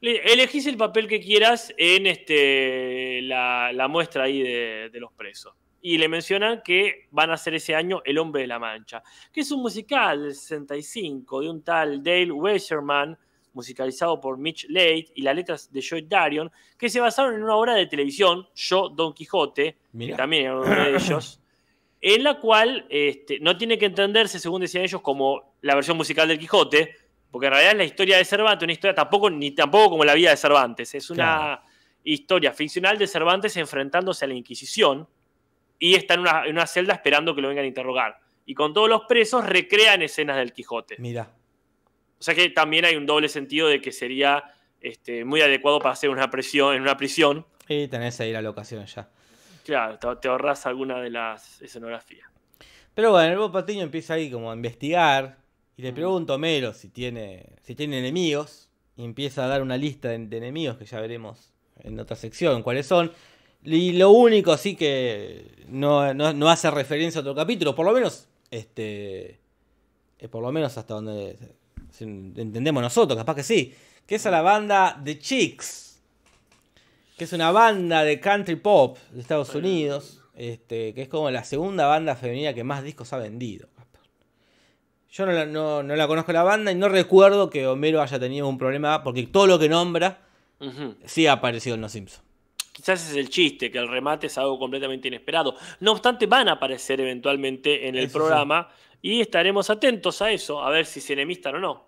Le- 0.00 0.32
Elegís 0.32 0.66
el 0.66 0.76
papel 0.76 1.06
que 1.06 1.20
quieras 1.20 1.72
en 1.76 2.06
este, 2.06 3.20
la, 3.22 3.70
la 3.72 3.86
muestra 3.88 4.24
ahí 4.24 4.42
de, 4.42 4.90
de 4.92 5.00
los 5.00 5.12
presos. 5.12 5.54
Y 5.84 5.98
le 5.98 6.08
mencionan 6.08 6.62
que 6.64 7.06
van 7.10 7.30
a 7.30 7.34
hacer 7.34 7.54
ese 7.54 7.74
año 7.74 8.02
El 8.04 8.18
Hombre 8.18 8.42
de 8.42 8.48
la 8.48 8.58
Mancha, 8.58 9.02
que 9.32 9.40
es 9.42 9.50
un 9.50 9.62
musical 9.62 10.22
del 10.22 10.34
65 10.34 11.40
de 11.40 11.50
un 11.50 11.62
tal 11.62 12.02
Dale 12.02 12.30
Weserman, 12.32 13.18
musicalizado 13.54 14.20
por 14.20 14.38
Mitch 14.38 14.66
Late, 14.68 15.06
y 15.14 15.22
las 15.22 15.34
letras 15.36 15.72
de 15.72 15.80
Joy 15.82 16.02
Darion, 16.02 16.50
que 16.78 16.88
se 16.88 17.00
basaron 17.00 17.34
en 17.34 17.42
una 17.42 17.54
obra 17.56 17.74
de 17.74 17.86
televisión, 17.86 18.46
Yo, 18.54 18.88
Don 18.88 19.12
Quijote, 19.12 19.76
Mirá. 19.92 20.12
que 20.12 20.16
también 20.16 20.44
era 20.44 20.56
uno 20.58 20.68
de 20.84 20.96
ellos, 20.96 21.40
en 22.00 22.24
la 22.24 22.40
cual 22.40 22.86
este, 22.88 23.38
no 23.40 23.56
tiene 23.56 23.78
que 23.78 23.86
entenderse, 23.86 24.38
según 24.38 24.60
decían 24.62 24.84
ellos, 24.84 25.00
como 25.02 25.54
la 25.60 25.74
versión 25.74 25.96
musical 25.96 26.26
del 26.28 26.38
Quijote, 26.38 26.96
porque 27.30 27.46
en 27.46 27.52
realidad 27.52 27.72
es 27.72 27.78
la 27.78 27.84
historia 27.84 28.16
de 28.18 28.24
Cervantes, 28.24 28.64
una 28.64 28.72
historia 28.72 28.94
tampoco, 28.94 29.30
ni 29.30 29.52
tampoco 29.52 29.90
como 29.90 30.04
la 30.04 30.14
vida 30.14 30.30
de 30.30 30.36
Cervantes, 30.36 30.94
es 30.94 31.08
una 31.10 31.24
Claro. 31.24 31.62
historia 32.04 32.52
ficcional 32.52 32.98
de 32.98 33.06
Cervantes 33.06 33.56
enfrentándose 33.56 34.24
a 34.24 34.28
la 34.28 34.34
Inquisición 34.34 35.06
y 35.78 35.94
está 35.94 36.14
en 36.14 36.20
una, 36.20 36.44
en 36.44 36.52
una 36.52 36.66
celda 36.66 36.94
esperando 36.94 37.34
que 37.34 37.40
lo 37.40 37.48
vengan 37.48 37.64
a 37.64 37.68
interrogar. 37.68 38.18
Y 38.44 38.54
con 38.54 38.72
todos 38.74 38.88
los 38.88 39.02
presos 39.08 39.46
recrean 39.46 40.02
escenas 40.02 40.36
del 40.36 40.52
Quijote. 40.52 40.96
Mira. 40.98 41.32
O 42.22 42.24
sea 42.24 42.36
que 42.36 42.50
también 42.50 42.84
hay 42.84 42.94
un 42.94 43.04
doble 43.04 43.28
sentido 43.28 43.66
de 43.66 43.80
que 43.80 43.90
sería 43.90 44.44
este, 44.80 45.24
muy 45.24 45.40
adecuado 45.40 45.80
para 45.80 45.94
hacer 45.94 46.08
una 46.08 46.30
prisión, 46.30 46.72
en 46.76 46.82
una 46.82 46.96
prisión. 46.96 47.44
Y 47.66 47.88
tenés 47.88 48.20
ahí 48.20 48.30
la 48.32 48.40
locación 48.40 48.86
ya. 48.86 49.08
Claro, 49.64 49.98
te, 50.18 50.28
ahorras 50.28 50.64
alguna 50.66 51.00
de 51.00 51.10
las 51.10 51.60
escenografías. 51.60 52.28
Pero 52.94 53.10
bueno, 53.10 53.32
el 53.32 53.38
Bob 53.38 53.50
Patiño 53.50 53.82
empieza 53.82 54.14
ahí 54.14 54.30
como 54.30 54.52
a 54.52 54.54
investigar. 54.54 55.36
Y 55.76 55.82
le 55.82 55.92
pregunta 55.92 56.32
a 56.34 56.36
Homero 56.36 56.72
si 56.74 56.90
tiene, 56.90 57.44
si 57.62 57.74
tiene 57.74 57.98
enemigos. 57.98 58.68
Y 58.96 59.04
empieza 59.04 59.44
a 59.44 59.48
dar 59.48 59.60
una 59.60 59.76
lista 59.76 60.10
de, 60.10 60.18
de 60.18 60.36
enemigos 60.36 60.76
que 60.76 60.84
ya 60.84 61.00
veremos 61.00 61.52
en 61.80 61.98
otra 61.98 62.14
sección 62.14 62.62
cuáles 62.62 62.86
son. 62.86 63.10
Y 63.64 63.94
lo 63.94 64.10
único 64.10 64.56
sí 64.56 64.76
que 64.76 65.64
no, 65.66 66.14
no- 66.14 66.32
no 66.32 66.48
hace 66.48 66.70
referencia 66.70 67.18
a 67.18 67.22
otro 67.22 67.34
capítulo, 67.34 67.74
por 67.74 67.84
lo 67.84 67.92
menos, 67.92 68.28
este. 68.52 69.40
eh, 70.20 70.28
por 70.30 70.40
lo 70.40 70.52
menos 70.52 70.78
hasta 70.78 70.94
donde 70.94 71.36
entendemos 72.00 72.82
nosotros, 72.82 73.16
capaz 73.18 73.34
que 73.36 73.42
sí. 73.42 73.74
Que 74.06 74.16
es 74.16 74.26
a 74.26 74.30
la 74.30 74.42
banda 74.42 75.00
The 75.04 75.18
Chicks. 75.18 76.00
Que 77.16 77.24
es 77.24 77.32
una 77.32 77.52
banda 77.52 78.02
de 78.04 78.18
country 78.20 78.56
pop 78.56 78.98
de 79.12 79.20
Estados 79.20 79.54
Unidos. 79.54 80.18
Este, 80.34 80.94
que 80.94 81.02
es 81.02 81.08
como 81.08 81.30
la 81.30 81.44
segunda 81.44 81.86
banda 81.86 82.16
femenina 82.16 82.54
que 82.54 82.64
más 82.64 82.82
discos 82.82 83.12
ha 83.12 83.18
vendido. 83.18 83.68
Yo 85.10 85.26
no 85.26 85.32
la, 85.32 85.44
no- 85.44 85.82
no 85.82 85.94
la 85.94 86.06
conozco 86.08 86.32
la 86.32 86.42
banda 86.42 86.72
y 86.72 86.74
no 86.74 86.88
recuerdo 86.88 87.50
que 87.50 87.66
Homero 87.66 88.00
haya 88.00 88.18
tenido 88.18 88.48
un 88.48 88.56
problema, 88.56 89.02
porque 89.04 89.24
todo 89.26 89.46
lo 89.46 89.58
que 89.58 89.68
nombra 89.68 90.20
sí 91.04 91.26
ha 91.26 91.32
aparecido 91.32 91.74
en 91.74 91.82
Los 91.82 91.92
Simpsons. 91.92 92.22
Quizás 92.72 93.10
es 93.10 93.16
el 93.16 93.28
chiste, 93.28 93.70
que 93.70 93.76
el 93.76 93.88
remate 93.88 94.28
es 94.28 94.38
algo 94.38 94.58
completamente 94.58 95.08
inesperado. 95.08 95.54
No 95.80 95.92
obstante, 95.92 96.24
van 96.26 96.48
a 96.48 96.52
aparecer 96.52 96.98
eventualmente 97.02 97.86
en 97.88 97.96
el 97.96 98.04
Eso 98.04 98.20
sí. 98.20 98.24
Y 99.02 99.20
estaremos 99.20 99.68
atentos 99.68 100.22
a 100.22 100.30
eso, 100.30 100.62
a 100.62 100.70
ver 100.70 100.86
si 100.86 101.00
se 101.00 101.12
enemistan 101.12 101.56
o 101.56 101.58
no. 101.58 101.86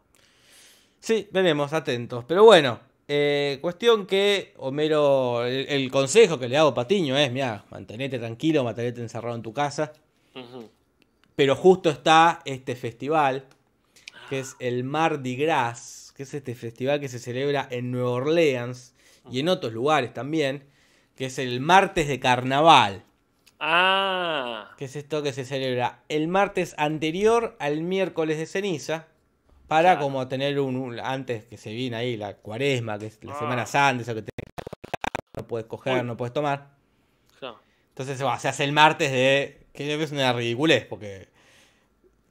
Sí, 0.98 1.28
veremos, 1.30 1.72
atentos. 1.72 2.24
Pero 2.26 2.44
bueno, 2.44 2.80
eh, 3.06 3.58
cuestión 3.60 4.06
que 4.06 4.54
Homero, 4.56 5.44
el, 5.44 5.66
el 5.68 5.90
consejo 5.90 6.38
que 6.38 6.48
le 6.48 6.56
hago 6.56 6.70
a 6.70 6.74
Patiño 6.74 7.16
es, 7.16 7.30
mira, 7.30 7.64
mantenete 7.70 8.18
tranquilo, 8.18 8.64
mantenete 8.64 9.00
encerrado 9.00 9.36
en 9.36 9.42
tu 9.42 9.52
casa. 9.52 9.92
Pero 11.36 11.56
justo 11.56 11.90
está 11.90 12.40
este 12.44 12.74
festival, 12.74 13.46
que 14.28 14.40
es 14.40 14.56
el 14.58 14.84
Mardi 14.84 15.36
Gras, 15.36 16.12
que 16.16 16.24
es 16.24 16.34
este 16.34 16.54
festival 16.54 17.00
que 17.00 17.08
se 17.08 17.18
celebra 17.18 17.68
en 17.70 17.90
Nueva 17.90 18.10
Orleans 18.10 18.94
y 19.30 19.40
en 19.40 19.48
otros 19.48 19.72
lugares 19.72 20.12
también, 20.12 20.64
que 21.16 21.26
es 21.26 21.38
el 21.38 21.60
martes 21.60 22.08
de 22.08 22.18
carnaval. 22.18 23.04
Ah, 23.60 24.70
que 24.76 24.84
es 24.86 24.96
esto 24.96 25.22
que 25.22 25.32
se 25.32 25.44
celebra 25.44 26.00
el 26.08 26.28
martes 26.28 26.74
anterior 26.78 27.56
al 27.60 27.80
miércoles 27.82 28.38
de 28.38 28.46
ceniza, 28.46 29.06
para 29.68 29.92
Claro. 29.92 30.00
como 30.02 30.28
tener 30.28 30.60
un, 30.60 30.76
un- 30.76 31.00
antes 31.00 31.44
que 31.46 31.56
se 31.56 31.72
viene 31.72 31.96
ahí 31.96 32.16
la 32.16 32.34
cuaresma, 32.36 32.98
que 32.98 33.06
es 33.06 33.18
la 33.22 33.32
Ah. 33.34 33.38
Semana 33.38 33.66
Santa, 33.66 34.02
eso 34.02 34.14
que 34.14 34.22
te- 34.22 34.30
no 35.36 35.46
puedes 35.46 35.66
coger, 35.66 36.00
Uy. 36.00 36.02
no 36.06 36.16
puedes 36.16 36.32
tomar. 36.34 36.68
claro. 37.38 37.58
Entonces 37.90 38.18
se 38.18 38.48
hace 38.48 38.64
el 38.64 38.72
martes 38.72 39.10
de. 39.10 39.66
que 39.72 40.02
es 40.02 40.12
una 40.12 40.32
ridiculez, 40.32 40.84
porque. 40.86 41.28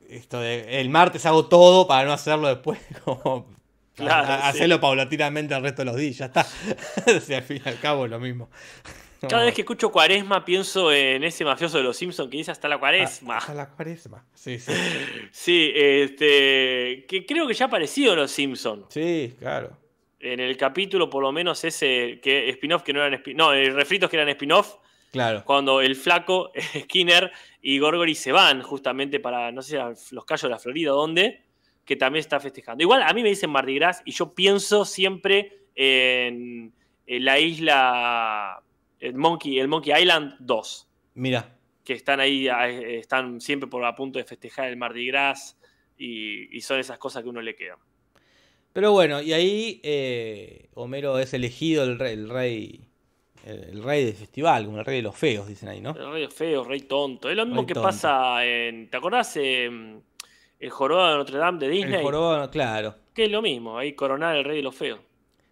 Esto 0.10 0.40
de. 0.42 0.80
El 0.82 0.90
martes 0.90 1.26
hago 1.26 1.46
todo 1.48 1.88
para 1.88 2.06
no 2.06 2.14
hacerlo 2.14 2.48
después, 2.50 2.80
como. 3.06 3.48
Claro, 3.96 4.28
a- 4.28 4.36
a- 4.48 4.52
sí. 4.52 4.58
hacerlo 4.58 4.80
paulatinamente 4.80 5.54
el 5.56 5.62
resto 5.64 5.82
de 5.82 5.86
los 5.86 5.96
días, 5.96 6.18
ya 6.18 6.26
está. 6.26 6.46
o 7.18 7.20
sea, 7.20 7.38
al 7.40 7.44
fin 7.44 7.62
y 7.66 7.68
al 7.70 7.80
cabo 7.80 8.06
es 8.06 8.12
lo 8.12 8.20
mismo. 8.20 8.50
Cada 9.30 9.46
vez 9.46 9.54
que 9.54 9.62
escucho 9.62 9.92
cuaresma 9.92 10.44
pienso 10.44 10.92
en 10.92 11.24
ese 11.24 11.46
mafioso 11.46 11.78
de 11.78 11.84
los 11.84 11.96
Simpsons 11.98 12.30
que 12.30 12.38
dice 12.38 12.52
hasta 12.52 12.68
la 12.68 12.78
cuaresma. 12.78 13.36
Ah, 13.36 13.38
Hasta 13.38 13.54
la 13.54 13.70
cuaresma. 13.70 14.26
Sí, 14.34 14.60
sí. 14.60 14.72
Sí, 15.32 15.72
este, 15.76 17.06
que 17.08 17.26
creo 17.28 17.48
que 17.48 17.54
ya 17.54 17.66
ha 17.66 17.68
aparecido 17.68 18.14
en 18.14 18.20
los 18.20 18.32
Simpsons. 18.32 18.86
Sí, 18.90 19.36
claro. 19.40 19.78
En 20.20 20.40
el 20.40 20.56
capítulo, 20.56 21.10
por 21.10 21.22
lo 21.22 21.32
menos, 21.32 21.64
ese 21.66 22.20
que 22.22 22.50
spin-off 22.50 22.84
que 22.84 22.94
no 22.94 23.02
eran 23.02 23.14
spin 23.16 23.36
No, 23.36 23.52
el 23.54 23.74
refritos 23.76 24.10
que 24.10 24.16
eran 24.16 24.30
spin-off. 24.30 24.76
Claro. 25.12 25.44
Cuando 25.46 25.82
el 25.82 25.96
flaco, 25.96 26.52
Skinner 26.80 27.32
y 27.62 27.78
Gorgory 27.78 28.16
se 28.16 28.32
van 28.32 28.62
justamente 28.62 29.20
para, 29.20 29.52
no 29.52 29.62
sé, 29.62 29.78
los 30.12 30.26
Cayos 30.26 30.44
de 30.44 30.50
la 30.50 30.60
Florida, 30.60 30.92
¿dónde? 30.92 31.44
Que 31.86 31.96
también 31.96 32.22
está 32.22 32.40
festejando. 32.40 32.82
Igual 32.82 33.04
a 33.04 33.14
mí 33.14 33.22
me 33.22 33.30
dicen 33.30 33.50
Mardi 33.52 33.76
Gras 33.76 34.02
y 34.06 34.12
yo 34.12 34.34
pienso 34.34 34.86
siempre 34.86 35.66
en, 35.76 36.74
en 37.06 37.26
la 37.26 37.40
isla, 37.40 38.63
el 39.08 39.16
Monkey, 39.16 39.60
el 39.60 39.68
Monkey 39.68 39.94
Island 40.02 40.36
2, 40.40 40.88
Mira. 41.16 41.56
que 41.84 41.94
están 41.94 42.20
ahí, 42.20 42.48
eh, 42.48 43.00
están 43.00 43.42
siempre 43.42 43.68
por 43.70 43.84
a 43.86 43.96
punto 43.96 44.18
de 44.20 44.26
festejar 44.26 44.70
el 44.70 44.78
Mardi 44.78 45.08
Gras 45.08 45.58
y, 45.98 46.56
y 46.56 46.62
son 46.62 46.80
esas 46.80 46.98
cosas 46.98 47.24
que 47.24 47.30
uno 47.30 47.42
le 47.42 47.56
quedan. 47.56 47.78
Pero 48.72 48.92
bueno, 48.92 49.22
y 49.22 49.34
ahí 49.34 49.80
eh, 49.84 50.70
Homero 50.74 51.20
es 51.20 51.34
elegido 51.34 51.84
el 51.84 52.00
rey, 52.00 52.14
el 52.14 52.30
rey, 52.30 52.88
el, 53.46 53.64
el 53.66 53.84
rey 53.84 54.04
del 54.06 54.16
festival, 54.16 54.66
como 54.66 54.80
el 54.80 54.86
rey 54.86 54.96
de 54.98 55.02
los 55.04 55.16
feos, 55.16 55.48
dicen 55.48 55.70
ahí, 55.70 55.80
¿no? 55.82 55.92
El 55.92 56.12
rey 56.12 56.28
feo, 56.28 56.64
rey 56.64 56.82
tonto. 56.82 57.30
Es 57.30 57.36
lo 57.36 57.46
mismo 57.46 57.62
Rey 57.62 57.68
que 57.68 57.74
tonto. 57.76 57.88
pasa 57.90 58.44
en. 58.46 58.90
¿Te 58.90 58.98
acordás? 58.98 59.36
em, 59.38 60.02
el 60.60 60.70
jorobado 60.72 61.12
de 61.12 61.18
Notre 61.18 61.38
Dame 61.38 61.60
de 61.60 61.70
Disney. 61.70 61.96
El 61.96 62.02
jorobado, 62.04 62.50
claro. 62.50 62.96
Que 63.14 63.26
es 63.26 63.32
lo 63.32 63.42
mismo, 63.42 63.78
ahí 63.78 63.94
coronar 63.94 64.38
el 64.38 64.44
rey 64.46 64.58
de 64.58 64.64
los 64.64 64.74
feos. 64.76 65.00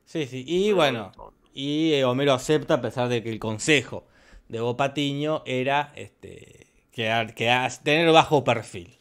Sí, 0.06 0.26
sí. 0.26 0.44
Y 0.48 0.72
bueno, 0.72 1.12
y 1.54 1.94
eh, 1.94 2.06
Homero 2.06 2.34
acepta 2.34 2.76
a 2.76 2.82
pesar 2.82 3.08
de 3.10 3.22
que 3.24 3.30
el 3.30 3.40
consejo 3.40 4.06
de 4.48 4.60
Bob 4.60 4.78
Patiño 4.78 5.44
era 5.46 5.92
este, 5.96 6.68
que, 6.92 7.34
que 7.36 7.50
as- 7.50 7.84
tener 7.84 8.12
bajo 8.12 8.44
perfil. 8.44 8.98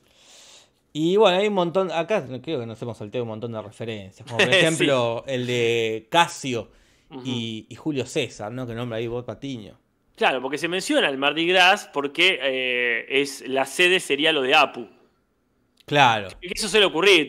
Y 0.93 1.17
bueno, 1.17 1.39
hay 1.39 1.47
un 1.49 1.55
montón, 1.55 1.91
acá 1.93 2.25
creo 2.43 2.59
que 2.61 2.67
nos 2.67 2.81
hemos 2.83 2.99
salteado 2.99 3.23
un 3.25 3.29
montón 3.31 3.53
de 3.53 3.63
referencias, 3.63 4.27
como 4.27 4.39
por 4.39 4.49
Sí. 4.53 4.59
ejemplo 4.59 5.25
el 5.27 5.47
de 5.47 6.07
Casio 6.11 6.71
y, 7.25 7.67
y 7.69 7.75
Julio 7.77 8.07
César, 8.07 8.51
¿no? 8.53 8.67
Que 8.67 8.75
nombra 8.75 8.99
ahí 8.99 9.07
Bob 9.07 9.25
Patiño. 9.25 9.79
Claro, 10.17 10.43
porque 10.43 10.59
se 10.59 10.69
menciona 10.69 11.09
el 11.09 11.17
Mardi 11.17 11.47
Gras 11.47 11.89
porque 11.93 12.39
eh, 12.43 13.07
es, 13.09 13.47
la 13.49 13.65
sede 13.67 14.01
sería 14.01 14.33
lo 14.33 14.43
de 14.43 14.55
Apu. 14.55 14.87
Claro. 15.91 16.29
Eso 16.41 16.69
suele 16.69 16.87
ocurrir, 16.87 17.27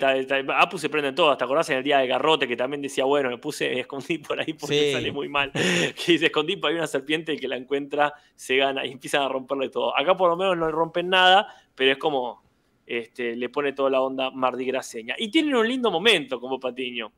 Apu 0.55 0.77
se 0.77 0.87
prende 0.87 1.13
todo, 1.13 1.35
¿te 1.35 1.43
acordás 1.43 1.67
en 1.71 1.77
el 1.79 1.83
día 1.83 1.97
de 1.97 2.05
Garrote 2.05 2.47
que 2.47 2.55
también 2.55 2.79
decía, 2.79 3.05
bueno, 3.05 3.31
me 3.31 3.39
puse, 3.39 3.67
me 3.71 3.79
escondí 3.79 4.19
por 4.19 4.39
ahí 4.39 4.53
porque 4.53 4.75
Sí. 4.89 4.91
sale 4.93 5.11
muy 5.11 5.27
mal? 5.29 5.51
Que 5.95 6.19
se 6.19 6.27
escondí 6.27 6.57
por 6.57 6.69
ahí 6.69 6.75
una 6.75 6.85
serpiente 6.85 7.33
y 7.33 7.37
que 7.39 7.47
la 7.47 7.55
encuentra, 7.57 8.13
se 8.35 8.57
gana 8.57 8.85
y 8.85 8.91
empiezan 8.91 9.23
a 9.23 9.29
romperle 9.29 9.69
todo. 9.69 9.97
Acá 9.97 10.15
por 10.15 10.29
lo 10.29 10.37
menos 10.37 10.55
no 10.57 10.67
le 10.67 10.71
rompen 10.73 11.09
nada, 11.09 11.47
pero 11.73 11.93
es 11.93 11.97
como 11.97 12.43
este, 12.85 13.35
le 13.35 13.49
pone 13.49 13.73
toda 13.73 13.89
la 13.89 13.99
onda 13.99 14.29
mardigraseña. 14.29 15.15
Y 15.17 15.31
tienen 15.31 15.55
un 15.55 15.67
lindo 15.67 15.89
momento 15.89 16.39
como 16.39 16.59
Patiño. 16.59 17.11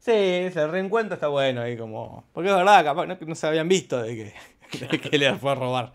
Sí, 0.00 0.10
el 0.10 0.70
reencuentro 0.72 1.14
está 1.14 1.28
bueno 1.28 1.60
ahí 1.60 1.76
como... 1.76 2.24
Porque 2.32 2.50
es 2.50 2.56
verdad, 2.56 2.82
capaz 2.82 3.06
no, 3.06 3.16
no 3.24 3.34
se 3.36 3.46
habían 3.46 3.68
visto 3.68 4.02
de 4.02 4.16
que, 4.16 4.78
de 4.86 4.98
que 5.00 5.16
le 5.16 5.32
fue 5.36 5.52
a 5.52 5.54
robar. 5.54 5.92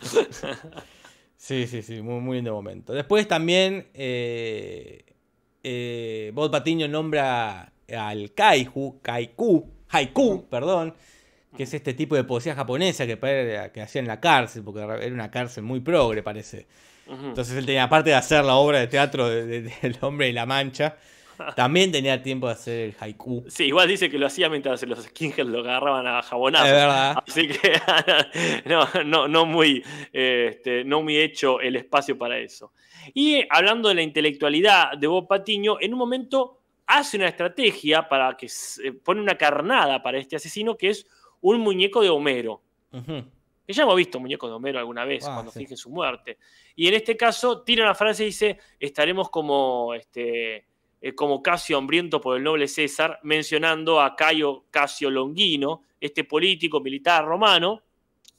Sí, 1.36 1.66
sí, 1.66 1.82
sí, 1.82 2.00
muy, 2.02 2.20
muy 2.20 2.36
lindo 2.36 2.52
momento. 2.52 2.92
Después 2.92 3.28
también 3.28 3.88
eh, 3.94 5.04
eh, 5.62 6.30
Bob 6.34 6.50
Patiño 6.50 6.88
nombra 6.88 7.72
al 7.96 8.32
Kaiju, 8.32 9.00
Kaiku, 9.02 9.70
Haiku, 9.88 10.46
perdón, 10.48 10.94
que 11.56 11.62
es 11.62 11.74
este 11.74 11.94
tipo 11.94 12.16
de 12.16 12.24
poesía 12.24 12.54
japonesa 12.54 13.06
que, 13.06 13.18
que 13.72 13.80
hacía 13.80 14.00
en 14.00 14.08
la 14.08 14.20
cárcel, 14.20 14.62
porque 14.64 14.80
era 14.80 15.14
una 15.14 15.30
cárcel 15.30 15.62
muy 15.64 15.80
progre, 15.80 16.22
parece. 16.22 16.66
Entonces 17.08 17.56
él 17.56 17.66
tenía, 17.66 17.84
aparte 17.84 18.10
de 18.10 18.16
hacer 18.16 18.44
la 18.44 18.56
obra 18.56 18.80
de 18.80 18.88
teatro 18.88 19.28
del 19.28 19.64
de, 19.64 19.96
Hombre 20.00 20.28
y 20.28 20.32
la 20.32 20.44
Mancha, 20.44 20.96
también 21.54 21.92
tenía 21.92 22.22
tiempo 22.22 22.46
de 22.46 22.52
hacer 22.52 22.80
el 22.80 22.96
haiku. 22.98 23.44
Sí, 23.48 23.64
igual 23.64 23.88
dice 23.88 24.10
que 24.10 24.18
lo 24.18 24.26
hacía 24.26 24.48
mientras 24.48 24.82
los 24.82 25.04
skinheads 25.04 25.48
lo 25.48 25.60
agarraban 25.60 26.06
a 26.06 26.22
jabonazos. 26.22 26.68
Es 26.68 26.74
verdad. 26.74 27.16
Así 27.26 27.48
que 27.48 27.80
no, 28.68 28.88
no, 29.04 29.28
no, 29.28 29.46
muy, 29.46 29.84
este, 30.12 30.84
no 30.84 31.02
muy 31.02 31.16
hecho 31.18 31.60
el 31.60 31.76
espacio 31.76 32.16
para 32.18 32.38
eso. 32.38 32.72
Y 33.14 33.44
hablando 33.50 33.88
de 33.88 33.94
la 33.94 34.02
intelectualidad 34.02 34.96
de 34.98 35.06
Bob 35.06 35.28
Patiño, 35.28 35.78
en 35.80 35.92
un 35.92 35.98
momento 35.98 36.60
hace 36.86 37.16
una 37.16 37.28
estrategia 37.28 38.08
para 38.08 38.36
que 38.36 38.48
se 38.48 38.92
pone 38.92 39.20
una 39.20 39.36
carnada 39.36 40.02
para 40.02 40.18
este 40.18 40.36
asesino 40.36 40.76
que 40.76 40.90
es 40.90 41.06
un 41.40 41.60
muñeco 41.60 42.02
de 42.02 42.10
Homero. 42.10 42.62
Que 42.90 43.72
ya 43.72 43.82
hemos 43.82 43.96
visto 43.96 44.20
muñecos 44.20 44.48
de 44.48 44.54
Homero 44.54 44.78
alguna 44.78 45.04
vez 45.04 45.24
ah, 45.26 45.34
cuando 45.34 45.52
sí. 45.52 45.66
su 45.76 45.90
muerte. 45.90 46.38
Y 46.76 46.88
en 46.88 46.94
este 46.94 47.16
caso 47.16 47.62
tira 47.62 47.84
una 47.84 47.94
frase 47.94 48.22
y 48.22 48.26
dice, 48.26 48.58
estaremos 48.78 49.28
como, 49.28 49.92
este, 49.94 50.66
eh, 51.00 51.14
como 51.14 51.42
Casio 51.42 51.78
hambriento 51.78 52.20
por 52.20 52.36
el 52.36 52.42
noble 52.42 52.68
César, 52.68 53.20
mencionando 53.22 54.00
a 54.00 54.16
Cayo 54.16 54.64
Casio 54.70 55.10
Longino, 55.10 55.82
este 56.00 56.24
político 56.24 56.80
militar 56.80 57.24
romano 57.24 57.82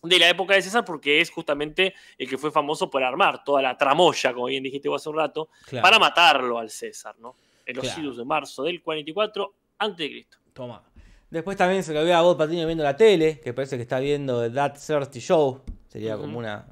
de 0.03 0.19
la 0.19 0.29
época 0.29 0.53
de 0.53 0.61
César, 0.61 0.85
porque 0.85 1.21
es 1.21 1.29
justamente 1.29 1.93
el 2.17 2.29
que 2.29 2.37
fue 2.37 2.51
famoso 2.51 2.89
por 2.89 3.03
armar 3.03 3.43
toda 3.43 3.61
la 3.61 3.77
tramoya, 3.77 4.33
como 4.33 4.47
bien 4.47 4.63
dijiste 4.63 4.89
vos 4.89 5.01
hace 5.01 5.09
un 5.09 5.17
rato, 5.17 5.49
para 5.81 5.99
matarlo 5.99 6.59
al 6.59 6.69
César, 6.69 7.15
¿no? 7.19 7.35
En 7.65 7.75
los 7.75 7.85
claro. 7.85 8.13
de 8.13 8.25
marzo 8.25 8.63
del 8.63 8.81
44 8.81 9.53
a.C. 9.79 10.27
Toma. 10.53 10.83
Después 11.29 11.57
también 11.57 11.83
se 11.83 11.93
lo 11.93 12.03
ve 12.05 12.13
a 12.13 12.21
vos 12.21 12.37
Patiño 12.37 12.65
viendo 12.65 12.83
la 12.83 12.95
tele, 12.95 13.39
que 13.41 13.53
parece 13.53 13.75
que 13.75 13.81
está 13.81 13.99
viendo 13.99 14.49
That 14.51 14.77
30 14.79 15.19
Show. 15.19 15.61
Sería 15.87 16.17
como 16.17 16.37
una, 16.37 16.65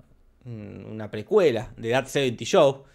una 0.45 1.11
precuela 1.11 1.73
de 1.75 1.91
That 1.91 2.05
70 2.07 2.45
Show. 2.45 2.85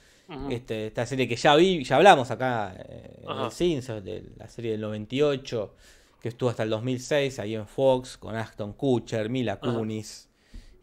Este, 0.51 0.87
esta 0.87 1.07
serie 1.07 1.27
que 1.27 1.37
ya 1.37 1.57
vi, 1.57 1.83
ya 1.83 1.97
hablamos 1.97 2.31
acá 2.31 2.75
eh, 2.77 3.23
en 3.29 3.39
el 3.39 3.51
Simpsons, 3.51 4.05
de 4.05 4.25
la 4.37 4.49
serie 4.49 4.73
del 4.73 4.81
98, 4.81 5.75
que 6.21 6.29
estuvo 6.29 6.51
hasta 6.51 6.63
el 6.63 6.71
2006 6.71 7.39
ahí 7.39 7.55
en 7.55 7.67
Fox, 7.67 8.17
con 8.17 8.37
Aston 8.37 8.75
Kutcher, 8.75 9.29
Mila 9.29 9.59
Kunis 9.59 10.29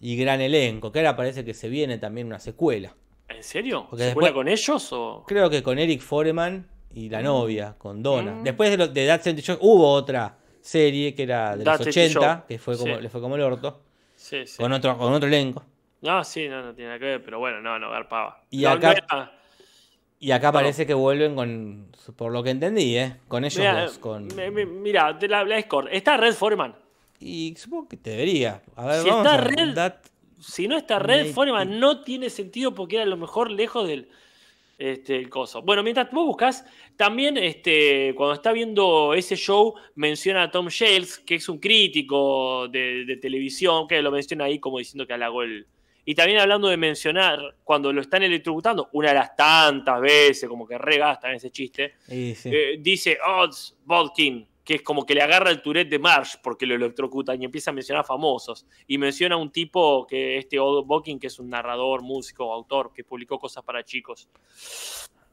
y 0.02 0.18
gran 0.18 0.42
elenco. 0.42 0.92
Que 0.92 1.00
ahora 1.00 1.16
parece 1.16 1.46
que 1.46 1.54
se 1.54 1.70
viene 1.70 1.98
también 1.98 2.28
una 2.28 2.40
secuela. 2.40 2.96
¿En 3.30 3.44
serio? 3.44 3.88
¿Secuela 3.96 4.34
con 4.34 4.48
ellos? 4.48 4.94
O? 4.94 5.24
Creo 5.28 5.50
que 5.50 5.62
con 5.62 5.80
Eric 5.80 6.02
Foreman 6.02 6.68
y 6.94 7.10
la 7.10 7.20
mm. 7.20 7.24
novia, 7.24 7.76
con 7.78 8.02
Donna. 8.02 8.34
Mm. 8.36 8.44
Después 8.44 8.72
de, 8.72 8.78
lo, 8.78 8.88
de 8.88 9.08
That 9.08 9.22
70 9.22 9.42
Show 9.42 9.58
hubo 9.62 9.92
otra 9.92 10.38
serie 10.62 11.14
que 11.14 11.24
era 11.24 11.56
de 11.56 11.64
los 11.64 11.80
80, 11.80 12.46
que 12.48 12.58
fue 12.58 12.78
como, 12.78 12.98
le 12.98 13.10
fue 13.10 13.22
como 13.22 13.36
el 13.36 13.42
orto. 13.42 13.82
Sí, 14.16 14.46
sí. 14.46 14.58
Con 14.58 14.74
otro, 14.74 14.98
con 14.98 15.14
otro 15.14 15.28
elenco. 15.28 15.64
No, 16.02 16.24
sí, 16.24 16.48
no, 16.48 16.62
no 16.64 16.74
tiene 16.74 16.90
nada 16.90 17.00
que 17.00 17.06
ver, 17.06 17.24
pero 17.24 17.40
bueno, 17.40 17.62
no, 17.62 17.80
no, 17.80 17.90
garpaba. 17.90 18.44
Y 18.50 18.66
acá, 18.66 19.32
y 20.20 20.32
acá 20.32 20.52
parece 20.52 20.86
que 20.86 20.94
vuelven 20.94 21.36
con, 21.36 21.92
por 22.16 22.32
lo 22.32 22.44
que 22.44 22.52
entendí, 22.52 22.98
¿eh? 22.98 23.18
Con 23.28 23.46
ellos 23.46 23.64
dos. 23.64 23.98
Con... 24.00 24.28
mira, 24.82 25.14
de 25.14 25.28
la, 25.28 25.44
la 25.44 25.58
Escort, 25.58 25.90
¿está 25.92 26.18
Red 26.18 26.34
Foreman? 26.34 26.76
Y 27.20 27.56
supongo 27.56 27.90
que 27.90 27.98
te 27.98 28.12
debería. 28.12 28.62
A 28.76 28.86
ver, 28.86 29.02
si 29.02 29.10
vamos 29.10 29.26
está 29.26 29.38
a 29.38 29.42
Red, 29.42 29.94
si 30.40 30.68
no 30.68 30.78
está 30.78 31.00
Red 31.00 31.34
Foreman, 31.34 31.80
no 31.80 32.02
tiene 32.02 32.30
sentido 32.30 32.74
porque 32.74 32.98
era 32.98 33.06
a 33.06 33.08
lo 33.08 33.18
mejor 33.18 33.50
lejos 33.52 33.88
del 33.88 34.10
este, 34.78 35.16
el 35.16 35.30
coso. 35.30 35.64
Bueno, 35.64 35.82
mientras 35.82 36.12
vos 36.12 36.26
buscas, 36.26 36.64
también 36.96 37.38
este, 37.38 38.14
cuando 38.16 38.36
está 38.36 38.52
viendo 38.52 39.14
ese 39.16 39.36
show, 39.36 39.74
menciona 39.96 40.44
a 40.44 40.52
Tom 40.52 40.68
Shales, 40.68 41.18
que 41.20 41.36
es 41.36 41.50
un 41.50 41.58
crítico 41.58 42.68
de, 42.68 43.18
televisión, 43.20 43.88
que 43.88 44.02
lo 44.02 44.12
menciona 44.12 44.46
ahí 44.46 44.60
como 44.60 44.78
diciendo 44.78 45.08
que 45.08 45.14
halagó 45.14 45.44
el. 45.44 45.66
Y 46.10 46.16
también 46.16 46.40
hablando 46.40 46.70
de 46.70 46.78
mencionar, 46.78 47.58
cuando 47.66 47.92
lo 47.92 48.00
están 48.00 48.24
electrocutando, 48.24 48.88
una 48.94 49.10
de 49.10 49.16
las 49.16 49.36
tantas 49.36 50.00
veces, 50.00 50.48
como 50.48 50.66
que 50.66 50.78
regastan 50.78 51.34
ese 51.34 51.52
chiste, 51.52 51.96
eh, 52.08 52.78
dice 52.80 53.18
Odds 53.28 53.76
Bodkin, 53.84 54.48
que 54.64 54.76
es 54.76 54.82
como 54.84 55.06
que 55.06 55.14
le 55.14 55.22
agarra 55.22 55.50
el 55.50 55.62
Tourette 55.62 55.90
de 55.90 56.00
Marsh 56.00 56.36
porque 56.42 56.66
lo 56.66 56.76
electrocutan 56.76 57.42
y 57.42 57.44
empieza 57.44 57.72
a 57.72 57.74
mencionar 57.74 58.06
famosos. 58.06 58.66
Y 58.88 58.98
menciona 58.98 59.36
a 59.36 59.38
un 59.38 59.52
tipo 59.52 60.08
que 60.08 60.38
este 60.38 60.58
Odo 60.58 60.86
Bocking, 60.86 61.20
que 61.20 61.28
es 61.28 61.40
un 61.40 61.50
narrador, 61.50 62.02
músico, 62.04 62.54
autor, 62.54 62.94
que 62.94 63.04
publicó 63.04 63.38
cosas 63.38 63.66
para 63.66 63.84
chicos. 63.84 64.30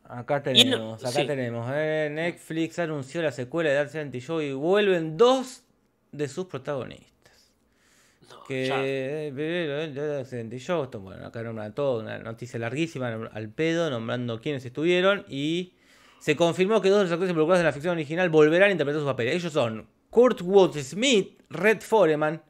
Acá 0.03 0.43
tenemos, 0.43 1.05
acá 1.05 1.25
tenemos. 1.25 1.71
Eh, 1.73 2.09
Netflix 2.11 2.81
anunció 2.81 3.23
la 3.23 3.31
secuela 3.31 3.71
de 3.71 3.77
Dark 3.77 3.91
City 3.91 4.19
Show 4.19 4.41
y 4.41 4.53
vuelven 4.53 5.17
dos 5.17 5.63
de 6.11 6.27
sus 6.27 6.47
protagonistas. 6.47 7.14
No, 8.31 8.45
que 8.45 9.33
Dark 9.95 10.61
Show, 10.61 10.89
bueno, 11.01 11.27
acá 11.27 11.43
nombran 11.43 11.75
todo, 11.75 12.01
una 12.01 12.19
noticia 12.19 12.59
larguísima 12.59 13.29
al 13.33 13.49
pedo, 13.51 13.91
nombrando 13.91 14.41
quiénes 14.41 14.65
estuvieron 14.65 15.25
y 15.29 15.75
se 16.19 16.37
confirmó 16.37 16.81
que 16.81 16.89
dos 16.89 16.99
de 16.99 17.05
los 17.05 17.13
actores 17.13 17.31
involucrados 17.31 17.61
en 17.61 17.67
la 17.67 17.73
ficción 17.73 17.93
original 17.93 18.31
volverán 18.31 18.71
a 18.71 18.73
interpretar 18.73 19.01
sus 19.01 19.11
papeles. 19.11 19.35
Ellos 19.35 19.53
son 19.53 19.87
Kurt 20.09 20.41
Wood 20.41 20.79
Smith, 20.79 21.43
Red 21.51 21.81
Foreman 21.81 22.43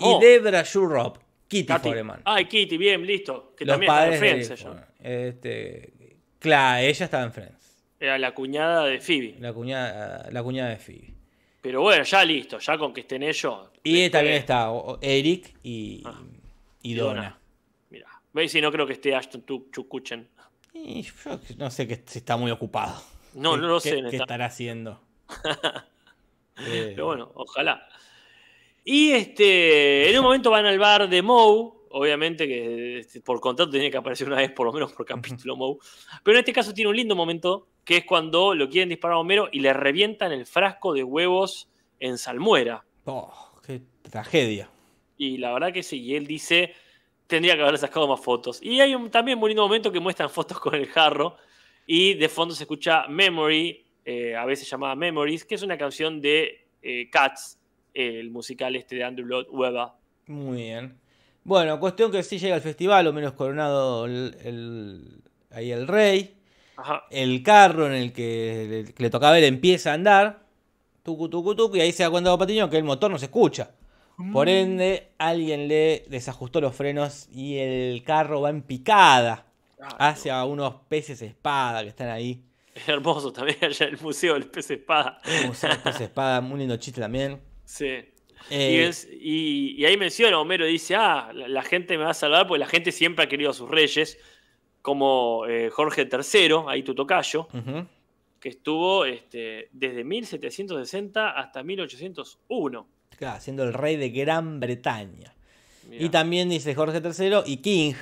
y 0.00 0.20
Debra 0.20 0.62
Shurrop, 0.62 1.18
Kitty 1.48 1.72
Foreman. 1.72 2.22
Ay, 2.24 2.44
Kitty, 2.46 2.76
bien, 2.76 3.04
listo. 3.04 3.54
Que 3.56 3.66
también 3.66 3.90
está 3.90 4.12
en 4.12 4.18
Friends 4.18 4.66
Este, 5.00 6.18
claro, 6.38 6.86
ella 6.86 7.04
estaba 7.04 7.24
en 7.24 7.32
Friends. 7.32 7.84
Era 7.98 8.18
la 8.18 8.34
cuñada 8.34 8.84
de 8.84 9.00
Phoebe. 9.00 9.36
La 9.40 9.52
cuñada, 9.52 10.28
la 10.30 10.42
cuñada 10.42 10.70
de 10.70 10.76
Phoebe. 10.76 11.15
Pero 11.66 11.80
bueno, 11.80 12.04
ya 12.04 12.24
listo, 12.24 12.60
ya 12.60 12.78
con 12.78 12.94
que 12.94 13.00
estén 13.00 13.24
ellos. 13.24 13.70
Y 13.82 14.08
también 14.08 14.36
está 14.36 14.70
Eric 15.00 15.52
y, 15.64 16.00
ah, 16.04 16.22
y 16.80 16.94
Donna. 16.94 17.36
Mira, 17.90 18.06
veis 18.32 18.52
si 18.52 18.60
no 18.60 18.70
creo 18.70 18.86
que 18.86 18.92
esté 18.92 19.16
Ashton. 19.16 19.44
Y 20.72 21.02
yo 21.02 21.40
no 21.58 21.68
sé 21.68 21.88
que 21.88 22.04
si 22.06 22.20
está 22.20 22.36
muy 22.36 22.52
ocupado. 22.52 23.02
No, 23.34 23.56
no 23.56 23.66
lo 23.66 23.80
sé. 23.80 24.00
¿Qué 24.08 24.16
estará 24.16 24.46
haciendo? 24.46 25.00
Eh, 26.58 26.92
Pero 26.94 27.04
bueno, 27.04 27.32
ojalá. 27.34 27.86
Y 28.82 29.10
este, 29.10 30.10
en 30.10 30.16
un 30.16 30.24
momento 30.24 30.50
van 30.50 30.64
al 30.64 30.78
bar 30.78 31.06
de 31.06 31.20
Moe. 31.20 31.72
Obviamente 31.98 32.46
que 32.46 32.98
este, 32.98 33.22
por 33.22 33.40
contrato 33.40 33.70
tenía 33.70 33.90
que 33.90 33.96
aparecer 33.96 34.26
una 34.26 34.36
vez 34.36 34.52
por 34.52 34.66
lo 34.66 34.72
menos 34.74 34.92
por 34.92 35.06
capítulo 35.06 35.56
Moe. 35.56 35.78
Pero 36.22 36.36
en 36.36 36.40
este 36.40 36.52
caso 36.52 36.74
tiene 36.74 36.90
un 36.90 36.96
lindo 36.96 37.16
momento, 37.16 37.68
que 37.86 37.96
es 37.96 38.04
cuando 38.04 38.54
lo 38.54 38.68
quieren 38.68 38.90
disparar 38.90 39.16
a 39.16 39.20
Homero 39.20 39.48
y 39.50 39.60
le 39.60 39.72
revientan 39.72 40.30
el 40.30 40.44
frasco 40.44 40.92
de 40.92 41.02
huevos 41.02 41.70
en 41.98 42.18
salmuera. 42.18 42.84
Oh, 43.06 43.32
qué 43.66 43.80
tragedia. 44.02 44.68
Y 45.16 45.38
la 45.38 45.54
verdad 45.54 45.72
que 45.72 45.82
sí, 45.82 46.02
y 46.02 46.14
él 46.16 46.26
dice, 46.26 46.74
tendría 47.26 47.56
que 47.56 47.62
haber 47.62 47.78
sacado 47.78 48.06
más 48.06 48.20
fotos. 48.20 48.60
Y 48.62 48.78
hay 48.80 48.94
un, 48.94 49.10
también 49.10 49.42
un 49.42 49.48
lindo 49.48 49.62
momento 49.62 49.90
que 49.90 49.98
muestran 49.98 50.28
fotos 50.28 50.60
con 50.60 50.74
el 50.74 50.88
jarro 50.88 51.38
y 51.86 52.12
de 52.12 52.28
fondo 52.28 52.54
se 52.54 52.64
escucha 52.64 53.06
Memory, 53.08 53.86
eh, 54.04 54.36
a 54.36 54.44
veces 54.44 54.68
llamada 54.68 54.94
Memories, 54.94 55.46
que 55.46 55.54
es 55.54 55.62
una 55.62 55.78
canción 55.78 56.20
de 56.20 56.66
eh, 56.82 57.08
Cats, 57.08 57.58
el 57.94 58.30
musical 58.30 58.76
este 58.76 58.96
de 58.96 59.04
Andrew 59.04 59.26
Lloyd 59.26 59.46
Webber. 59.48 59.88
Muy 60.26 60.58
bien. 60.58 61.05
Bueno, 61.46 61.78
cuestión 61.78 62.10
que 62.10 62.24
sí 62.24 62.40
llega 62.40 62.56
al 62.56 62.60
festival, 62.60 63.06
o 63.06 63.12
menos 63.12 63.34
coronado 63.34 64.04
el, 64.06 65.22
ahí 65.52 65.70
el 65.70 65.86
rey. 65.86 66.34
El 67.08 67.44
carro 67.44 67.86
en 67.86 67.92
el 67.92 68.12
que 68.12 68.92
le, 68.98 69.10
tocaba 69.10 69.34
ver 69.34 69.44
empieza 69.44 69.92
a 69.92 69.94
andar. 69.94 70.40
Tucu, 71.04 71.28
tucu, 71.28 71.54
tucu, 71.54 71.76
y 71.76 71.80
ahí 71.80 71.92
se 71.92 72.02
da 72.02 72.10
cuenta 72.10 72.36
Patiño 72.36 72.68
que 72.68 72.76
el 72.76 72.82
motor 72.82 73.12
no 73.12 73.18
se 73.18 73.26
escucha. 73.26 73.70
Por 74.32 74.48
mm. 74.48 74.50
ende, 74.50 75.12
alguien 75.18 75.68
le 75.68 76.04
desajustó 76.08 76.60
los 76.60 76.74
frenos 76.74 77.28
y 77.30 77.58
el 77.58 78.02
carro 78.02 78.40
va 78.40 78.50
en 78.50 78.62
picada 78.62 79.46
hacia 79.98 80.44
unos 80.44 80.74
peces 80.88 81.22
espada 81.22 81.84
que 81.84 81.90
están 81.90 82.08
ahí. 82.08 82.42
Es 82.74 82.88
hermoso 82.88 83.32
también 83.32 83.58
allá 83.62 83.86
el 83.86 84.00
Museo 84.00 84.34
del 84.34 84.48
Pez 84.48 84.68
Espada. 84.72 85.20
El 85.24 85.46
Museo 85.46 85.70
del 85.70 85.78
Pez 85.78 86.00
Espada, 86.00 86.40
muy 86.40 86.58
lindo 86.58 86.76
chiste 86.76 87.00
también. 87.00 87.40
Sí. 87.64 88.04
Eh, 88.50 88.90
y, 89.20 89.84
ahí 89.84 89.96
menciona, 89.96 90.38
Homero 90.38 90.66
dice, 90.66 90.94
ah, 90.94 91.32
la, 91.32 91.62
gente 91.62 91.98
me 91.98 92.04
va 92.04 92.10
a 92.10 92.14
salvar 92.14 92.46
porque 92.46 92.60
la 92.60 92.66
gente 92.66 92.92
siempre 92.92 93.24
ha 93.24 93.28
querido 93.28 93.50
a 93.50 93.54
sus 93.54 93.68
reyes, 93.68 94.18
como 94.82 95.46
eh, 95.48 95.70
Jorge 95.70 96.08
III, 96.10 96.54
ahí 96.68 96.82
tu 96.82 96.94
tocayo, 96.94 97.48
que 98.38 98.48
estuvo 98.48 99.04
este, 99.04 99.68
desde 99.72 100.04
1760 100.04 101.30
hasta 101.30 101.62
1801. 101.62 102.86
Claro, 103.18 103.40
siendo 103.40 103.64
el 103.64 103.72
rey 103.72 103.96
de 103.96 104.10
Gran 104.10 104.60
Bretaña. 104.60 105.34
Y 105.90 106.08
también 106.08 106.48
dice 106.48 106.74
Jorge 106.74 107.00
III 107.00 107.42
y 107.46 107.56
King, 107.58 107.94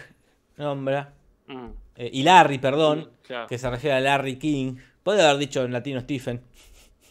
nombra 0.56 1.12
Mm, 1.46 1.66
Eh, 1.96 2.10
y 2.12 2.22
Larry, 2.24 2.58
perdón, 2.58 3.10
claro. 3.22 3.46
que 3.46 3.56
se 3.56 3.70
refiere 3.70 3.96
a 3.96 4.00
Larry 4.00 4.36
King. 4.36 4.76
Puede 5.02 5.22
haber 5.22 5.38
dicho 5.38 5.62
en 5.64 5.72
latino 5.72 6.00
Stephen. 6.00 6.42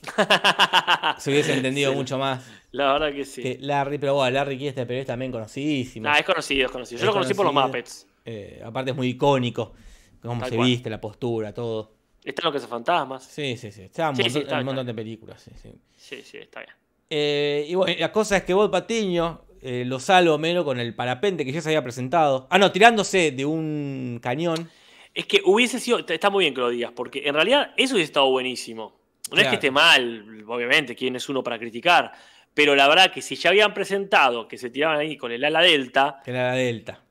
Se 1.17 1.31
hubiese 1.31 1.53
entendido 1.53 1.91
Sí. 1.91 1.97
mucho 1.97 2.17
más 2.17 2.45
La 2.71 2.93
verdad 2.93 3.11
que 3.13 3.25
sí. 3.25 3.41
que 3.41 3.57
Larry, 3.61 3.97
pero 3.97 4.15
bueno, 4.15 4.31
Larry 4.31 4.57
King 4.57 4.67
este 4.67 4.85
periodista 4.85 5.13
también 5.13 5.31
conocidísimo. 5.31 6.07
Nah, 6.07 6.17
es 6.17 6.25
conocido, 6.25 6.65
es 6.65 6.71
conocido. 6.71 6.99
Yo 6.99 7.03
Es 7.03 7.07
lo 7.07 7.13
conocí 7.13 7.33
por 7.33 7.45
los. 7.45 7.53
Muppets. 7.53 8.07
Eh, 8.25 8.61
aparte 8.63 8.91
es 8.91 8.97
muy 8.97 9.07
icónico, 9.09 9.73
cómo 10.21 10.39
Tal 10.41 10.49
se 10.49 10.55
cual. 10.55 10.67
viste, 10.67 10.89
la 10.89 10.99
postura, 11.01 11.53
todo. 11.53 11.93
Está 12.23 12.41
en 12.41 12.45
lo 12.45 12.51
que 12.53 12.57
hace 12.59 12.67
fantasmas. 12.67 13.23
Sí, 13.25 13.57
sí, 13.57 13.71
sí. 13.71 13.81
Está 13.83 14.09
un 14.09 14.15
Sí, 14.15 14.23
está 14.23 14.59
un 14.59 14.65
montón 14.65 14.85
de 14.85 14.93
películas, 14.93 15.41
sí, 15.41 15.51
sí. 15.61 15.69
Sí, 15.97 16.21
sí, 16.23 16.37
está 16.37 16.61
bien. 16.61 16.71
Eh, 17.09 17.65
y 17.67 17.75
bueno, 17.75 17.93
la 17.99 18.11
cosa 18.11 18.37
es 18.37 18.43
que 18.43 18.53
Bob 18.53 18.71
Patiño 18.71 19.41
eh, 19.61 19.83
lo 19.85 19.99
salva 19.99 20.33
Homero 20.33 20.63
con 20.65 20.79
el 20.79 20.95
parapente 20.95 21.45
que 21.45 21.51
ya 21.51 21.61
se 21.61 21.69
había 21.69 21.83
presentado. 21.83 22.47
Ah, 22.49 22.57
no, 22.57 22.71
tirándose 22.71 23.31
de 23.31 23.45
un 23.45 24.19
cañón. 24.21 24.69
Es 25.13 25.25
que 25.27 25.41
hubiese 25.45 25.79
sido. 25.79 25.99
Está 25.99 26.29
muy 26.29 26.45
bien 26.45 26.53
que 26.55 26.61
lo 26.61 26.69
digas, 26.69 26.91
porque 26.95 27.23
en 27.27 27.35
realidad 27.35 27.71
eso 27.77 27.93
hubiese 27.95 28.07
estado 28.07 28.29
buenísimo. 28.31 28.93
No 29.31 29.41
es 29.41 29.47
que 29.47 29.55
esté 29.55 29.71
mal, 29.71 30.43
obviamente, 30.47 30.95
quién 30.95 31.15
es 31.15 31.27
uno 31.29 31.43
para 31.43 31.57
criticar. 31.57 32.11
Pero 32.53 32.75
la 32.75 32.87
verdad 32.87 33.11
que 33.11 33.21
si 33.21 33.35
ya 33.35 33.49
habían 33.49 33.73
presentado 33.73 34.47
que 34.47 34.57
se 34.57 34.69
tiraban 34.69 34.99
ahí 34.99 35.17
con 35.17 35.31
el 35.31 35.43
ala 35.43 35.61
delta, 35.61 36.21
Que 36.23 36.31
era 36.31 36.49
la 36.49 36.55
Delta. 36.55 37.01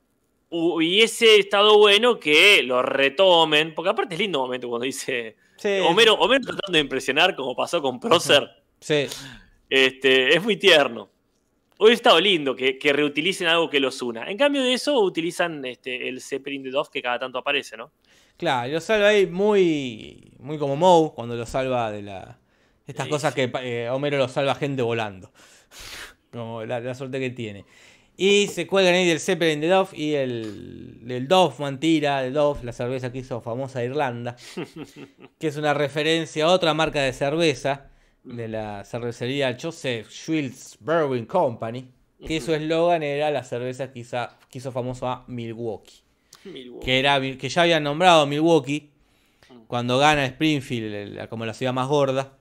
hubiese 0.50 1.36
estado 1.36 1.78
bueno 1.78 2.20
que 2.20 2.62
lo 2.62 2.82
retomen. 2.82 3.74
Porque 3.74 3.90
aparte 3.90 4.14
es 4.14 4.20
lindo 4.20 4.38
momento 4.38 4.68
cuando 4.68 4.84
dice. 4.84 5.36
Sí, 5.56 5.78
Homero, 5.80 6.14
Homero 6.14 6.44
tratando 6.44 6.76
de 6.76 6.80
impresionar, 6.80 7.34
como 7.34 7.56
pasó 7.56 7.82
con 7.82 7.98
Prócer. 7.98 8.48
sí. 8.80 9.06
Este, 9.68 10.36
es 10.36 10.42
muy 10.42 10.56
tierno. 10.56 11.10
Hubiera 11.78 11.94
estado 11.94 12.20
lindo 12.20 12.54
que, 12.54 12.78
que 12.78 12.92
reutilicen 12.92 13.48
algo 13.48 13.68
que 13.68 13.80
los 13.80 14.00
una. 14.02 14.30
En 14.30 14.36
cambio 14.36 14.62
de 14.62 14.74
eso, 14.74 15.00
utilizan 15.00 15.64
este, 15.64 16.08
el 16.08 16.20
Zeppelin 16.20 16.62
de 16.62 16.70
Dove 16.70 16.90
que 16.92 17.02
cada 17.02 17.18
tanto 17.18 17.38
aparece, 17.38 17.76
¿no? 17.76 17.92
Claro, 18.36 18.72
lo 18.72 18.80
salva 18.80 19.08
ahí 19.08 19.26
muy, 19.26 20.32
muy 20.38 20.58
como 20.58 20.76
Moe, 20.76 21.12
cuando 21.14 21.36
lo 21.36 21.46
salva 21.46 21.90
de 21.90 22.02
la... 22.02 22.38
Estas 22.86 23.06
Sí, 23.06 23.10
cosas 23.10 23.34
sí. 23.34 23.48
que 23.48 23.52
eh, 23.62 23.90
Homero 23.90 24.18
lo 24.18 24.28
salva 24.28 24.54
gente 24.56 24.82
volando. 24.82 25.30
Como 26.32 26.64
la, 26.64 26.80
la 26.80 26.94
suerte 26.94 27.20
que 27.20 27.30
tiene. 27.30 27.64
Y 28.16 28.48
se 28.48 28.66
cuelgan 28.66 28.94
ahí 28.94 29.06
del 29.06 29.20
Zeppelin 29.20 29.60
de 29.60 29.68
Dove 29.68 29.96
y 29.96 30.14
el, 30.14 31.00
el 31.08 31.28
Doffman 31.28 31.78
tira 31.80 32.22
de 32.22 32.30
Dove, 32.30 32.64
la 32.64 32.72
cerveza 32.72 33.12
que 33.12 33.18
hizo 33.18 33.40
famosa 33.40 33.78
de 33.80 33.86
Irlanda, 33.86 34.36
que 35.38 35.46
es 35.46 35.56
una 35.56 35.74
referencia 35.74 36.44
a 36.44 36.48
otra 36.48 36.74
marca 36.74 37.00
de 37.02 37.12
cerveza 37.12 37.90
de 38.24 38.48
la 38.48 38.84
cervecería 38.84 39.56
Joseph 39.60 40.08
Schultz 40.10 40.76
Brewing 40.80 41.26
Company, 41.26 41.90
que 42.26 42.40
su 42.40 42.52
eslogan 42.54 43.02
era 43.02 43.30
la 43.30 43.44
cerveza 43.44 43.92
que 43.92 44.00
hizo, 44.00 44.18
que 44.50 44.58
hizo 44.58 44.72
famoso 44.72 45.06
a 45.08 45.24
Milwaukee 45.28 46.02
Milwaukee. 46.52 46.84
que, 46.84 46.98
era, 46.98 47.20
que 47.20 47.48
ya 47.48 47.62
habían 47.62 47.82
nombrado 47.82 48.26
Milwaukee 48.26 48.90
Mm. 49.50 49.64
cuando 49.66 49.98
gana 49.98 50.24
Springfield 50.26 50.94
el- 50.94 51.28
como 51.28 51.44
la 51.46 51.54
ciudad 51.54 51.72
más 51.72 51.88
gorda. 51.88 52.36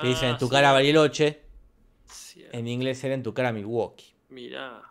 Que 0.00 0.08
dicen 0.08 0.30
en 0.30 0.38
tu 0.38 0.46
Ah, 0.46 0.50
cara 0.50 0.68
sí, 0.68 0.74
Bariloche, 0.74 1.40
cierto. 2.06 2.56
en 2.56 2.68
inglés 2.68 3.02
era 3.02 3.14
en 3.14 3.22
tu 3.24 3.34
cara 3.34 3.52
Milwaukee. 3.52 4.14
Mirá. 4.28 4.82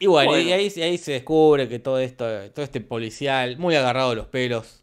Y 0.00 0.06
bueno, 0.06 0.30
Bueno. 0.32 0.48
Y, 0.48 0.52
ahí, 0.52 0.72
y 0.74 0.82
ahí 0.82 0.98
se 0.98 1.12
descubre 1.12 1.68
que 1.68 1.78
todo 1.78 1.98
esto, 2.00 2.26
todo 2.50 2.64
este 2.64 2.80
policial, 2.80 3.56
muy 3.58 3.76
agarrado 3.76 4.10
de 4.10 4.16
los 4.16 4.26
pelos, 4.26 4.82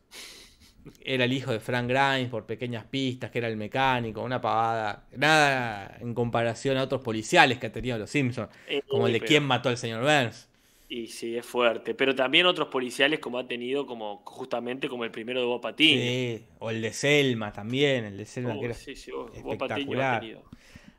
era 1.01 1.26
el 1.26 1.34
hijo 1.34 1.51
de 1.51 1.59
Frank 1.59 1.89
Grimes 1.89 2.30
por 2.30 2.45
pequeñas 2.45 2.86
pistas, 2.86 3.30
que 3.32 3.39
era 3.39 3.47
el 3.49 3.57
mecánico, 3.57 4.22
una 4.22 4.39
pavada. 4.39 5.05
Nada 5.18 5.97
en 5.99 6.13
comparación 6.13 6.78
a 6.78 6.84
otros 6.84 7.01
policiales 7.01 7.57
que 7.57 7.68
ha 7.68 7.72
tenido 7.72 7.97
los 7.97 8.09
Simpsons, 8.09 8.49
Eh, 8.70 8.82
como 8.88 9.07
el 9.07 9.13
de 9.13 9.20
quién 9.22 9.43
mató 9.43 9.68
al 9.70 9.78
señor 9.78 10.01
Burns. 10.03 10.46
Y 10.89 11.07
sí, 11.07 11.35
es 11.38 11.45
fuerte. 11.45 11.93
Pero 11.95 12.15
también 12.15 12.45
otros 12.45 12.67
policiales 12.69 13.19
como 13.19 13.38
ha 13.39 13.47
tenido, 13.47 13.85
como 13.85 14.23
justamente 14.25 14.89
como 14.89 15.03
el 15.03 15.11
primero 15.11 15.39
de 15.39 15.45
Bob 15.45 15.61
Patiño. 15.61 16.17
Sí, 16.19 16.45
o 16.59 16.69
el 16.69 16.81
de 16.81 16.93
Selma 16.93 17.51
también, 17.53 18.05
el 18.05 18.17
de 18.17 18.25
Selma 18.25 18.55
Uh, 18.55 18.59
que 18.59 18.65
era 18.65 18.75
sí, 18.75 18.95
sí, 18.95 19.11
Bob 19.11 19.57
Patiño 19.57 19.99
ha 19.99 20.03
espectacular. 20.03 20.19
tenido. 20.19 20.49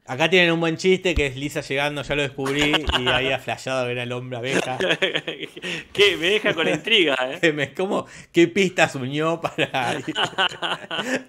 Acá 0.09 0.31
tienen 0.31 0.53
un 0.53 0.61
buen 0.61 0.79
chiste 0.79 1.15
que 1.15 1.27
es 1.27 1.37
Lisa 1.37 1.61
llegando, 1.61 2.01
ya 2.01 2.15
lo 2.15 2.23
descubrí 2.23 2.73
y 2.99 3.09
había 3.09 3.39
flashado 3.39 3.85
que 3.85 3.93
era 3.93 4.05
el 4.05 4.13
hombre 4.13 4.39
abeja. 4.39 4.79
que 5.93 6.17
me 6.17 6.31
deja 6.31 6.55
con 6.55 6.65
la 6.65 6.73
intriga, 6.73 7.15
¿eh? 7.43 7.73
¿Cómo, 7.77 8.07
¿Qué 8.33 8.49
pistas 8.49 8.95
unió 8.95 9.39
para, 9.39 10.01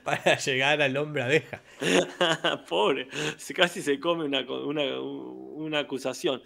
para 0.03 0.37
llegar 0.37 0.81
al 0.81 0.95
hombre 0.95 1.23
abeja? 1.23 1.61
Pobre, 2.69 3.09
casi 3.53 3.81
se 3.81 3.99
come 3.99 4.23
una, 4.23 4.41
una, 4.41 4.99
una 5.01 5.79
acusación. 5.79 6.41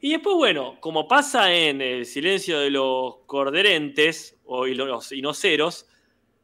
Y 0.00 0.12
después, 0.12 0.36
bueno, 0.36 0.78
como 0.80 1.06
pasa 1.06 1.52
en 1.52 1.82
El 1.82 2.06
silencio 2.06 2.60
de 2.60 2.70
los 2.70 3.16
corderentes 3.26 4.36
o 4.46 4.64
los 4.66 5.12
inoceros, 5.12 5.86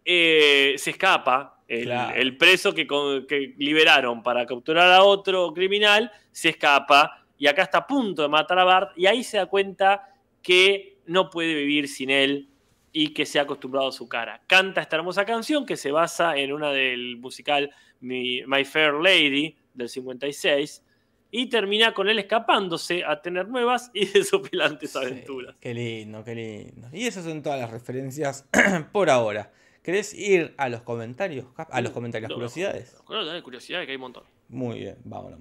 eh, 0.04 0.74
se 0.76 0.90
escapa. 0.90 1.59
El, 1.70 1.84
Claro. 1.84 2.16
el 2.16 2.36
preso 2.36 2.74
que, 2.74 3.54
liberaron 3.56 4.24
para 4.24 4.44
capturar 4.44 4.90
a 4.90 5.04
otro 5.04 5.52
criminal 5.54 6.10
se 6.32 6.48
escapa 6.48 7.24
y 7.38 7.46
acá 7.46 7.62
está 7.62 7.78
a 7.78 7.86
punto 7.86 8.22
de 8.22 8.28
matar 8.28 8.58
a 8.58 8.64
Bart 8.64 8.90
y 8.98 9.06
ahí 9.06 9.22
se 9.22 9.36
da 9.36 9.46
cuenta 9.46 10.12
que 10.42 10.98
no 11.06 11.30
puede 11.30 11.54
vivir 11.54 11.86
sin 11.86 12.10
él 12.10 12.48
y 12.92 13.14
que 13.14 13.24
se 13.24 13.38
ha 13.38 13.42
acostumbrado 13.42 13.86
a 13.86 13.92
su 13.92 14.08
cara. 14.08 14.42
Canta 14.48 14.80
esta 14.80 14.96
hermosa 14.96 15.24
canción 15.24 15.64
que 15.64 15.76
se 15.76 15.92
basa 15.92 16.36
en 16.36 16.52
una 16.52 16.72
del 16.72 17.18
musical 17.18 17.70
My 18.00 18.64
Fair 18.64 18.94
Lady 18.94 19.56
del 19.72 19.88
56 19.88 20.82
y 21.30 21.48
termina 21.48 21.94
con 21.94 22.08
él 22.08 22.18
escapándose 22.18 23.04
a 23.04 23.22
tener 23.22 23.46
nuevas 23.46 23.92
y 23.94 24.06
desopilantes 24.12 24.96
aventuras. 24.96 25.54
Qué 25.60 25.72
lindo, 25.72 26.24
qué 26.24 26.34
lindo. 26.34 26.88
Y 26.92 27.06
esas 27.06 27.24
son 27.24 27.44
todas 27.44 27.60
las 27.60 27.70
referencias 27.70 28.48
por 28.92 29.08
ahora. 29.08 29.52
¿Querés 29.82 30.12
ir 30.14 30.54
a 30.58 30.68
los 30.68 30.82
comentarios? 30.82 31.46
A 31.56 31.80
los 31.80 31.92
comentarios, 31.92 32.28
las 32.28 32.36
No, 32.36 32.36
curiosidades. 32.36 32.96
no, 33.08 33.24
dale 33.24 33.42
curiosidad 33.42 33.82
que 33.84 33.90
hay 33.92 33.96
un 33.96 34.02
montón. 34.02 34.24
Muy 34.48 34.78
bien, 34.80 34.98
vámonos. 35.04 35.40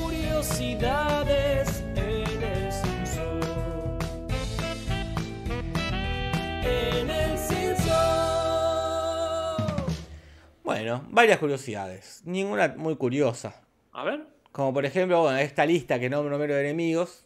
Curiosidades 0.00 1.80
en 1.96 2.42
el 2.42 2.72
Simpson. 2.72 3.40
En 6.64 7.10
el 7.10 7.36
Simpson. 7.36 7.96
Bueno, 10.62 11.04
varias 11.10 11.38
curiosidades. 11.38 12.22
Ninguna 12.26 12.74
muy 12.76 12.94
curiosa. 12.96 13.60
A 13.92 14.04
ver. 14.04 14.24
Como 14.52 14.72
por 14.72 14.86
ejemplo, 14.86 15.22
bueno, 15.22 15.38
esta 15.38 15.66
lista 15.66 15.98
que 15.98 16.08
nombra 16.08 16.30
número 16.32 16.54
de 16.54 16.60
enemigos 16.60 17.24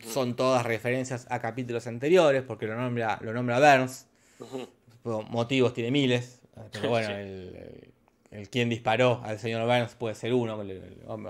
son 0.00 0.34
todas 0.34 0.64
referencias 0.66 1.26
a 1.30 1.40
capítulos 1.40 1.86
anteriores, 1.86 2.42
porque 2.42 2.66
lo 2.66 2.74
nombra, 2.74 3.18
lo 3.22 3.32
nombra 3.32 3.60
Burns. 3.60 4.08
Motivos 5.04 5.74
tiene 5.74 5.90
miles. 5.90 6.40
Pero 6.72 6.88
bueno, 6.90 7.08
Sí. 7.08 7.12
el, 7.14 7.20
el- 7.56 7.94
el 8.30 8.50
quien 8.50 8.68
disparó 8.68 9.20
al 9.24 9.38
señor 9.38 9.64
Burns 9.64 9.94
puede 9.94 10.16
ser 10.16 10.32
uno. 10.34 10.60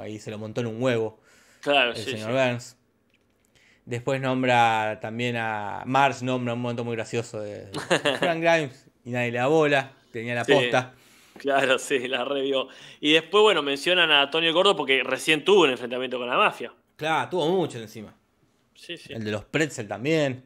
ahí 0.01 0.19
se 0.19 0.31
lo 0.31 0.39
montó 0.39 0.63
en 0.63 0.69
un 0.69 0.83
huevo 0.83 1.21
Claro, 1.61 1.91
el 1.91 1.97
sí, 1.99 2.13
señor 2.13 2.31
sí. 2.31 2.33
Burns. 2.33 2.77
Después 3.85 4.19
nombra 4.23 4.99
también 5.03 5.37
a 5.37 5.83
Mars, 5.85 6.23
nombra 6.23 6.55
un 6.55 6.61
momento 6.63 6.83
muy 6.85 6.97
gracioso 6.97 7.41
de, 7.43 7.69
Frank 8.19 8.41
Grimes 8.43 8.87
y 9.05 9.11
nadie 9.11 9.31
le 9.33 9.39
da 9.39 9.47
bola. 9.49 9.93
Tenía 10.13 10.35
la 10.35 10.45
posta. 10.47 10.95
Claro, 11.37 11.79
sí, 11.79 12.07
la 12.09 12.25
revió. 12.25 12.69
Y 13.01 13.13
después, 13.13 13.43
bueno, 13.43 13.61
mencionan 13.63 14.11
a 14.11 14.23
Antonio 14.23 14.49
el 14.49 14.55
Gordo 14.55 14.75
porque 14.77 15.03
recién 15.03 15.45
tuvo 15.45 15.65
un 15.65 15.71
enfrentamiento 15.71 16.17
con 16.19 16.29
la 16.29 16.37
mafia. 16.39 16.73
Claro, 16.97 17.29
tuvo 17.29 17.49
mucho 17.51 17.79
encima. 17.79 18.15
Sí, 18.75 18.97
sí. 18.97 19.13
El 19.13 19.25
de 19.25 19.31
los 19.33 19.45
pretzel 19.45 19.89
también. 19.89 20.45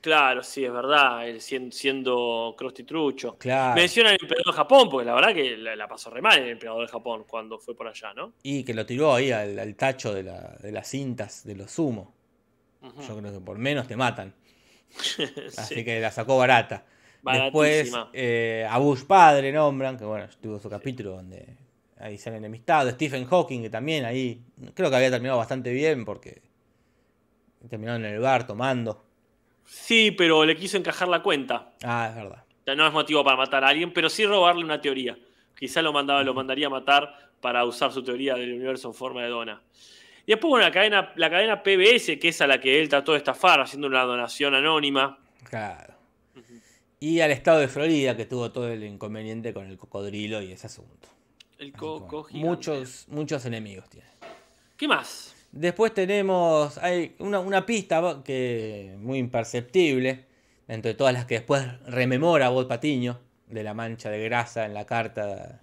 Claro, 0.00 0.42
sí, 0.44 0.64
es 0.64 0.72
verdad. 0.72 1.26
Él 1.28 1.40
sien- 1.40 1.72
siendo 1.72 2.54
Krusty 2.56 2.84
Trucho. 2.84 3.36
Claro. 3.36 3.74
Mencionan 3.80 4.12
al 4.14 4.18
emperador 4.20 4.46
de 4.46 4.52
Japón, 4.56 4.88
porque 4.90 5.04
la 5.06 5.14
verdad 5.14 5.34
que 5.34 5.56
la, 5.56 5.74
la 5.74 5.88
pasó 5.88 6.08
re 6.10 6.22
mal 6.22 6.38
el 6.38 6.50
emperador 6.50 6.82
de 6.86 6.88
Japón 6.92 7.24
cuando 7.28 7.58
fue 7.58 7.74
por 7.76 7.88
allá, 7.88 8.14
¿no? 8.14 8.32
Y 8.42 8.62
que 8.62 8.74
lo 8.74 8.86
tiró 8.86 9.14
ahí 9.14 9.32
al, 9.32 9.58
al 9.58 9.74
tacho 9.74 10.14
de, 10.14 10.22
la- 10.22 10.56
de 10.62 10.70
las 10.72 10.86
cintas 10.88 11.44
de 11.44 11.56
los 11.56 11.72
sumo. 11.72 12.14
Yo 13.06 13.18
creo 13.18 13.32
que 13.32 13.40
por 13.40 13.58
menos 13.58 13.88
te 13.88 13.96
matan. 13.96 14.32
Así 15.58 15.74
Sí. 15.74 15.84
que 15.84 15.98
la 16.00 16.10
sacó 16.12 16.38
barata. 16.38 16.84
Después 17.22 17.92
eh, 18.12 18.64
a 18.70 18.78
Bush 18.78 19.02
padre 19.04 19.50
nombran, 19.52 19.98
que 19.98 20.04
bueno, 20.04 20.28
tuvo 20.40 20.60
su 20.60 20.70
capítulo 20.70 21.10
donde 21.16 21.56
ahí 21.98 22.16
se 22.16 22.30
han 22.30 22.36
enemistado. 22.36 22.88
Stephen 22.90 23.24
Hawking, 23.26 23.62
que 23.62 23.70
también 23.70 24.04
ahí 24.04 24.40
creo 24.74 24.88
que 24.88 24.96
había 24.96 25.10
terminado 25.10 25.38
bastante 25.38 25.72
bien 25.72 26.04
porque 26.04 26.40
terminaron 27.68 28.04
en 28.04 28.14
el 28.14 28.20
bar 28.20 28.46
tomando. 28.46 29.04
Sí, 29.68 30.10
pero 30.10 30.44
le 30.44 30.56
quiso 30.56 30.78
encajar 30.78 31.08
la 31.08 31.22
cuenta. 31.22 31.72
Ah, 31.84 32.08
es 32.08 32.16
verdad. 32.16 32.44
No 32.76 32.86
es 32.86 32.92
motivo 32.92 33.22
para 33.22 33.36
matar 33.36 33.64
a 33.64 33.68
alguien, 33.68 33.92
pero 33.92 34.08
sí 34.08 34.26
robarle 34.26 34.64
una 34.64 34.80
teoría. 34.80 35.16
Quizá 35.56 35.82
lo, 35.82 35.92
mandaba, 35.92 36.22
lo 36.22 36.34
mandaría 36.34 36.66
a 36.66 36.70
matar 36.70 37.30
para 37.40 37.64
usar 37.64 37.92
su 37.92 38.02
teoría 38.02 38.34
del 38.34 38.52
universo 38.54 38.88
en 38.88 38.94
forma 38.94 39.22
de 39.22 39.28
dona. 39.28 39.62
Y 40.26 40.32
después, 40.32 40.50
bueno, 40.50 40.66
la 40.66 40.72
cadena, 40.72 41.12
la 41.16 41.30
cadena 41.30 41.62
PBS, 41.62 42.18
que 42.18 42.28
es 42.28 42.40
a 42.40 42.46
la 42.46 42.60
que 42.60 42.80
él 42.80 42.88
trató 42.88 43.12
de 43.12 43.18
estafar 43.18 43.60
haciendo 43.60 43.86
una 43.86 44.02
donación 44.02 44.54
anónima. 44.54 45.18
Claro. 45.44 45.94
Y 47.00 47.20
al 47.20 47.30
estado 47.30 47.60
de 47.60 47.68
Florida, 47.68 48.16
que 48.16 48.26
tuvo 48.26 48.50
todo 48.50 48.68
el 48.68 48.82
inconveniente 48.84 49.54
con 49.54 49.66
el 49.66 49.78
cocodrilo 49.78 50.42
y 50.42 50.52
ese 50.52 50.66
asunto. 50.66 51.08
El 51.58 51.72
coco 51.72 52.26
muchos, 52.32 53.06
muchos 53.08 53.44
enemigos 53.46 53.88
tiene. 53.88 54.08
¿Qué 54.76 54.86
más? 54.86 55.34
Después 55.52 55.94
tenemos 55.94 56.78
hay 56.78 57.16
una, 57.18 57.40
una 57.40 57.64
pista 57.66 58.20
que 58.24 58.94
muy 58.98 59.18
imperceptible, 59.18 60.26
entre 60.68 60.94
todas 60.94 61.14
las 61.14 61.24
que 61.24 61.36
después 61.36 61.64
rememora 61.86 62.50
Bob 62.50 62.68
Patiño, 62.68 63.20
de 63.46 63.62
la 63.62 63.72
mancha 63.72 64.10
de 64.10 64.22
grasa 64.24 64.66
en 64.66 64.74
la 64.74 64.84
carta, 64.84 65.62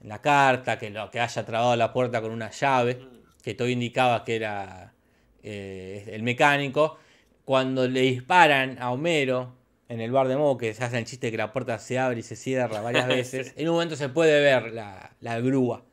en 0.00 0.08
la 0.08 0.20
carta, 0.22 0.78
que 0.78 0.88
lo 0.90 1.10
que 1.10 1.20
haya 1.20 1.44
trabado 1.44 1.76
la 1.76 1.92
puerta 1.92 2.22
con 2.22 2.30
una 2.30 2.50
llave, 2.50 2.98
que 3.42 3.54
todo 3.54 3.68
indicaba 3.68 4.24
que 4.24 4.36
era 4.36 4.94
eh, 5.42 6.08
el 6.12 6.22
mecánico. 6.22 6.98
Cuando 7.44 7.86
le 7.86 8.00
disparan 8.00 8.76
a 8.80 8.90
Homero 8.90 9.54
en 9.88 10.00
el 10.00 10.10
bar 10.10 10.28
de 10.28 10.36
Mo, 10.36 10.56
que 10.58 10.72
se 10.74 10.84
hace 10.84 10.98
el 10.98 11.04
chiste 11.04 11.28
de 11.28 11.30
que 11.32 11.36
la 11.38 11.52
puerta 11.52 11.78
se 11.78 11.98
abre 11.98 12.20
y 12.20 12.22
se 12.22 12.36
cierra 12.36 12.80
varias 12.80 13.06
veces, 13.08 13.52
en 13.56 13.68
un 13.68 13.74
momento 13.74 13.96
se 13.96 14.08
puede 14.08 14.40
ver 14.42 14.72
la, 14.72 15.12
la 15.20 15.40
grúa 15.40 15.84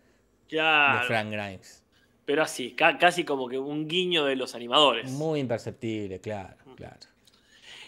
Claro. 0.47 1.01
de 1.01 1.07
Frank 1.07 1.31
Grimes. 1.31 1.83
Pero 2.25 2.41
así, 2.41 2.71
ca- 2.71 2.97
casi 2.97 3.23
como 3.23 3.47
que 3.47 3.57
un 3.59 3.87
guiño 3.87 4.25
de 4.25 4.35
los 4.35 4.55
animadores. 4.55 5.11
Muy 5.11 5.39
imperceptible, 5.39 6.19
claro, 6.19 6.55
claro. 6.75 6.97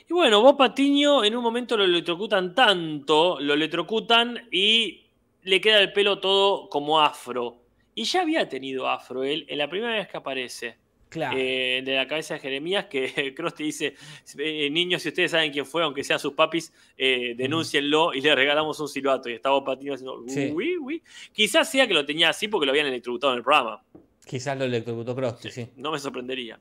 Y 0.09 0.13
bueno, 0.13 0.41
Bob 0.41 0.57
Patiño 0.57 1.23
en 1.23 1.35
un 1.35 1.43
momento 1.43 1.75
lo 1.75 1.83
electrocutan 1.83 2.55
tanto, 2.55 3.39
lo 3.41 3.53
electrocutan 3.55 4.47
y 4.51 5.05
le 5.43 5.59
queda 5.59 5.79
el 5.79 5.91
pelo 5.91 6.19
todo 6.19 6.69
como 6.69 7.01
afro. 7.01 7.57
Y 7.95 8.03
ya 8.03 8.21
había 8.21 8.47
tenido 8.47 8.87
afro 8.87 9.23
él 9.23 9.45
en 9.49 9.57
la 9.57 9.69
primera 9.69 9.93
vez 9.95 10.07
que 10.07 10.17
aparece. 10.17 10.77
Claro. 11.09 11.37
eh, 11.39 11.81
de 11.85 11.95
la 11.95 12.05
cabeza 12.05 12.33
de 12.33 12.41
Jeremías, 12.41 12.85
que 12.87 13.33
Cross 13.35 13.55
te 13.55 13.63
dice, 13.63 13.95
eh, 14.39 14.69
niños, 14.69 15.01
si 15.01 15.07
ustedes 15.07 15.31
saben 15.31 15.53
quién 15.53 15.65
fue, 15.65 15.81
aunque 15.81 16.03
sean 16.03 16.19
sus 16.19 16.33
papis, 16.33 16.73
eh, 16.97 17.33
denúncienlo 17.37 18.13
y 18.13 18.19
le 18.19 18.35
regalamos 18.35 18.77
un 18.81 18.89
silbato. 18.89 19.29
Y 19.29 19.33
estaba 19.33 19.63
Patiño 19.63 19.93
haciendo, 19.93 20.21
Sí. 20.27 20.51
"Uy, 20.53 20.77
uy". 20.77 21.01
Quizás 21.31 21.71
sea 21.71 21.87
que 21.87 21.93
lo 21.93 22.05
tenía 22.05 22.27
así 22.29 22.49
porque 22.49 22.65
lo 22.65 22.73
habían 22.73 22.87
electrocutado 22.87 23.31
en 23.31 23.37
el 23.37 23.43
programa. 23.43 23.81
Quizás 24.27 24.57
lo 24.57 24.65
electrocutó 24.65 25.15
Krusty, 25.15 25.49
sí. 25.49 25.69
No 25.77 25.91
me 25.91 25.99
sorprendería. 25.99 26.59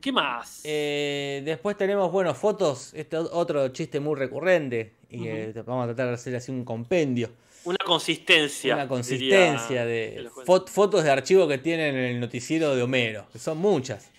¿Qué 0.00 0.12
más? 0.12 0.60
Eh, 0.64 1.42
después 1.44 1.76
tenemos, 1.76 2.10
bueno, 2.12 2.34
fotos. 2.34 2.92
Este 2.94 3.16
otro 3.16 3.68
chiste 3.68 4.00
muy 4.00 4.16
recurrente. 4.16 4.92
Y 5.08 5.26
eh, 5.26 5.52
vamos 5.64 5.84
a 5.84 5.86
tratar 5.86 6.08
de 6.08 6.14
hacer 6.14 6.34
así 6.36 6.50
un 6.50 6.64
compendio. 6.64 7.30
Una 7.64 7.78
consistencia. 7.84 8.74
Una 8.74 8.88
consistencia 8.88 9.84
de 9.84 10.28
fotos 10.44 11.04
de 11.04 11.10
archivo 11.10 11.48
que 11.48 11.58
tienen 11.58 11.96
en 11.96 12.04
el 12.04 12.20
noticiero 12.20 12.74
de 12.76 12.82
Homero. 12.82 13.26
Que 13.32 13.38
son 13.38 13.58
muchas. 13.58 14.10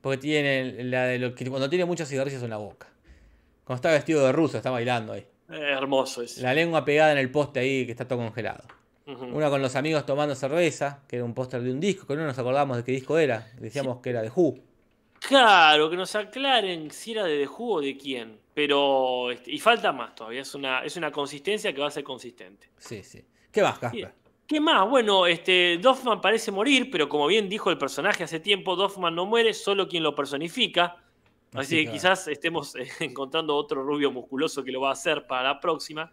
Porque 0.00 0.18
tienen 0.18 0.90
la 0.90 1.04
de 1.04 1.18
lo 1.18 1.34
que 1.34 1.48
cuando 1.48 1.68
tiene 1.68 1.84
muchos 1.84 2.08
cigarrillos 2.08 2.42
en 2.42 2.50
la 2.50 2.56
boca. 2.56 2.88
Cuando 3.64 3.76
está 3.76 3.90
vestido 3.90 4.24
de 4.26 4.32
ruso, 4.32 4.56
está 4.56 4.70
bailando 4.70 5.12
ahí. 5.12 5.26
Eh, 5.50 5.74
hermoso 5.76 6.22
es. 6.22 6.38
La 6.38 6.54
lengua 6.54 6.84
pegada 6.84 7.12
en 7.12 7.18
el 7.18 7.30
poste 7.30 7.60
ahí 7.60 7.84
que 7.84 7.92
está 7.92 8.08
todo 8.08 8.18
congelado. 8.18 8.64
Una 9.06 9.50
con 9.50 9.60
los 9.60 9.74
amigos 9.74 10.06
tomando 10.06 10.34
cerveza, 10.34 11.02
que 11.08 11.16
era 11.16 11.24
un 11.24 11.34
póster 11.34 11.60
de 11.62 11.72
un 11.72 11.80
disco, 11.80 12.06
que 12.06 12.14
no 12.14 12.24
nos 12.24 12.38
acordamos 12.38 12.76
de 12.76 12.84
qué 12.84 12.92
disco 12.92 13.18
era. 13.18 13.50
Decíamos 13.58 13.98
que 14.00 14.10
era 14.10 14.22
de 14.22 14.30
Who. 14.34 14.58
Claro, 15.20 15.88
que 15.90 15.96
nos 15.96 16.14
aclaren 16.14 16.90
si 16.90 17.12
era 17.12 17.24
de 17.24 17.38
The 17.38 17.48
Who 17.48 17.74
o 17.74 17.80
de 17.80 17.96
quién. 17.96 18.38
Pero. 18.54 19.30
este, 19.30 19.52
y 19.52 19.58
falta 19.58 19.92
más 19.92 20.14
todavía. 20.14 20.42
Es 20.42 20.54
una, 20.54 20.84
es 20.84 20.96
una 20.96 21.10
consistencia 21.10 21.72
que 21.72 21.80
va 21.80 21.88
a 21.88 21.90
ser 21.90 22.04
consistente. 22.04 22.68
Sí, 22.78 23.02
sí. 23.02 23.24
¿Qué 23.50 23.62
más, 23.62 23.78
Casper? 23.78 24.12
¿Qué 24.46 24.60
más? 24.60 24.88
Bueno, 24.88 25.26
este, 25.26 25.78
Doffman 25.78 26.20
parece 26.20 26.50
morir, 26.50 26.90
pero 26.90 27.08
como 27.08 27.26
bien 27.26 27.48
dijo 27.48 27.70
el 27.70 27.78
personaje 27.78 28.24
hace 28.24 28.40
tiempo, 28.40 28.76
Doffman 28.76 29.14
no 29.14 29.24
muere, 29.26 29.54
solo 29.54 29.88
quien 29.88 30.02
lo 30.02 30.14
personifica. 30.14 30.96
Así 31.54 31.58
Así 31.60 31.76
que 31.76 31.84
que- 31.86 31.92
quizás 31.92 32.28
estemos 32.28 32.74
eh, 32.76 32.86
encontrando 33.00 33.54
otro 33.56 33.82
rubio 33.82 34.10
musculoso 34.10 34.62
que 34.64 34.72
lo 34.72 34.80
va 34.80 34.90
a 34.90 34.92
hacer 34.92 35.26
para 35.26 35.42
la 35.44 35.60
próxima. 35.60 36.12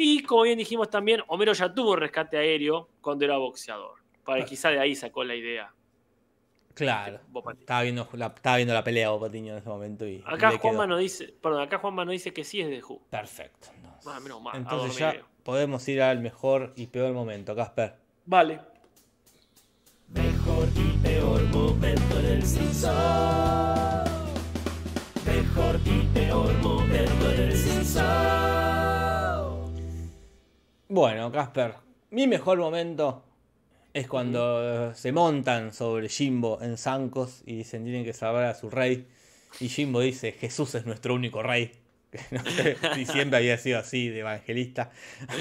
Y 0.00 0.22
como 0.22 0.42
bien 0.42 0.56
dijimos 0.56 0.88
también, 0.88 1.22
Homero 1.26 1.52
ya 1.52 1.74
tuvo 1.74 1.96
rescate 1.96 2.38
aéreo 2.38 2.88
cuando 3.00 3.24
era 3.24 3.36
boxeador. 3.36 3.98
Para 4.24 4.44
quizá 4.44 4.70
de 4.70 4.78
ahí 4.78 4.94
sacó 4.94 5.24
la 5.24 5.34
idea. 5.34 5.74
Claro. 6.72 7.18
Patiño. 7.32 7.60
Estaba 7.60 7.82
viendo 7.82 8.08
la, 8.12 8.26
estaba 8.26 8.56
viendo 8.58 8.74
la 8.74 8.84
pelea 8.84 9.10
Bob 9.10 9.22
Patiño 9.22 9.54
en 9.54 9.58
ese 9.58 9.68
momento 9.68 10.06
y. 10.06 10.22
Acá 10.24 10.56
Juanma 10.56 10.86
nos 10.86 11.00
dice, 11.00 11.34
perdón, 11.42 11.62
acá 11.62 11.78
Juanma 11.78 12.04
nos 12.04 12.12
dice 12.12 12.32
que 12.32 12.44
sí 12.44 12.60
es 12.60 12.68
de 12.68 12.80
Who. 12.80 13.02
Perfecto. 13.10 13.70
entonces. 13.74 14.06
Ah, 14.06 14.20
menos 14.20 14.40
mal, 14.40 14.56
Entonces 14.56 14.96
ya 14.96 15.16
podemos 15.42 15.88
ir 15.88 16.00
al 16.00 16.20
mejor 16.20 16.72
y 16.76 16.86
peor 16.86 17.12
momento, 17.12 17.56
Casper. 17.56 17.96
Vale. 18.24 18.60
Mejor 20.10 20.68
y 20.76 20.96
peor 20.98 21.42
momento 21.48 22.20
en 22.20 22.24
el 22.24 22.42
Simpson. 22.44 23.67
Bueno, 30.90 31.30
Casper, 31.30 31.74
mi 32.10 32.26
mejor 32.26 32.58
momento 32.58 33.22
es 33.92 34.08
cuando 34.08 34.94
se 34.94 35.12
montan 35.12 35.74
sobre 35.74 36.08
Jimbo 36.08 36.60
en 36.62 36.78
zancos 36.78 37.42
y 37.44 37.56
dicen 37.56 37.84
tienen 37.84 38.04
que 38.04 38.14
salvar 38.14 38.44
a 38.44 38.54
su 38.54 38.70
rey. 38.70 39.06
Y 39.60 39.68
Jimbo 39.68 40.00
dice, 40.00 40.32
Jesús 40.32 40.74
es 40.74 40.86
nuestro 40.86 41.14
único 41.14 41.42
rey. 41.42 41.72
Que 42.10 42.20
No 42.30 42.42
sé 42.42 42.76
si 42.94 43.04
siempre 43.04 43.36
había 43.36 43.58
sido 43.58 43.78
así 43.78 44.08
de 44.08 44.20
evangelista. 44.20 44.90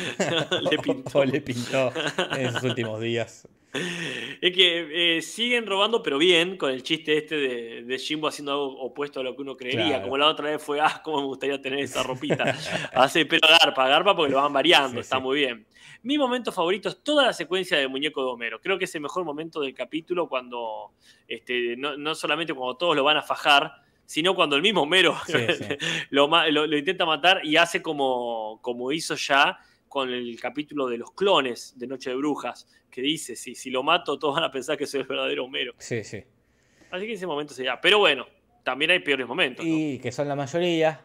Le 0.69 0.77
pintó. 0.79 1.19
o 1.19 1.23
le 1.23 1.39
pintó 1.39 1.93
en 2.35 2.51
sus 2.51 2.63
últimos 2.63 2.99
días. 2.99 3.47
Es 4.41 4.53
que 4.55 5.17
eh, 5.17 5.21
siguen 5.21 5.65
robando, 5.65 6.01
pero 6.03 6.17
bien, 6.17 6.57
con 6.57 6.71
el 6.71 6.83
chiste 6.83 7.17
este 7.17 7.35
de, 7.35 7.83
de 7.83 7.97
Jimbo 7.99 8.27
haciendo 8.27 8.51
algo 8.51 8.79
opuesto 8.81 9.19
a 9.19 9.23
lo 9.23 9.35
que 9.35 9.41
uno 9.41 9.57
creería. 9.57 9.87
Claro. 9.87 10.03
Como 10.03 10.17
la 10.17 10.27
otra 10.27 10.49
vez 10.51 10.63
fue, 10.63 10.79
ah, 10.79 11.01
cómo 11.03 11.21
me 11.21 11.25
gustaría 11.27 11.61
tener 11.61 11.79
esa 11.79 12.03
ropita. 12.03 12.43
Hace 12.93 13.25
pero 13.25 13.47
garpa, 13.61 13.87
garpa 13.87 14.15
porque 14.15 14.31
lo 14.31 14.41
van 14.41 14.53
variando, 14.53 14.93
Sí, 14.93 14.99
está 14.99 15.17
sí. 15.17 15.21
muy 15.23 15.37
bien. 15.39 15.65
Mi 16.03 16.17
momento 16.17 16.51
favorito 16.51 16.89
es 16.89 17.03
toda 17.03 17.25
la 17.25 17.33
secuencia 17.33 17.77
del 17.77 17.89
muñeco 17.89 18.23
de 18.23 18.29
Homero. 18.29 18.61
Creo 18.61 18.77
que 18.77 18.85
es 18.85 18.95
el 18.95 19.01
mejor 19.01 19.25
momento 19.25 19.59
del 19.59 19.73
capítulo 19.73 20.29
cuando, 20.29 20.91
este, 21.27 21.75
no, 21.77 21.97
no 21.97 22.13
solamente 22.15 22.53
cuando 22.53 22.77
todos 22.77 22.95
lo 22.95 23.03
van 23.03 23.17
a 23.17 23.23
fajar, 23.23 23.71
sino 24.05 24.35
cuando 24.35 24.55
el 24.55 24.61
mismo 24.61 24.83
Homero 24.83 25.15
Sí, 25.25 25.33
lo- 26.11 26.27
lo 26.29 26.77
intenta 26.77 27.05
matar 27.05 27.41
y 27.43 27.57
hace 27.57 27.81
como, 27.81 28.59
como 28.61 28.91
hizo 28.91 29.15
ya 29.15 29.57
con 29.87 30.09
el 30.11 30.39
capítulo 30.39 30.87
de 30.87 30.97
los 30.97 31.11
clones 31.13 31.73
de 31.77 31.87
Noche 31.87 32.09
de 32.11 32.15
Brujas, 32.15 32.67
que 32.89 33.01
dice, 33.01 33.35
si, 33.35 33.55
si 33.55 33.69
lo 33.69 33.83
mato 33.83 34.17
todos 34.19 34.35
van 34.35 34.43
a 34.43 34.51
pensar 34.51 34.77
que 34.77 34.85
soy 34.87 35.01
el 35.01 35.07
verdadero 35.07 35.45
Homero. 35.45 35.73
Sí, 35.77 36.03
sí. 36.03 36.23
Así 36.91 37.05
que 37.05 37.13
ese 37.13 37.27
momento 37.27 37.53
sería. 37.53 37.79
Pero 37.81 37.99
bueno, 37.99 38.25
también 38.63 38.91
hay 38.91 38.99
peores 38.99 39.27
momentos. 39.27 39.65
¿no? 39.65 39.71
Y 39.71 39.99
que 39.99 40.11
son 40.11 40.27
la 40.27 40.35
mayoría. 40.35 41.01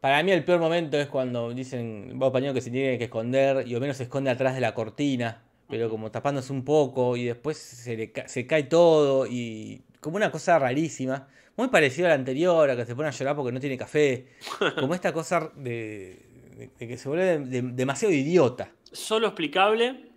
Para 0.00 0.22
mí 0.22 0.32
el 0.32 0.44
peor 0.44 0.58
momento 0.60 0.98
es 0.98 1.06
cuando 1.08 1.52
dicen 1.54 2.18
Bob 2.18 2.32
Paño 2.32 2.52
que 2.52 2.60
se 2.60 2.70
tiene 2.70 2.98
que 2.98 3.04
esconder 3.04 3.66
y 3.66 3.74
Homero 3.76 3.94
se 3.94 4.02
esconde 4.04 4.30
atrás 4.30 4.54
de 4.54 4.60
la 4.60 4.74
cortina, 4.74 5.44
pero 5.68 5.88
como 5.88 6.10
tapándose 6.10 6.52
un 6.52 6.64
poco 6.64 7.16
y 7.16 7.24
después 7.26 7.56
se, 7.56 7.96
le 7.96 8.10
ca- 8.12 8.26
se 8.28 8.46
cae 8.46 8.64
todo 8.64 9.26
y 9.26 9.82
como 10.00 10.16
una 10.16 10.30
cosa 10.32 10.58
rarísima. 10.58 11.28
Muy 11.56 11.68
parecido 11.68 12.06
a 12.06 12.08
la 12.08 12.14
anterior, 12.16 12.68
a 12.68 12.74
que 12.76 12.84
se 12.86 12.96
pone 12.96 13.08
a 13.08 13.12
llorar 13.12 13.36
porque 13.36 13.52
no 13.52 13.60
tiene 13.60 13.76
café. 13.76 14.26
Como 14.80 14.94
esta 14.94 15.12
cosa 15.12 15.52
de, 15.54 16.31
de- 16.56 16.70
de 16.78 16.88
que 16.88 16.96
se 16.96 17.08
vuelve 17.08 17.38
de- 17.38 17.62
demasiado 17.62 18.12
idiota. 18.14 18.72
Solo 18.90 19.28
explicable 19.28 20.10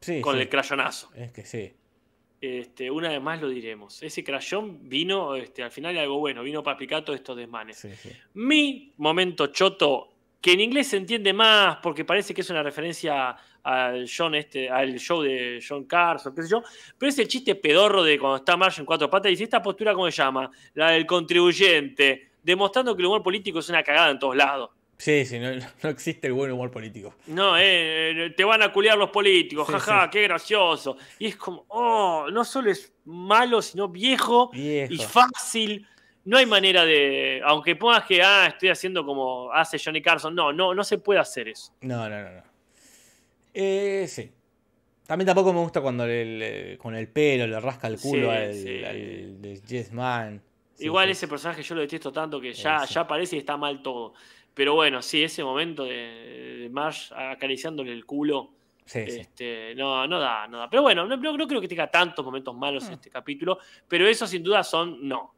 Sí, 0.00 0.20
con 0.20 0.34
sí. 0.36 0.42
el 0.42 0.48
crayonazo. 0.48 1.10
Es 1.14 1.32
que 1.32 1.44
sí. 1.44 1.72
Este, 2.40 2.90
una 2.90 3.08
vez 3.10 3.22
más 3.22 3.40
lo 3.40 3.48
diremos. 3.48 4.02
Ese 4.02 4.24
crayón 4.24 4.88
vino, 4.88 5.36
este, 5.36 5.62
al 5.62 5.70
final 5.70 5.96
algo 5.96 6.18
bueno, 6.18 6.42
vino 6.42 6.60
para 6.62 6.74
explicar 6.74 7.04
todos 7.04 7.18
estos 7.20 7.36
desmanes. 7.36 7.76
sí. 7.78 7.88
Mi 8.34 8.92
momento 8.96 9.46
choto, 9.46 10.08
que 10.40 10.52
en 10.54 10.60
inglés 10.60 10.88
se 10.88 10.96
entiende 10.96 11.32
más 11.32 11.76
porque 11.80 12.04
parece 12.04 12.34
que 12.34 12.40
es 12.40 12.50
una 12.50 12.64
referencia 12.64 13.36
al, 13.62 14.10
John 14.12 14.34
este, 14.34 14.68
al 14.68 14.98
show 14.98 15.22
de 15.22 15.64
John 15.66 15.84
Carson, 15.84 16.34
qué 16.34 16.42
sé 16.42 16.48
yo, 16.50 16.64
pero 16.98 17.10
es 17.10 17.18
el 17.20 17.28
chiste 17.28 17.54
pedorro 17.54 18.02
de 18.02 18.18
cuando 18.18 18.38
está 18.38 18.56
Marge 18.56 18.80
en 18.80 18.86
cuatro 18.86 19.08
patas 19.08 19.28
y 19.28 19.34
dice, 19.34 19.44
¿esta 19.44 19.62
postura 19.62 19.94
cómo 19.94 20.10
se 20.10 20.16
llama? 20.16 20.50
La 20.74 20.90
del 20.90 21.06
contribuyente, 21.06 22.30
demostrando 22.42 22.96
que 22.96 23.02
el 23.02 23.06
humor 23.06 23.22
político 23.22 23.60
es 23.60 23.68
una 23.68 23.84
cagada 23.84 24.10
en 24.10 24.18
todos 24.18 24.34
lados. 24.34 24.70
Sí, 25.02 25.24
sí, 25.26 25.40
no, 25.40 25.50
no 25.82 25.88
existe 25.90 26.28
el 26.28 26.32
buen 26.32 26.52
humor 26.52 26.70
político. 26.70 27.12
No, 27.26 27.56
eh, 27.58 28.32
te 28.36 28.44
van 28.44 28.62
a 28.62 28.72
culiar 28.72 28.96
los 28.96 29.10
políticos, 29.10 29.66
Sí, 29.66 29.72
jaja, 29.72 30.04
sí. 30.04 30.10
qué 30.12 30.22
gracioso. 30.22 30.96
Y 31.18 31.26
es 31.26 31.36
como, 31.36 31.64
oh, 31.68 32.26
no 32.30 32.44
solo 32.44 32.70
es 32.70 32.92
malo, 33.06 33.60
sino 33.62 33.88
viejo, 33.88 34.50
Viejo. 34.50 34.92
y 34.92 34.98
fácil. 34.98 35.88
No 36.24 36.38
hay 36.38 36.46
manera 36.46 36.84
de. 36.84 37.40
Aunque 37.44 37.74
pongas 37.74 38.04
que 38.04 38.22
ah, 38.22 38.46
estoy 38.46 38.68
haciendo 38.68 39.04
como 39.04 39.50
hace 39.52 39.76
Johnny 39.76 40.00
Carson. 40.00 40.32
No, 40.36 40.52
no, 40.52 40.72
no 40.72 40.84
se 40.84 40.98
puede 40.98 41.18
hacer 41.18 41.48
eso. 41.48 41.72
No, 41.80 42.08
no, 42.08 42.22
no, 42.22 42.30
no. 42.36 42.42
Eh, 43.52 44.06
sí. 44.08 44.30
También 45.04 45.26
tampoco 45.26 45.52
me 45.52 45.58
gusta 45.58 45.80
cuando 45.80 46.06
le- 46.06 46.24
le- 46.38 46.78
con 46.78 46.94
el 46.94 47.08
pelo 47.08 47.48
le 47.48 47.58
rasca 47.58 47.88
el 47.88 47.98
culo 47.98 48.30
Sí, 48.52 48.84
al, 48.84 48.84
al 48.84 49.62
Yes 49.66 49.92
Man. 49.92 50.40
Igual 50.78 51.10
ese 51.10 51.26
personaje 51.28 51.62
yo 51.62 51.74
lo 51.74 51.80
detesto 51.80 52.12
tanto 52.12 52.40
que 52.40 52.52
ya, 52.52 52.84
ya 52.84 53.06
parece 53.06 53.36
que 53.36 53.40
está 53.40 53.56
mal 53.56 53.82
todo. 53.82 54.14
Pero 54.54 54.74
bueno, 54.74 55.00
sí, 55.02 55.22
ese 55.22 55.42
momento 55.42 55.84
de, 55.84 56.58
de 56.62 56.68
Marge 56.70 57.14
acariciándole 57.14 57.92
el 57.92 58.04
culo. 58.04 58.50
Sí, 58.84 59.04
sí. 59.08 59.20
Este, 59.20 59.74
no, 59.76 60.06
no 60.06 60.18
da, 60.18 60.46
no 60.48 60.58
da. 60.58 60.68
Pero 60.68 60.82
bueno, 60.82 61.06
no, 61.06 61.16
no- 61.16 61.36
no 61.36 61.46
creo 61.46 61.60
que 61.60 61.68
tenga 61.68 61.90
tantos 61.90 62.24
momentos 62.24 62.54
malos 62.54 62.84
Ah. 62.88 62.92
este 62.94 63.08
capítulo. 63.10 63.58
Pero 63.88 64.06
eso 64.06 64.26
sin 64.26 64.42
duda 64.42 64.62
son 64.64 65.06
no. 65.08 65.32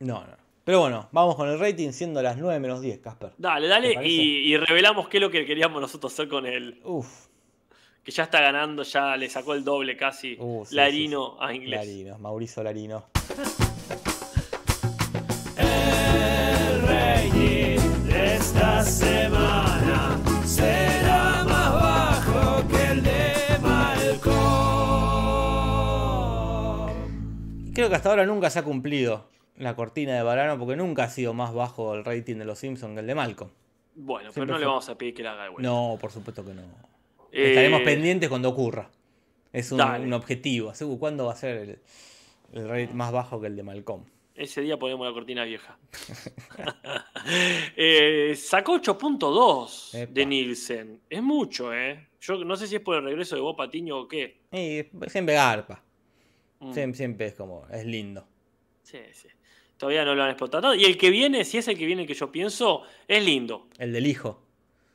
No, 0.00 0.20
no. 0.26 0.36
Pero 0.64 0.80
bueno, 0.80 1.08
vamos 1.12 1.34
con 1.36 1.48
el 1.48 1.58
rating 1.58 1.90
siendo 1.90 2.22
las 2.22 2.36
9 2.36 2.58
menos 2.60 2.80
10, 2.80 2.98
Casper. 3.00 3.32
Dale, 3.36 3.66
¿Te 3.66 3.68
dale. 3.68 4.08
Y, 4.08 4.52
y 4.52 4.56
revelamos 4.56 5.08
qué 5.08 5.16
es 5.18 5.20
lo 5.20 5.30
que 5.30 5.44
queríamos 5.44 5.80
nosotros 5.80 6.12
hacer 6.12 6.28
con 6.28 6.46
el, 6.46 6.80
Uf. 6.84 7.26
que 8.04 8.10
ya 8.12 8.22
está 8.24 8.40
ganando, 8.40 8.82
ya 8.84 9.16
le 9.16 9.28
sacó 9.28 9.54
el 9.54 9.64
doble 9.64 9.96
casi 9.96 10.36
Uh, 10.38 10.64
sí, 10.64 10.74
Larino 10.76 11.36
a 11.40 11.52
inglés. 11.52 11.80
Larino, 11.80 12.18
Mauricio 12.18 12.62
Larino. 12.62 13.06
esta 18.54 18.82
semana 18.84 20.20
será 20.44 21.42
más 21.44 21.72
bajo 21.72 22.68
que 22.68 22.86
el 22.86 23.02
de 23.02 23.58
Malcolm. 23.62 24.32
Creo 27.74 27.88
que 27.88 27.94
hasta 27.94 28.10
ahora 28.10 28.26
nunca 28.26 28.50
se 28.50 28.58
ha 28.58 28.62
cumplido 28.62 29.24
la 29.56 29.74
cortina 29.74 30.14
de 30.14 30.22
Varano 30.22 30.58
porque 30.58 30.76
nunca 30.76 31.04
ha 31.04 31.08
sido 31.08 31.32
más 31.32 31.54
bajo 31.54 31.94
el 31.94 32.04
rating 32.04 32.36
de 32.36 32.44
los 32.44 32.58
Simpsons 32.58 32.92
que 32.94 33.00
el 33.00 33.06
de 33.06 33.14
Malcolm. 33.14 33.50
Bueno, 33.94 34.24
pero 34.28 34.32
Siempre 34.32 34.52
no 34.54 34.58
le 34.58 34.66
vamos 34.66 34.88
a 34.88 34.98
pedir 34.98 35.14
que 35.14 35.22
la 35.22 35.32
haga 35.32 35.44
de 35.44 35.48
vuelta. 35.50 35.68
No, 35.70 35.96
por 36.00 36.12
supuesto 36.12 36.44
que 36.44 36.52
no. 36.52 36.62
Eh, 37.32 37.48
Estaremos 37.50 37.80
pendientes 37.82 38.28
cuando 38.28 38.50
ocurra. 38.50 38.90
Es 39.52 39.72
un, 39.72 39.80
un 39.80 40.12
objetivo. 40.12 40.72
¿Cuándo 40.98 41.26
va 41.26 41.32
a 41.32 41.36
ser 41.36 41.56
el, 41.56 41.78
el 42.52 42.68
rating 42.68 42.94
más 42.94 43.12
bajo 43.12 43.40
que 43.40 43.46
el 43.46 43.56
de 43.56 43.62
Malcolm? 43.62 44.04
Ese 44.34 44.62
día 44.62 44.78
ponemos 44.78 45.06
la 45.06 45.12
cortina 45.12 45.44
vieja. 45.44 45.78
Eh, 47.76 48.34
sacó 48.36 48.74
8.2 48.80 49.94
Epa. 49.94 50.12
de 50.12 50.26
Nielsen. 50.26 51.00
Es 51.08 51.22
mucho, 51.22 51.72
¿eh? 51.72 52.08
Yo 52.20 52.44
no 52.44 52.56
sé 52.56 52.66
si 52.66 52.76
es 52.76 52.80
por 52.80 52.96
el 52.96 53.04
regreso 53.04 53.36
de 53.36 53.40
Bob 53.42 53.56
Patiño 53.56 53.96
o 54.00 54.08
qué. 54.08 54.40
Y 54.52 54.84
siempre 55.08 55.34
garpa. 55.34 55.82
Mm, 56.60 56.72
Siempre, 56.72 56.96
siempre 56.96 57.26
es 57.26 57.34
como, 57.34 57.66
es 57.70 57.84
lindo. 57.84 58.24
Sí, 58.82 58.98
sí. 59.12 59.28
Todavía 59.76 60.04
no 60.04 60.14
lo 60.14 60.22
han 60.24 60.30
explotado. 60.30 60.74
Y 60.74 60.84
el 60.84 60.96
que 60.96 61.10
viene, 61.10 61.44
si 61.44 61.58
es 61.58 61.68
el 61.68 61.76
que 61.78 61.86
viene 61.86 62.06
que 62.06 62.14
yo 62.14 62.30
pienso, 62.30 62.82
es 63.08 63.24
lindo. 63.24 63.68
El 63.78 63.92
del 63.92 64.06
hijo. 64.06 64.42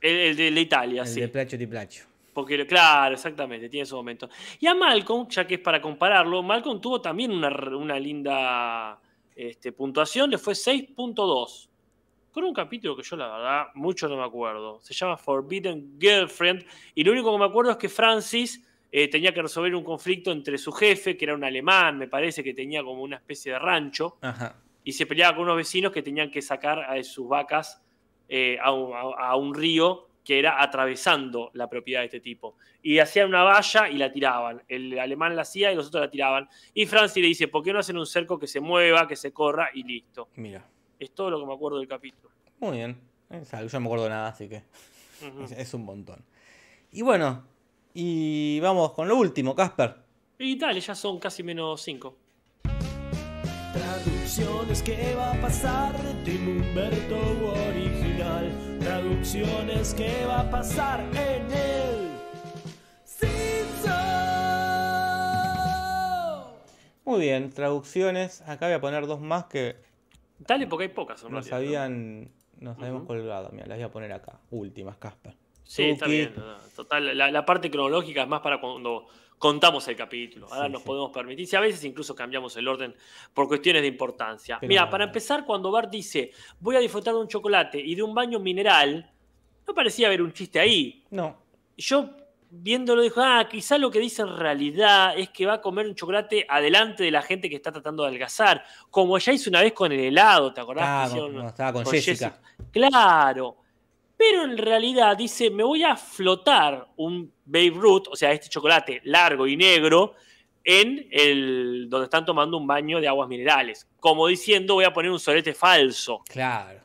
El, 0.00 0.16
el 0.16 0.36
de 0.36 0.50
la 0.50 0.60
Italia, 0.60 1.02
El 1.02 1.08
sí. 1.08 1.20
de 1.20 1.28
Placho 1.28 1.58
Ti 1.58 1.66
Placho. 1.66 2.04
Porque, 2.32 2.66
claro, 2.66 3.14
exactamente, 3.14 3.68
tiene 3.68 3.84
su 3.84 3.96
momento. 3.96 4.28
Y 4.60 4.66
a 4.66 4.74
Malcolm, 4.74 5.26
ya 5.28 5.46
que 5.46 5.54
es 5.54 5.60
para 5.60 5.80
compararlo, 5.82 6.42
Malcolm 6.42 6.80
tuvo 6.80 7.00
también 7.00 7.32
una, 7.32 7.48
una 7.76 7.98
linda 7.98 8.98
este, 9.38 9.72
puntuación, 9.72 10.30
le 10.30 10.36
fue 10.38 10.54
6.2. 10.54 11.68
Con 12.32 12.44
un 12.44 12.52
capítulo 12.52 12.96
que 12.96 13.02
yo, 13.02 13.16
la 13.16 13.28
verdad, 13.28 13.66
mucho 13.74 14.08
no 14.08 14.16
me 14.16 14.24
acuerdo. 14.24 14.80
Se 14.80 14.92
llama 14.94 15.16
Forbidden 15.16 15.96
Girlfriend. 15.98 16.64
Y 16.94 17.04
lo 17.04 17.12
único 17.12 17.32
que 17.32 17.38
me 17.38 17.44
acuerdo 17.46 17.70
es 17.72 17.76
que 17.78 17.88
Francis 17.88 18.64
eh, 18.92 19.08
tenía 19.08 19.32
que 19.32 19.42
resolver 19.42 19.74
un 19.74 19.84
conflicto 19.84 20.30
entre 20.32 20.58
su 20.58 20.72
jefe, 20.72 21.16
que 21.16 21.24
era 21.24 21.34
un 21.34 21.44
alemán, 21.44 21.98
me 21.98 22.08
parece 22.08 22.42
que 22.42 22.52
tenía 22.54 22.82
como 22.82 23.02
una 23.02 23.16
especie 23.16 23.52
de 23.52 23.58
rancho, 23.58 24.18
Ajá. 24.20 24.56
y 24.84 24.92
se 24.92 25.06
peleaba 25.06 25.36
con 25.36 25.44
unos 25.44 25.56
vecinos 25.56 25.92
que 25.92 26.02
tenían 26.02 26.30
que 26.30 26.42
sacar 26.42 26.80
a 26.80 27.02
sus 27.04 27.28
vacas 27.28 27.82
eh, 28.28 28.58
a, 28.60 28.72
un, 28.72 28.92
a- 28.94 29.28
a 29.30 29.36
un 29.36 29.54
río 29.54 30.07
que 30.28 30.38
era 30.38 30.62
atravesando 30.62 31.50
la 31.54 31.70
propiedad 31.70 32.00
de 32.00 32.04
este 32.04 32.20
tipo. 32.20 32.56
Y 32.82 32.98
hacían 32.98 33.28
una 33.28 33.44
valla 33.44 33.88
y 33.88 33.96
la 33.96 34.12
tiraban. 34.12 34.62
El 34.68 34.98
alemán 34.98 35.34
la 35.34 35.40
hacía 35.40 35.72
y 35.72 35.74
los 35.74 35.86
otros 35.86 36.02
la 36.02 36.10
tiraban. 36.10 36.46
Y 36.74 36.84
Francis 36.84 37.22
le 37.22 37.28
dice, 37.28 37.48
¿por 37.48 37.64
qué 37.64 37.72
no 37.72 37.78
hacen 37.78 37.96
un 37.96 38.04
cerco 38.04 38.38
que 38.38 38.46
se 38.46 38.60
mueva, 38.60 39.08
que 39.08 39.16
se 39.16 39.32
corra 39.32 39.70
y 39.72 39.84
listo? 39.84 40.28
Mira. 40.36 40.62
Es 40.98 41.12
todo 41.12 41.30
lo 41.30 41.40
que 41.40 41.46
me 41.46 41.54
acuerdo 41.54 41.78
del 41.78 41.88
capítulo. 41.88 42.28
Muy 42.60 42.76
bien. 42.76 43.00
Es 43.30 43.54
algo, 43.54 43.70
Yo 43.70 43.78
no 43.78 43.80
me 43.80 43.86
acuerdo 43.86 44.04
de 44.04 44.10
nada, 44.10 44.28
así 44.28 44.50
que 44.50 44.64
es, 45.44 45.52
es 45.52 45.72
un 45.72 45.86
montón. 45.86 46.22
Y 46.92 47.00
bueno, 47.00 47.46
y 47.94 48.60
vamos 48.60 48.92
con 48.92 49.08
lo 49.08 49.16
último, 49.16 49.54
Casper. 49.54 49.96
Y 50.38 50.58
dale, 50.58 50.80
ya 50.80 50.94
son 50.94 51.18
casi 51.18 51.42
menos 51.42 51.80
5. 51.80 52.16
Traducciones, 53.72 54.82
¿qué 54.82 55.14
va 55.16 55.32
a 55.32 55.40
pasar? 55.40 55.94
Tim 56.22 56.48
Humberto. 56.48 57.16
Traducciones, 58.88 59.92
¿qué 59.92 60.24
va 60.24 60.40
a 60.40 60.50
pasar 60.50 61.00
en 61.00 61.52
el 61.52 62.08
Simpson? 63.04 63.92
Muy 67.04 67.20
bien, 67.20 67.50
traducciones. 67.50 68.40
Acá 68.48 68.64
voy 68.64 68.76
a 68.76 68.80
poner 68.80 69.06
dos 69.06 69.20
más 69.20 69.44
que 69.44 69.76
Dale, 70.38 70.66
porque 70.66 70.84
hay 70.84 70.88
pocas. 70.88 71.22
en 71.22 71.32
nos 71.32 71.50
realidad, 71.50 71.60
¿no? 71.60 71.84
habían, 71.84 72.30
nos 72.60 72.78
habíamos 72.78 73.02
colgado. 73.04 73.50
Mira, 73.52 73.66
las 73.66 73.76
voy 73.76 73.84
a 73.84 73.90
poner 73.90 74.10
acá. 74.10 74.40
Últimas, 74.50 74.96
Casper. 74.96 75.36
Sí, 75.68 75.82
está 75.84 76.06
bien. 76.06 76.32
no, 76.36 76.56
Total, 76.74 77.16
la, 77.16 77.30
la 77.30 77.44
parte 77.44 77.70
cronológica 77.70 78.22
es 78.22 78.28
más 78.28 78.40
para 78.40 78.60
cuando 78.60 79.06
contamos 79.36 79.86
el 79.88 79.96
capítulo. 79.96 80.46
Ahora 80.50 80.66
Sí, 80.66 80.72
nos 80.72 80.82
sí. 80.82 80.86
podemos 80.86 81.10
permitir. 81.10 81.46
Si 81.46 81.54
a 81.56 81.60
veces 81.60 81.84
incluso 81.84 82.14
cambiamos 82.14 82.56
el 82.56 82.66
orden 82.66 82.94
por 83.34 83.46
cuestiones 83.48 83.82
de 83.82 83.88
importancia. 83.88 84.58
Pero- 84.60 84.68
Mira, 84.68 84.88
para 84.88 85.04
empezar, 85.04 85.44
cuando 85.44 85.70
Bart 85.70 85.90
dice 85.90 86.30
voy 86.58 86.76
a 86.76 86.78
disfrutar 86.80 87.14
de 87.14 87.20
un 87.20 87.28
chocolate 87.28 87.78
y 87.78 87.94
de 87.94 88.02
un 88.02 88.14
baño 88.14 88.38
mineral, 88.40 89.10
no 89.66 89.74
parecía 89.74 90.06
haber 90.06 90.22
un 90.22 90.32
chiste 90.32 90.58
ahí. 90.58 91.04
No, 91.10 91.36
Yo 91.76 92.10
viéndolo 92.50 93.02
dijo, 93.02 93.20
ah, 93.22 93.46
quizá 93.50 93.76
lo 93.76 93.90
que 93.90 93.98
dice 93.98 94.22
en 94.22 94.34
realidad 94.36 95.18
es 95.18 95.28
que 95.28 95.44
va 95.44 95.54
a 95.54 95.60
comer 95.60 95.86
un 95.86 95.94
chocolate 95.94 96.46
adelante 96.48 97.02
de 97.04 97.10
la 97.10 97.20
gente 97.22 97.50
que 97.50 97.56
está 97.56 97.70
tratando 97.70 98.02
de 98.04 98.08
adelgazar, 98.08 98.64
como 98.90 99.18
ya 99.18 99.32
hizo 99.34 99.50
una 99.50 99.60
vez 99.60 99.74
con 99.74 99.92
el 99.92 100.00
helado, 100.00 100.54
¿te 100.54 100.60
acordás? 100.62 101.02
Que 101.02 101.08
hicieron 101.10 101.32
con- 101.34 101.42
no, 101.42 101.48
estaba 101.48 101.72
con 101.74 101.84
con 101.84 101.92
Jessica. 101.92 102.40
Claro. 102.72 103.56
Pero 104.18 104.42
en 104.42 104.58
realidad 104.58 105.16
dice, 105.16 105.48
me 105.48 105.62
voy 105.62 105.84
a 105.84 105.96
flotar 105.96 106.88
un 106.96 107.32
Babe 107.46 107.70
Ruth, 107.74 108.08
o 108.10 108.16
sea, 108.16 108.32
este 108.32 108.48
chocolate 108.48 109.00
largo 109.04 109.46
y 109.46 109.56
negro, 109.56 110.14
en 110.64 111.06
el 111.12 111.86
donde 111.88 112.04
están 112.04 112.26
tomando 112.26 112.56
un 112.58 112.66
baño 112.66 113.00
de 113.00 113.06
aguas 113.08 113.28
minerales. 113.28 113.88
Como 114.00 114.26
diciendo, 114.26 114.74
voy 114.74 114.84
a 114.84 114.92
poner 114.92 115.10
un 115.10 115.20
solete 115.20 115.54
falso. 115.54 116.22
Claro. 116.28 116.80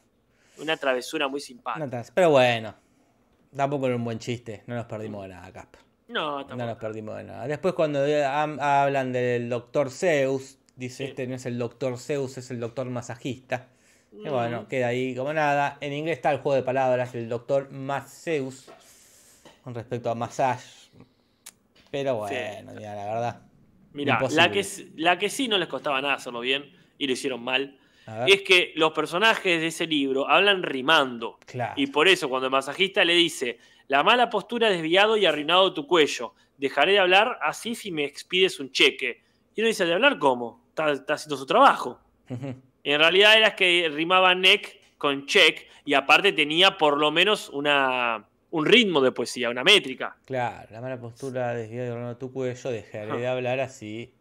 Una 0.59 0.77
travesura 0.77 1.27
muy 1.27 1.41
simpática. 1.41 1.85
No 1.85 2.03
pero 2.13 2.29
bueno, 2.29 2.75
tampoco 3.55 3.87
era 3.87 3.95
un 3.95 4.03
buen 4.05 4.19
chiste. 4.19 4.63
No 4.67 4.75
nos 4.75 4.85
perdimos 4.85 5.23
de 5.23 5.29
nada, 5.29 5.51
Casper. 5.51 5.81
No, 6.09 6.37
No 6.39 6.45
tampoco. 6.45 6.67
nos 6.69 6.77
perdimos 6.77 7.17
de 7.17 7.23
nada. 7.23 7.47
Después 7.47 7.73
cuando 7.73 8.05
eh, 8.05 8.23
hablan 8.23 9.11
del 9.11 9.49
doctor 9.49 9.89
Zeus, 9.89 10.59
dice 10.75 10.97
Sí. 10.97 11.03
este 11.05 11.25
no 11.27 11.35
es 11.35 11.45
el 11.47 11.57
doctor 11.57 11.97
Zeus, 11.97 12.37
es 12.37 12.51
el 12.51 12.59
doctor 12.59 12.85
masajista. 12.89 13.69
Y 14.15 14.27
Mm. 14.27 14.31
bueno, 14.31 14.67
queda 14.67 14.87
ahí 14.87 15.15
como 15.15 15.33
nada. 15.33 15.77
En 15.81 15.91
inglés 15.93 16.17
está 16.17 16.31
el 16.31 16.37
juego 16.39 16.55
de 16.55 16.63
palabras, 16.63 17.13
el 17.15 17.27
doctor 17.27 17.69
Zeus, 18.07 18.69
con 19.63 19.73
respecto 19.73 20.09
a 20.09 20.15
massage. 20.15 20.89
Pero 21.89 22.15
bueno, 22.15 22.71
mira, 22.75 22.95
la 22.95 23.05
verdad. 23.05 23.41
Imposible. 23.95 24.41
la 24.41 24.51
que, 24.51 24.65
la 24.95 25.19
que 25.19 25.29
sí 25.29 25.47
no 25.47 25.57
les 25.57 25.67
costaba 25.67 26.01
nada 26.01 26.15
hacerlo 26.15 26.39
bien 26.39 26.71
y 26.97 27.05
lo 27.07 27.13
hicieron 27.13 27.43
mal, 27.43 27.77
es 28.27 28.41
que 28.41 28.73
los 28.75 28.91
personajes 28.91 29.61
de 29.61 29.67
ese 29.67 29.85
libro 29.87 30.27
hablan 30.27 30.63
rimando. 30.63 31.37
Claro. 31.45 31.73
Y 31.77 31.87
por 31.87 32.07
eso 32.07 32.27
cuando 32.29 32.47
el 32.47 32.51
masajista 32.51 33.05
le 33.05 33.13
dice, 33.13 33.59
la 33.87 34.03
mala 34.03 34.29
postura 34.29 34.67
ha 34.67 34.71
desviado 34.71 35.15
y 35.17 35.25
arruinado 35.25 35.73
tu 35.73 35.85
cuello, 35.87 36.33
dejaré 36.57 36.93
de 36.93 36.99
hablar 36.99 37.37
así 37.41 37.75
si 37.75 37.91
me 37.91 38.03
expides 38.03 38.59
un 38.59 38.71
cheque. 38.71 39.21
Y 39.55 39.61
uno 39.61 39.67
dice, 39.67 39.85
¿de 39.85 39.93
hablar 39.93 40.17
cómo? 40.17 40.65
Está, 40.69 40.91
está 40.91 41.13
haciendo 41.13 41.37
su 41.37 41.45
trabajo. 41.45 41.99
En 42.83 42.99
realidad 42.99 43.37
era 43.37 43.55
que 43.55 43.89
rimaba 43.93 44.35
neck 44.35 44.77
con 44.97 45.25
check 45.25 45.67
y 45.85 45.93
aparte 45.93 46.31
tenía 46.33 46.77
por 46.77 46.97
lo 46.97 47.11
menos 47.11 47.49
una, 47.49 48.25
un 48.51 48.65
ritmo 48.65 49.01
de 49.01 49.11
poesía, 49.11 49.49
una 49.49 49.63
métrica. 49.63 50.15
claro, 50.25 50.67
la 50.71 50.81
mala 50.81 50.99
postura 50.99 51.53
desviada 51.53 51.85
de 51.85 51.91
ordenar 51.91 52.19
tu 52.19 52.31
cuello, 52.31 52.69
dejaré 52.71 53.17
de 53.17 53.27
hablar 53.27 53.59
así, 53.59 54.13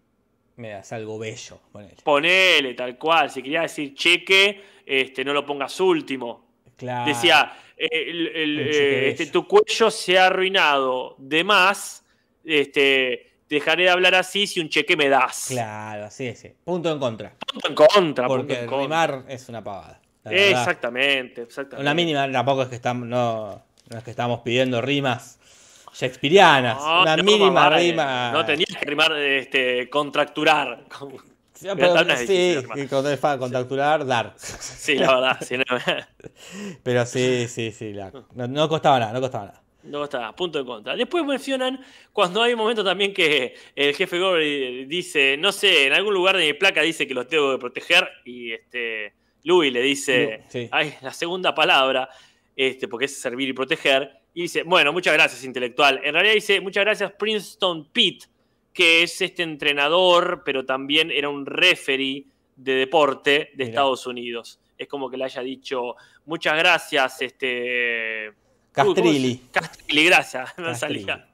me 0.56 0.70
das 0.70 0.92
algo 0.92 1.18
bello. 1.18 1.60
ponele. 1.72 1.96
Ponele, 2.04 2.74
tal 2.74 2.98
cual. 2.98 3.30
Si 3.30 3.42
quería 3.42 3.62
decir 3.62 3.94
cheque, 3.94 4.60
este, 4.86 5.24
no 5.24 5.32
lo 5.32 5.44
pongas 5.46 5.78
último. 5.80 6.46
Claro. 6.76 7.06
Decía, 7.06 7.52
eh, 7.76 7.88
el- 8.08 8.58
eh, 8.58 9.08
este, 9.10 9.26
tu 9.26 9.46
cuello 9.46 9.90
se 9.90 10.18
ha 10.18 10.26
arruinado 10.26 11.14
de 11.18 11.42
más, 11.44 12.04
este, 12.44 13.31
dejaré 13.53 13.84
de 13.84 13.90
hablar 13.90 14.14
así 14.14 14.46
si 14.46 14.61
un 14.61 14.68
cheque 14.68 14.96
me 14.96 15.09
das. 15.09 15.46
Claro, 15.48 16.11
sí, 16.11 16.34
sí. 16.34 16.53
Punto 16.64 16.90
en 16.92 16.98
contra. 16.98 17.34
Punto 17.46 17.68
en 17.68 17.74
contra, 17.74 18.26
punto 18.26 18.38
Porque 18.38 18.61
en 18.61 18.66
contra. 18.66 18.82
rimar 18.82 19.24
es 19.28 19.48
una 19.48 19.62
pavada. 19.62 20.00
Exactamente, 20.24 21.42
exactamente. 21.42 21.82
Una 21.82 21.94
mínima, 21.94 22.30
tampoco 22.30 22.62
es 22.62 22.68
que 22.68 22.76
estamos, 22.76 23.07
no, 23.09 23.62
no 23.90 23.98
es 23.98 24.05
que 24.05 24.11
estamos 24.11 24.40
pidiendo 24.40 24.80
rimas 24.80 25.38
shakespearianas. 25.92 26.78
No, 26.78 27.03
una 27.03 27.16
no, 27.16 27.22
mínima 27.24 27.50
mamá, 27.50 27.80
eh, 27.80 27.90
rima. 27.90 28.32
No 28.32 28.46
tenías 28.46 28.76
que 28.78 28.84
rimar, 28.86 29.12
este, 29.16 29.90
contracturar. 29.90 30.84
Sí, 31.55 31.68
pero 31.76 32.00
es 32.00 32.26
sí, 32.26 32.57
es 33.07 33.18
para 33.18 33.38
contracturar, 33.38 34.07
dar. 34.07 34.34
Sí, 34.36 34.94
la 34.94 35.14
verdad. 35.14 35.38
sí, 35.42 35.57
no, 35.57 35.64
Pero 36.82 37.07
sí, 37.07 37.46
sí, 37.48 37.72
sí. 37.72 37.92
la- 37.92 38.12
no, 38.34 38.48
no 38.48 38.68
costaba 38.68 38.98
nada, 38.98 39.12
no 39.12 39.20
costaba 39.20 39.46
nada. 39.46 39.61
No 39.84 40.04
está, 40.04 40.34
punto 40.34 40.58
en 40.58 40.66
contra. 40.66 40.96
Después 40.96 41.24
mencionan 41.24 41.80
cuando 42.12 42.42
hay 42.42 42.52
un 42.52 42.58
momento 42.58 42.84
también 42.84 43.12
que 43.12 43.54
el 43.74 43.94
jefe 43.94 44.18
Gore 44.18 44.86
dice, 44.86 45.36
no 45.38 45.52
sé, 45.52 45.86
en 45.86 45.92
algún 45.92 46.14
lugar 46.14 46.36
de 46.36 46.46
mi 46.46 46.52
placa 46.52 46.82
dice 46.82 47.06
que 47.06 47.14
los 47.14 47.26
tengo 47.26 47.52
que 47.52 47.58
proteger 47.58 48.08
y 48.24 48.52
este 48.52 49.14
Louis 49.44 49.72
le 49.72 49.82
dice, 49.82 50.44
sí. 50.48 50.68
ay, 50.70 50.94
la 51.02 51.12
segunda 51.12 51.54
palabra, 51.54 52.08
este, 52.54 52.86
porque 52.86 53.06
es 53.06 53.20
servir 53.20 53.48
y 53.48 53.52
proteger, 53.52 54.10
y 54.34 54.42
dice, 54.42 54.62
bueno, 54.62 54.92
muchas 54.92 55.14
gracias 55.14 55.44
intelectual. 55.44 56.00
En 56.04 56.14
realidad 56.14 56.34
dice, 56.34 56.60
muchas 56.60 56.84
gracias 56.84 57.12
Princeton 57.12 57.90
Pete, 57.92 58.26
que 58.72 59.02
es 59.02 59.20
este 59.20 59.42
entrenador, 59.42 60.42
pero 60.44 60.64
también 60.64 61.10
era 61.10 61.28
un 61.28 61.44
referee 61.44 62.26
de 62.56 62.72
deporte 62.74 63.50
de 63.54 63.64
Mirá. 63.64 63.68
Estados 63.68 64.06
Unidos. 64.06 64.60
Es 64.78 64.88
como 64.88 65.10
que 65.10 65.16
le 65.16 65.24
haya 65.24 65.42
dicho, 65.42 65.96
muchas 66.24 66.56
gracias, 66.56 67.22
este... 67.22 68.41
Castrilli. 68.72 69.28
Uy, 69.28 69.36
¿cómo 69.36 69.46
se- 69.46 69.52
Castrilli, 69.52 70.04
gracias. 70.06 70.50
No 70.58 70.64
Castrilli. 70.66 71.00
salía. 71.00 71.28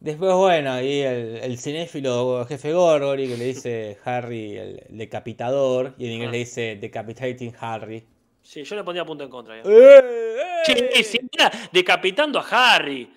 Después, 0.00 0.34
bueno, 0.34 0.72
ahí 0.72 1.00
el, 1.00 1.36
el 1.36 1.58
cinéfilo 1.58 2.44
jefe 2.48 2.72
Gorgory 2.72 3.28
que 3.28 3.36
le 3.36 3.44
dice 3.44 3.98
Harry 4.04 4.56
el 4.56 4.82
decapitador 4.88 5.94
y 5.96 6.06
en 6.06 6.12
inglés 6.12 6.28
Ah. 6.28 6.32
le 6.32 6.38
dice 6.38 6.76
decapitating 6.80 7.54
Harry. 7.60 8.04
Sí, 8.42 8.64
yo 8.64 8.74
le 8.74 8.82
pondría 8.82 9.04
punto 9.04 9.22
en 9.22 9.30
contra. 9.30 9.56
ya. 9.56 9.62
¡Eh! 9.64 10.62
Che, 10.66 11.04
si 11.04 11.20
era 11.32 11.50
decapitando 11.70 12.40
a 12.40 12.74
Harry. 12.74 13.08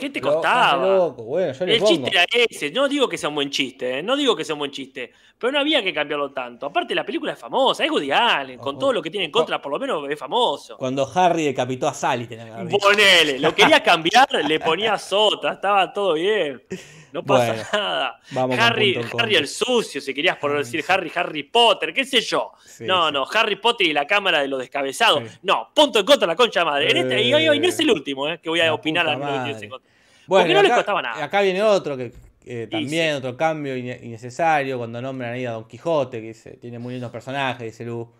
¿Qué 0.00 0.10
te 0.10 0.20
costaba? 0.20 0.72
estás 0.72 0.80
loco. 0.98 1.22
Bueno, 1.24 1.52
yo 1.52 1.66
le 1.66 1.74
El 1.74 1.78
pongo. 1.80 1.90
chiste 1.92 2.10
era 2.10 2.24
ese. 2.32 2.70
No 2.70 2.88
digo 2.88 3.08
que 3.08 3.18
sea 3.18 3.28
un 3.28 3.34
buen 3.34 3.50
chiste, 3.50 3.98
¿eh? 3.98 4.02
no 4.02 4.16
digo 4.16 4.34
que 4.36 4.44
sea 4.44 4.54
un 4.54 4.58
buen 4.60 4.70
chiste. 4.70 5.12
Pero 5.38 5.52
no 5.52 5.58
había 5.60 5.82
que 5.82 5.92
cambiarlo 5.94 6.32
tanto. 6.32 6.66
Aparte, 6.66 6.94
la 6.94 7.04
película 7.04 7.32
es 7.32 7.38
famosa. 7.38 7.84
Es 7.84 7.90
Woody 7.90 8.10
Allen. 8.12 8.58
Con 8.58 8.74
Ojo. 8.74 8.78
todo 8.80 8.92
lo 8.92 9.00
que 9.02 9.10
tiene 9.10 9.24
en 9.26 9.30
contra, 9.32 9.60
por 9.60 9.72
lo 9.72 9.78
menos 9.78 10.04
es 10.10 10.18
famoso. 10.18 10.76
Cuando 10.76 11.10
Harry 11.14 11.44
decapitó 11.44 11.88
a 11.88 11.94
Sally, 11.94 12.26
que. 12.26 12.36
Ponele. 12.36 13.38
Lo 13.38 13.54
quería 13.54 13.82
cambiar, 13.82 14.28
le 14.44 14.60
ponías 14.60 15.10
otra. 15.12 15.52
Estaba 15.54 15.92
todo 15.92 16.14
bien. 16.14 16.62
No 17.12 17.22
pasa 17.24 17.46
Bueno, 17.52 17.64
nada. 17.72 18.20
vamos 18.30 18.58
Harry, 18.58 19.00
Harry 19.18 19.36
el 19.36 19.48
sucio, 19.48 20.00
si 20.00 20.14
querías 20.14 20.36
por 20.36 20.50
Harry, 20.52 20.60
decir. 20.64 20.84
Harry, 20.88 21.12
Harry 21.14 21.42
Potter, 21.44 21.92
qué 21.92 22.04
sé 22.04 22.20
yo. 22.20 22.52
Sí, 22.64 22.84
no, 22.84 23.08
sí. 23.08 23.12
no, 23.14 23.26
Harry 23.34 23.56
Potter 23.56 23.86
y 23.86 23.92
la 23.92 24.06
cámara 24.06 24.40
de 24.40 24.48
los 24.48 24.58
descabezados. 24.60 25.22
Sí. 25.28 25.38
No, 25.42 25.70
punto 25.74 25.98
en 25.98 26.06
contra 26.06 26.26
la 26.26 26.36
concha 26.36 26.64
madre. 26.64 26.90
En 26.90 26.96
este, 26.96 27.22
y, 27.22 27.32
hoy 27.34 27.58
no 27.58 27.68
es 27.68 27.78
el 27.80 27.90
último 27.90 28.28
eh, 28.28 28.38
que 28.42 28.48
voy 28.48 28.60
a 28.60 28.72
opinar 28.72 29.08
al 29.08 29.16
minuto 29.16 29.36
madre. 29.36 29.50
15 29.52 29.64
en 29.64 29.70
contra. 29.70 29.90
Bueno, 30.26 30.42
Porque 30.44 30.54
no 30.54 30.62
les 30.62 30.70
acá- 30.70 30.76
costaba 30.80 31.02
nada. 31.02 31.24
Acá 31.24 31.40
viene 31.40 31.62
otro 31.62 31.96
que 31.96 32.12
eh, 32.46 32.68
también, 32.70 33.16
otro 33.16 33.36
cambio 33.36 33.76
innecesario, 33.76 34.78
cuando 34.78 35.02
nombran 35.02 35.32
ahí 35.34 35.44
a 35.44 35.50
Don 35.52 35.68
Quijote, 35.68 36.20
que 36.20 36.28
dice, 36.28 36.50
tiene 36.56 36.78
muy 36.78 36.94
lindos 36.94 37.10
personajes, 37.10 37.64
dice 37.66 37.84
Lu, 37.84 38.10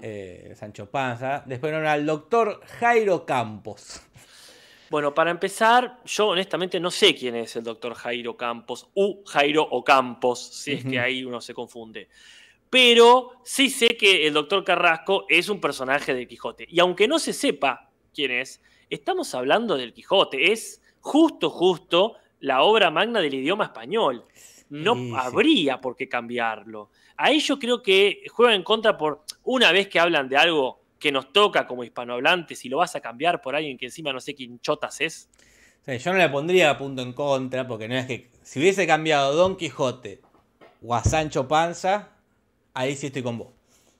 eh, 0.00 0.52
Sancho 0.56 0.88
Panza. 0.90 1.42
Después 1.44 1.72
nombran 1.72 1.92
al 1.94 2.06
doctor 2.06 2.60
Jairo 2.78 3.24
Campos. 3.26 4.00
Bueno, 4.94 5.12
para 5.12 5.32
empezar, 5.32 5.98
yo 6.04 6.28
honestamente 6.28 6.78
no 6.78 6.88
sé 6.88 7.16
quién 7.16 7.34
es 7.34 7.56
el 7.56 7.64
doctor 7.64 7.94
Jairo 7.94 8.36
Campos, 8.36 8.88
u 8.94 9.24
Jairo 9.24 9.66
o 9.68 9.82
Campos, 9.82 10.38
si 10.38 10.74
es 10.74 10.84
que 10.84 11.00
ahí 11.00 11.24
uno 11.24 11.40
se 11.40 11.52
confunde. 11.52 12.08
Pero 12.70 13.32
sí 13.42 13.70
sé 13.70 13.96
que 13.96 14.24
el 14.24 14.34
doctor 14.34 14.62
Carrasco 14.62 15.26
es 15.28 15.48
un 15.48 15.60
personaje 15.60 16.14
del 16.14 16.28
Quijote. 16.28 16.68
Y 16.70 16.78
aunque 16.78 17.08
no 17.08 17.18
se 17.18 17.32
sepa 17.32 17.90
quién 18.14 18.30
es, 18.30 18.62
estamos 18.88 19.34
hablando 19.34 19.76
del 19.76 19.92
Quijote. 19.92 20.52
Es 20.52 20.80
justo, 21.00 21.50
justo 21.50 22.14
la 22.38 22.62
obra 22.62 22.92
magna 22.92 23.20
del 23.20 23.34
idioma 23.34 23.64
español. 23.64 24.24
No 24.68 24.94
Sí, 24.94 25.08
sí. 25.08 25.12
habría 25.18 25.80
por 25.80 25.96
qué 25.96 26.08
cambiarlo. 26.08 26.90
Ahí 27.16 27.40
yo 27.40 27.58
creo 27.58 27.82
que 27.82 28.22
juega 28.30 28.54
en 28.54 28.62
contra 28.62 28.96
por 28.96 29.24
una 29.42 29.72
vez 29.72 29.88
que 29.88 29.98
hablan 29.98 30.28
de 30.28 30.36
algo 30.36 30.83
que 31.04 31.12
nos 31.12 31.34
toca 31.34 31.66
como 31.66 31.84
hispanohablantes 31.84 32.64
y 32.64 32.70
lo 32.70 32.78
vas 32.78 32.96
a 32.96 33.00
cambiar 33.02 33.42
por 33.42 33.54
alguien 33.54 33.76
que 33.76 33.84
encima 33.84 34.10
no 34.10 34.20
sé 34.20 34.34
quién 34.34 34.58
chotas 34.60 35.02
es. 35.02 35.28
Yo 35.86 36.12
no 36.14 36.18
le 36.18 36.30
pondría 36.30 36.78
punto 36.78 37.02
en 37.02 37.12
contra, 37.12 37.68
porque 37.68 37.86
no 37.88 37.94
es 37.94 38.06
que. 38.06 38.30
Si 38.42 38.58
hubiese 38.58 38.86
cambiado 38.86 39.34
Don 39.34 39.54
Quijote 39.58 40.22
o 40.82 40.94
a 40.94 41.04
Sancho 41.04 41.46
Panza, 41.46 42.08
ahí 42.72 42.96
sí 42.96 43.08
estoy 43.08 43.22
con 43.22 43.36
vos. 43.36 43.48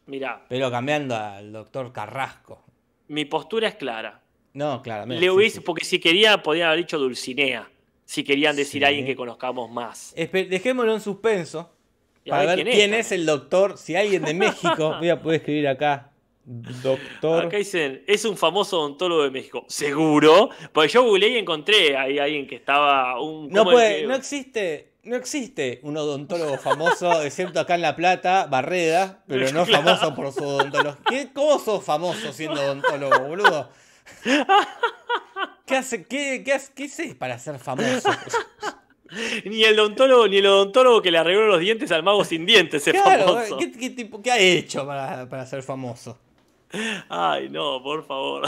Mirá, 0.06 0.46
Pero 0.48 0.70
cambiando 0.70 1.14
al 1.14 1.52
doctor 1.52 1.92
Carrasco. 1.92 2.64
mi 3.08 3.26
postura 3.26 3.68
es 3.68 3.74
clara. 3.74 4.22
No, 4.54 4.80
claramente. 4.80 5.20
Le 5.20 5.26
sí, 5.26 5.30
hubiese, 5.30 5.56
sí. 5.56 5.60
porque 5.60 5.84
si 5.84 5.98
quería, 5.98 6.42
podían 6.42 6.68
haber 6.68 6.78
dicho 6.78 6.98
Dulcinea. 6.98 7.68
Si 8.06 8.24
querían 8.24 8.56
decir 8.56 8.80
Sí. 8.80 8.84
a 8.84 8.88
alguien 8.88 9.04
que 9.04 9.14
conozcamos 9.14 9.70
más. 9.70 10.14
Espe- 10.16 10.48
dejémoslo 10.48 10.94
en 10.94 11.00
suspenso. 11.02 11.70
Para 12.26 12.46
ver 12.46 12.62
quién, 12.64 12.68
también. 12.68 12.94
es 12.94 13.12
el 13.12 13.26
doctor. 13.26 13.76
Si 13.76 13.94
alguien 13.94 14.22
de 14.24 14.32
México. 14.32 14.96
voy 14.98 15.10
a 15.10 15.20
poder 15.20 15.40
escribir 15.40 15.68
acá. 15.68 16.10
Doctor. 16.46 17.46
Acá 17.46 17.56
dicen, 17.56 18.02
es 18.06 18.24
un 18.24 18.36
famoso 18.36 18.78
odontólogo 18.80 19.22
de 19.22 19.30
México. 19.30 19.64
¿Seguro? 19.68 20.50
Porque 20.72 20.88
yo 20.92 21.02
googleé 21.02 21.30
y 21.30 21.38
encontré 21.38 21.96
ahí 21.96 22.18
alguien 22.18 22.46
que 22.46 22.56
estaba. 22.56 23.20
Un, 23.20 23.48
No 23.48 23.60
¿cómo 23.60 23.70
puede, 23.72 24.06
no 24.06 24.14
existe, 24.14 24.92
no 25.04 25.16
existe 25.16 25.80
un 25.82 25.96
odontólogo 25.96 26.58
famoso, 26.58 27.22
excepto 27.24 27.60
acá 27.60 27.76
en 27.76 27.82
La 27.82 27.96
Plata, 27.96 28.46
Barreda, 28.46 29.22
pero 29.26 29.50
no 29.52 29.64
Claro. 29.66 29.84
famoso 29.84 30.14
por 30.14 30.32
su 30.32 30.44
odontólogo. 30.44 30.98
¿Qué, 31.08 31.30
¿Cómo 31.32 31.58
sos 31.58 31.82
famoso 31.82 32.32
siendo 32.32 32.60
odontólogo, 32.60 33.18
boludo? 33.20 33.70
¿Qué 35.66 35.76
hace, 35.76 36.04
qué, 36.06 36.42
qué, 36.44 36.52
hace- 36.52 36.72
qué 36.74 36.84
haces 36.84 37.14
para 37.14 37.38
ser 37.38 37.58
famoso? 37.58 38.10
Ni 39.44 39.62
el 39.62 39.78
odontólogo, 39.78 40.26
ni 40.26 40.38
el 40.38 40.46
odontólogo 40.46 41.00
que 41.00 41.10
le 41.10 41.18
arregló 41.18 41.46
los 41.46 41.60
dientes 41.60 41.92
al 41.92 42.02
mago 42.02 42.24
sin 42.24 42.44
dientes 42.46 42.84
es 42.88 42.92
Claro, 43.00 43.26
famoso. 43.34 43.58
¿qué, 43.58 43.70
qué 43.70 43.90
tipo, 43.90 44.20
¿qué 44.20 44.32
ha 44.32 44.38
hecho 44.38 44.84
para, 44.86 45.28
para 45.28 45.46
ser 45.46 45.62
famoso? 45.62 46.18
Ay, 47.08 47.48
no, 47.48 47.82
por 47.82 48.06
favor. 48.06 48.46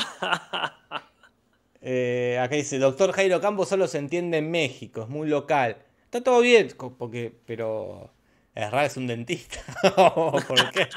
Eh, 1.83 2.39
acá 2.43 2.57
dice, 2.57 2.79
doctor 2.79 3.13
Jairo 3.13 3.41
Campos 3.41 3.69
solo 3.69 3.87
se 3.87 3.99
entiende 3.99 4.39
en 4.39 4.51
México, 4.51 5.03
es 5.03 5.09
muy 5.09 5.29
local. 5.29 5.77
Está 6.05 6.23
todo 6.23 6.41
bien, 6.41 6.69
porque, 6.99 7.33
pero 7.47 8.11
es 8.55 8.71
raro, 8.71 8.87
es 8.87 8.97
un 8.97 9.07
dentista. 9.07 9.61
¿Por 9.95 10.71
qué? 10.73 10.89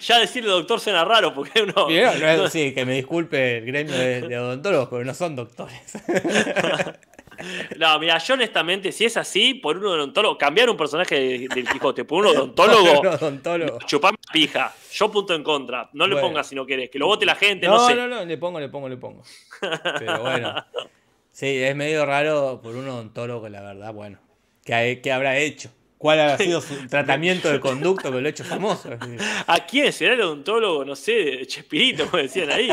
ya 0.00 0.18
decirle 0.18 0.50
doctor 0.50 0.80
suena 0.80 1.04
raro 1.04 1.32
porque 1.32 1.62
uno. 1.62 1.72
No, 1.74 1.88
no 1.88 2.44
es- 2.44 2.52
sí, 2.52 2.74
que 2.74 2.84
me 2.84 2.94
disculpe 2.94 3.58
el 3.58 3.66
gremio 3.66 3.94
de, 3.96 4.22
de 4.22 4.38
odontólogos, 4.38 4.88
pero 4.88 5.04
no 5.04 5.14
son 5.14 5.36
doctores. 5.36 5.80
No, 7.78 7.98
mira, 7.98 8.18
yo 8.18 8.34
honestamente, 8.34 8.92
si 8.92 9.04
es 9.04 9.16
así, 9.16 9.54
por 9.54 9.76
un 9.78 9.86
odontólogo, 9.86 10.38
cambiar 10.38 10.70
un 10.70 10.76
personaje 10.76 11.14
de- 11.14 11.48
del 11.48 11.68
Quijote 11.68 12.04
por 12.04 12.24
un 12.26 12.36
odontólogo, 12.36 13.00
odontólogo. 13.20 13.78
chupame 13.86 14.16
pija. 14.32 14.74
Yo 14.92 15.10
punto 15.10 15.34
en 15.34 15.42
contra. 15.42 15.90
No 15.92 16.06
le 16.06 16.14
Bueno. 16.14 16.28
pongas 16.28 16.48
si 16.48 16.54
no 16.54 16.64
querés, 16.66 16.90
que 16.90 16.98
lo 16.98 17.06
vote 17.06 17.26
la 17.26 17.34
gente, 17.34 17.66
no, 17.66 17.74
No, 17.76 17.86
sé. 17.86 17.94
no, 17.94 18.06
no, 18.08 18.24
le 18.24 18.38
pongo, 18.38 18.58
le 18.60 18.68
pongo, 18.68 18.88
le 18.88 18.96
pongo. 18.96 19.22
Pero 19.98 20.20
bueno. 20.20 20.54
Sí, 21.30 21.46
es 21.62 21.76
medio 21.76 22.06
raro 22.06 22.60
por 22.62 22.74
un 22.76 22.88
odontólogo, 22.88 23.48
la 23.48 23.60
verdad, 23.60 23.92
bueno. 23.92 24.18
¿Qué, 24.64 24.74
ha- 24.74 25.02
qué 25.02 25.12
habrá 25.12 25.36
hecho? 25.38 25.70
¿Cuál 25.98 26.20
habrá 26.20 26.38
sido 26.38 26.60
su 26.60 26.74
tratamiento 26.88 27.50
de 27.50 27.60
conducto 27.60 28.10
que 28.12 28.20
lo 28.20 28.26
ha 28.26 28.30
hecho 28.30 28.44
famoso? 28.44 28.90
¿A 29.46 29.60
quién 29.66 29.92
será 29.92 30.14
el 30.14 30.20
odontólogo? 30.22 30.84
No 30.84 30.96
sé, 30.96 31.46
Chespirito, 31.46 32.06
como 32.10 32.22
decían 32.22 32.50
ahí. 32.50 32.68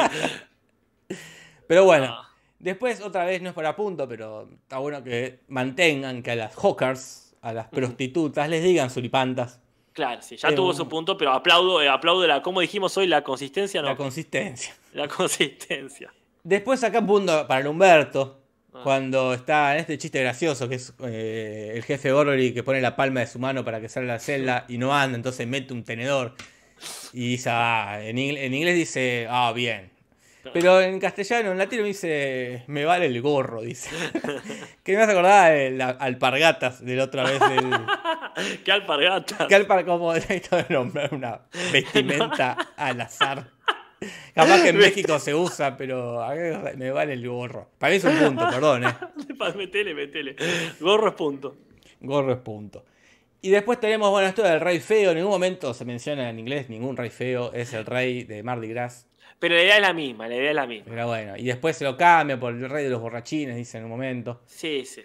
Pero 1.67 1.85
bueno. 1.85 2.17
Después 2.63 3.01
otra 3.01 3.25
vez 3.25 3.41
no 3.41 3.49
es 3.49 3.55
para 3.55 3.75
punto, 3.75 4.07
pero 4.07 4.49
está 4.63 4.77
bueno 4.79 5.03
que 5.03 5.39
mantengan 5.47 6.23
que 6.23 6.31
a 6.31 6.35
las 6.35 6.55
hawkers, 6.55 7.35
a 7.41 7.53
las 7.53 7.67
prostitutas, 7.67 8.49
les 8.49 8.63
digan 8.63 8.89
suripantas 8.89 9.59
Claro, 9.93 10.23
sí, 10.23 10.37
ya 10.37 10.49
Eh, 10.49 10.53
tuvo 10.53 10.73
su 10.73 10.89
punto, 10.89 11.15
pero 11.17 11.31
aplaudo, 11.33 11.79
eh, 11.79 11.87
aplaudo 11.87 12.25
la, 12.25 12.41
como 12.41 12.61
dijimos 12.61 12.97
hoy, 12.97 13.05
la 13.05 13.23
consistencia, 13.23 13.79
no. 13.81 13.89
la 13.89 13.95
consistencia. 13.95 14.75
La 14.93 15.07
consistencia. 15.07 16.11
Después 16.43 16.83
acá 16.83 16.99
un 16.99 17.05
punto 17.07 17.45
para 17.47 17.61
el 17.61 17.67
Humberto, 17.67 18.39
Ah. 18.75 18.81
cuando 18.83 19.35
está 19.35 19.75
en 19.75 19.81
este 19.81 19.99
chiste 19.99 20.19
gracioso, 20.19 20.67
que 20.67 20.75
es 20.75 20.93
eh, 21.03 21.73
el 21.75 21.83
jefe 21.83 22.11
Gorgory 22.11 22.55
que 22.55 22.63
pone 22.63 22.81
la 22.81 22.95
palma 22.95 23.19
de 23.19 23.27
su 23.27 23.37
mano 23.37 23.63
para 23.63 23.79
que 23.79 23.87
salga 23.87 24.13
la 24.13 24.19
celda 24.19 24.65
y 24.67 24.79
no 24.79 24.95
anda, 24.95 25.15
entonces 25.15 25.45
mete 25.47 25.73
un 25.73 25.83
tenedor 25.83 26.33
y 27.13 27.27
dice, 27.29 27.51
ah, 27.51 27.99
en, 28.01 28.17
en 28.17 28.53
inglés 28.53 28.75
dice, 28.75 29.27
ah, 29.29 29.53
bien. 29.55 29.91
Pero 30.51 30.81
en 30.81 30.99
castellano, 30.99 31.51
en 31.51 31.57
latino 31.57 31.83
dice, 31.83 32.63
me 32.67 32.83
vale 32.83 33.05
el 33.05 33.21
gorro, 33.21 33.61
dice. 33.61 33.89
que 34.83 34.95
me 34.95 35.03
hace 35.03 35.11
acordar 35.13 35.53
el 35.53 35.81
alpargatas 35.81 36.83
de 36.83 36.95
la 36.95 37.05
otra 37.05 37.23
vez 37.23 37.39
del... 37.39 37.71
Qué 38.65 38.71
alpargata. 38.71 39.47
Que 39.47 39.55
alpar 39.55 39.85
como 39.85 40.13
de 40.13 40.41
nombrar 40.69 41.13
una 41.13 41.41
vestimenta 41.71 42.57
al 42.75 42.99
azar. 42.99 43.47
Capaz 44.33 44.63
que 44.63 44.69
en 44.69 44.77
México 44.77 45.17
se 45.17 45.33
usa, 45.33 45.77
pero 45.77 46.25
me 46.75 46.91
vale 46.91 47.13
el 47.13 47.27
gorro. 47.27 47.69
Para 47.77 47.91
mí 47.91 47.97
es 47.97 48.03
un 48.03 48.17
punto, 48.17 48.49
perdón, 48.49 48.83
eh. 48.83 48.93
metele, 49.55 49.93
metele. 49.93 50.35
Gorro 50.81 51.09
es 51.09 51.15
punto. 51.15 51.55
Gorro 52.01 52.33
es 52.33 52.39
punto. 52.39 52.83
Y 53.41 53.49
después 53.49 53.79
tenemos, 53.79 54.09
bueno, 54.09 54.27
esto 54.27 54.43
del 54.43 54.59
rey 54.59 54.79
feo. 54.79 55.11
En 55.11 55.17
ningún 55.17 55.31
momento 55.31 55.73
se 55.73 55.85
menciona 55.85 56.29
en 56.29 56.39
inglés 56.39 56.69
ningún 56.69 56.97
rey 56.97 57.09
feo. 57.09 57.53
Es 57.53 57.73
el 57.73 57.85
rey 57.85 58.23
de 58.23 58.41
Mardi 58.43 58.67
Gras. 58.69 59.05
Pero 59.43 59.55
la 59.55 59.63
idea 59.63 59.75
es 59.75 59.81
la 59.81 59.91
misma, 59.91 60.25
la 60.29 60.35
idea 60.35 60.49
es 60.51 60.55
la 60.55 60.65
misma. 60.65 60.85
Pero 60.89 61.07
bueno, 61.07 61.35
y 61.35 61.43
después 61.43 61.75
se 61.75 61.83
lo 61.83 61.97
cambia 61.97 62.39
por 62.39 62.53
el 62.53 62.69
rey 62.69 62.85
de 62.85 62.89
los 62.89 63.01
borrachines, 63.01 63.57
dice 63.57 63.77
en 63.77 63.83
un 63.83 63.89
momento. 63.89 64.41
Sí, 64.45 64.85
sí. 64.85 65.01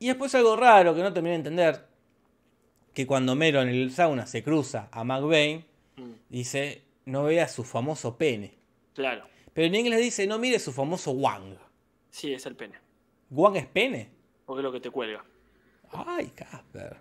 Y 0.00 0.08
después 0.08 0.34
algo 0.34 0.54
raro 0.54 0.94
que 0.94 1.00
no 1.00 1.10
terminé 1.14 1.30
de 1.30 1.36
entender. 1.36 1.86
Que 2.92 3.06
cuando 3.06 3.34
Mero 3.34 3.62
en 3.62 3.70
el 3.70 3.90
sauna 3.90 4.26
se 4.26 4.42
cruza 4.42 4.90
a 4.92 5.02
McBain, 5.02 5.64
Mm, 5.96 6.12
dice, 6.28 6.82
no 7.06 7.24
vea 7.24 7.48
su 7.48 7.64
famoso 7.64 8.18
pene. 8.18 8.54
Claro. 8.92 9.24
Pero 9.54 9.68
en 9.68 9.74
inglés 9.76 10.00
dice, 10.00 10.26
no 10.26 10.38
mire 10.38 10.58
su 10.58 10.70
famoso 10.70 11.12
Wang. 11.12 11.56
Sí, 12.10 12.34
es 12.34 12.44
el 12.44 12.56
pene. 12.56 12.74
¿Wang 13.30 13.56
es 13.56 13.66
pene? 13.66 14.10
Porque 14.44 14.60
es 14.60 14.64
lo 14.64 14.72
que 14.72 14.80
te 14.80 14.90
cuelga. 14.90 15.24
Ay, 15.90 16.32
Casper. 16.34 16.98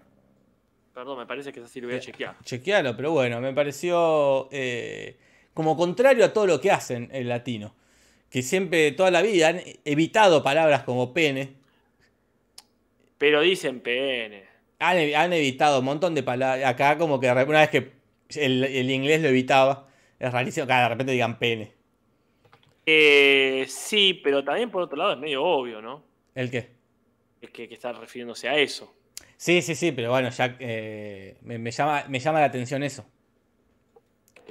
Perdón, 0.93 1.17
me 1.17 1.25
parece 1.25 1.51
que 1.51 1.59
esa 1.59 1.67
sí 1.67 1.81
lo 1.81 1.87
voy 1.87 1.97
a 1.97 1.99
chequear. 1.99 2.37
Chequealo, 2.43 2.95
pero 2.95 3.11
bueno, 3.11 3.41
me 3.41 3.51
pareció 3.51 4.47
eh, 4.51 5.17
como 5.53 5.77
contrario 5.77 6.25
a 6.25 6.33
todo 6.33 6.47
lo 6.47 6.61
que 6.61 6.71
hacen 6.71 7.09
el 7.11 7.29
latino. 7.29 7.75
Que 8.29 8.41
siempre, 8.41 8.91
toda 8.91 9.11
la 9.11 9.21
vida, 9.21 9.49
han 9.49 9.61
evitado 9.85 10.41
palabras 10.43 10.83
como 10.83 11.13
pene. 11.13 11.53
Pero 13.17 13.41
dicen 13.41 13.79
pene. 13.79 14.45
Han, 14.79 14.97
han 15.15 15.33
evitado 15.33 15.79
un 15.79 15.85
montón 15.85 16.15
de 16.15 16.23
palabras. 16.23 16.67
Acá 16.67 16.97
como 16.97 17.19
que 17.19 17.31
una 17.31 17.59
vez 17.59 17.69
que 17.69 17.91
el, 18.35 18.63
el 18.63 18.89
inglés 18.89 19.21
lo 19.21 19.29
evitaba, 19.29 19.87
es 20.19 20.31
rarísimo 20.31 20.65
que 20.65 20.73
de 20.73 20.89
repente 20.89 21.11
digan 21.11 21.37
pene. 21.37 21.71
Eh, 22.85 23.65
sí, 23.69 24.19
pero 24.23 24.43
también 24.43 24.69
por 24.71 24.81
otro 24.81 24.97
lado 24.97 25.13
es 25.13 25.19
medio 25.19 25.43
obvio, 25.43 25.81
¿no? 25.81 26.03
¿El 26.35 26.49
qué? 26.49 26.73
que, 27.51 27.67
que 27.67 27.73
está 27.73 27.91
refiriéndose 27.91 28.47
a 28.47 28.57
eso. 28.57 28.93
Sí, 29.37 29.61
sí, 29.61 29.75
sí, 29.75 29.91
pero 29.91 30.11
bueno, 30.11 30.29
ya 30.29 30.55
eh, 30.59 31.37
me, 31.41 31.57
me 31.57 31.71
llama, 31.71 32.05
me 32.07 32.19
llama 32.19 32.39
la 32.39 32.45
atención 32.45 32.83
eso. 32.83 33.05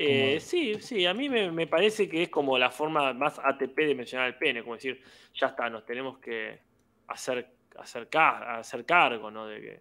Eh, 0.04 0.40
sí, 0.40 0.74
sí, 0.80 1.06
a 1.06 1.14
mí 1.14 1.28
me, 1.28 1.50
me 1.52 1.66
parece 1.66 2.08
que 2.08 2.24
es 2.24 2.28
como 2.28 2.58
la 2.58 2.70
forma 2.70 3.12
más 3.12 3.38
ATP 3.38 3.86
de 3.86 3.94
mencionar 3.94 4.26
el 4.28 4.36
pene, 4.36 4.62
como 4.62 4.74
decir, 4.74 5.00
ya 5.34 5.48
está, 5.48 5.70
nos 5.70 5.84
tenemos 5.84 6.18
que 6.18 6.58
hacer, 7.06 7.46
hacer, 7.78 8.08
ca- 8.08 8.58
hacer 8.58 8.84
cargo, 8.84 9.30
¿no? 9.30 9.46
De 9.46 9.60
que, 9.60 9.80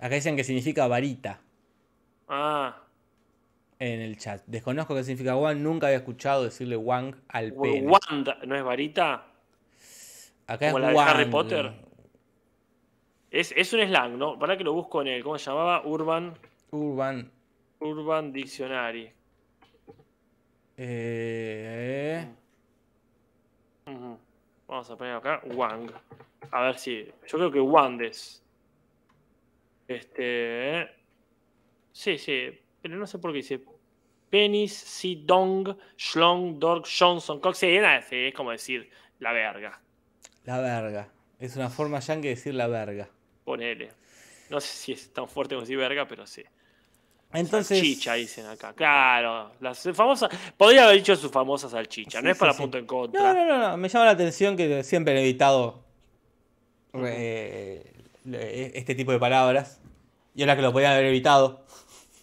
Acá 0.00 0.14
dicen 0.14 0.36
que 0.36 0.44
significa 0.44 0.86
varita 0.86 1.40
ah, 2.28 2.82
en 3.78 4.00
el 4.00 4.16
chat. 4.18 4.42
Desconozco 4.46 4.94
qué 4.94 5.04
significa 5.04 5.36
wang, 5.36 5.62
nunca 5.62 5.86
había 5.88 5.98
escuchado 5.98 6.44
decirle 6.44 6.76
wang 6.76 7.14
al 7.28 7.52
pene. 7.52 7.86
Wanda, 7.86 8.38
¿no 8.46 8.56
es 8.56 8.62
varita? 8.64 9.26
Acá 10.46 10.72
como 10.72 10.78
es 10.78 10.94
la 10.94 11.04
de. 11.04 11.10
Harry 11.10 11.30
Potter. 11.30 11.72
Es, 13.30 13.52
es 13.52 13.72
un 13.72 13.80
slang, 13.80 14.16
¿no? 14.18 14.38
Para 14.38 14.56
que 14.56 14.64
lo 14.64 14.72
busco 14.72 15.02
en 15.02 15.08
el, 15.08 15.22
¿cómo 15.22 15.36
se 15.38 15.50
llamaba? 15.50 15.84
Urban, 15.84 16.34
Urban. 16.70 17.30
Urban 17.80 18.32
Dictionary. 18.32 19.12
Eh. 20.76 22.26
Vamos 24.66 24.90
a 24.90 24.96
poner 24.96 25.14
acá 25.14 25.40
Wang. 25.44 25.90
A 26.50 26.62
ver 26.62 26.78
si. 26.78 27.04
Yo 27.26 27.38
creo 27.38 27.50
que 27.52 27.60
Wandes. 27.60 28.42
Este. 29.88 30.88
Sí, 31.92 32.18
sí. 32.18 32.60
Pero 32.82 32.96
no 32.96 33.06
sé 33.06 33.18
por 33.18 33.32
qué 33.32 33.38
dice. 33.38 33.64
Penis, 34.28 34.72
Si, 34.72 35.22
Dong, 35.24 35.76
Schlong, 35.96 36.58
Dork, 36.58 36.86
Johnson, 36.86 37.40
Cox. 37.40 37.58
Sí, 37.58 37.76
es 37.76 38.34
como 38.34 38.50
decir 38.50 38.90
la 39.20 39.32
verga. 39.32 39.80
la 40.44 40.60
verga. 40.60 41.08
Es 41.38 41.56
una 41.56 41.70
forma 41.70 42.00
yankee 42.00 42.28
de 42.28 42.34
decir 42.34 42.54
la 42.54 42.66
verga. 42.66 43.08
Ponele. 43.44 43.90
No 44.50 44.60
sé 44.60 44.68
si 44.68 44.92
es 44.92 45.12
tan 45.12 45.28
fuerte 45.28 45.54
como 45.54 45.62
decir 45.62 45.76
verga, 45.76 46.06
pero 46.08 46.26
sí. 46.26 46.42
Entonces. 47.32 47.78
Salchicha 47.78 48.14
dicen 48.14 48.46
acá. 48.46 48.72
Claro. 48.72 49.52
Las 49.60 49.86
famosas. 49.94 50.30
Podría 50.56 50.84
haber 50.84 50.96
dicho 50.96 51.14
su 51.16 51.28
famosa 51.30 51.68
salchicha. 51.68 52.22
no 52.22 52.30
es 52.30 52.36
para 52.38 52.52
sí, 52.52 52.56
sí. 52.56 52.62
punto 52.62 52.78
en 52.78 52.86
contra. 52.86 53.34
no, 53.34 53.44
no, 53.44 53.58
no. 53.58 53.76
Me 53.76 53.88
llama 53.88 54.04
la 54.06 54.10
atención 54.12 54.56
que 54.56 54.82
siempre 54.84 55.12
han 55.14 55.20
evitado 55.20 55.82
eh, 56.94 57.92
le- 58.24 58.78
este 58.78 58.94
tipo 58.94 59.12
de 59.12 59.18
palabras. 59.18 59.80
Y 60.34 60.42
ahora 60.42 60.56
que 60.56 60.62
lo 60.62 60.72
podían 60.72 60.92
haber 60.92 61.06
evitado, 61.06 61.64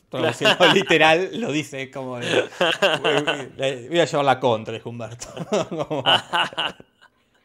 traduciendo 0.09 0.65
literal, 0.73 1.29
lo 1.39 1.51
dice 1.51 1.89
como. 1.91 2.11
voy 2.19 2.23
a 3.99 4.05
llevar 4.05 4.25
la 4.25 4.39
contra, 4.39 4.73
dijo 4.73 4.89
Humberto. 4.89 5.27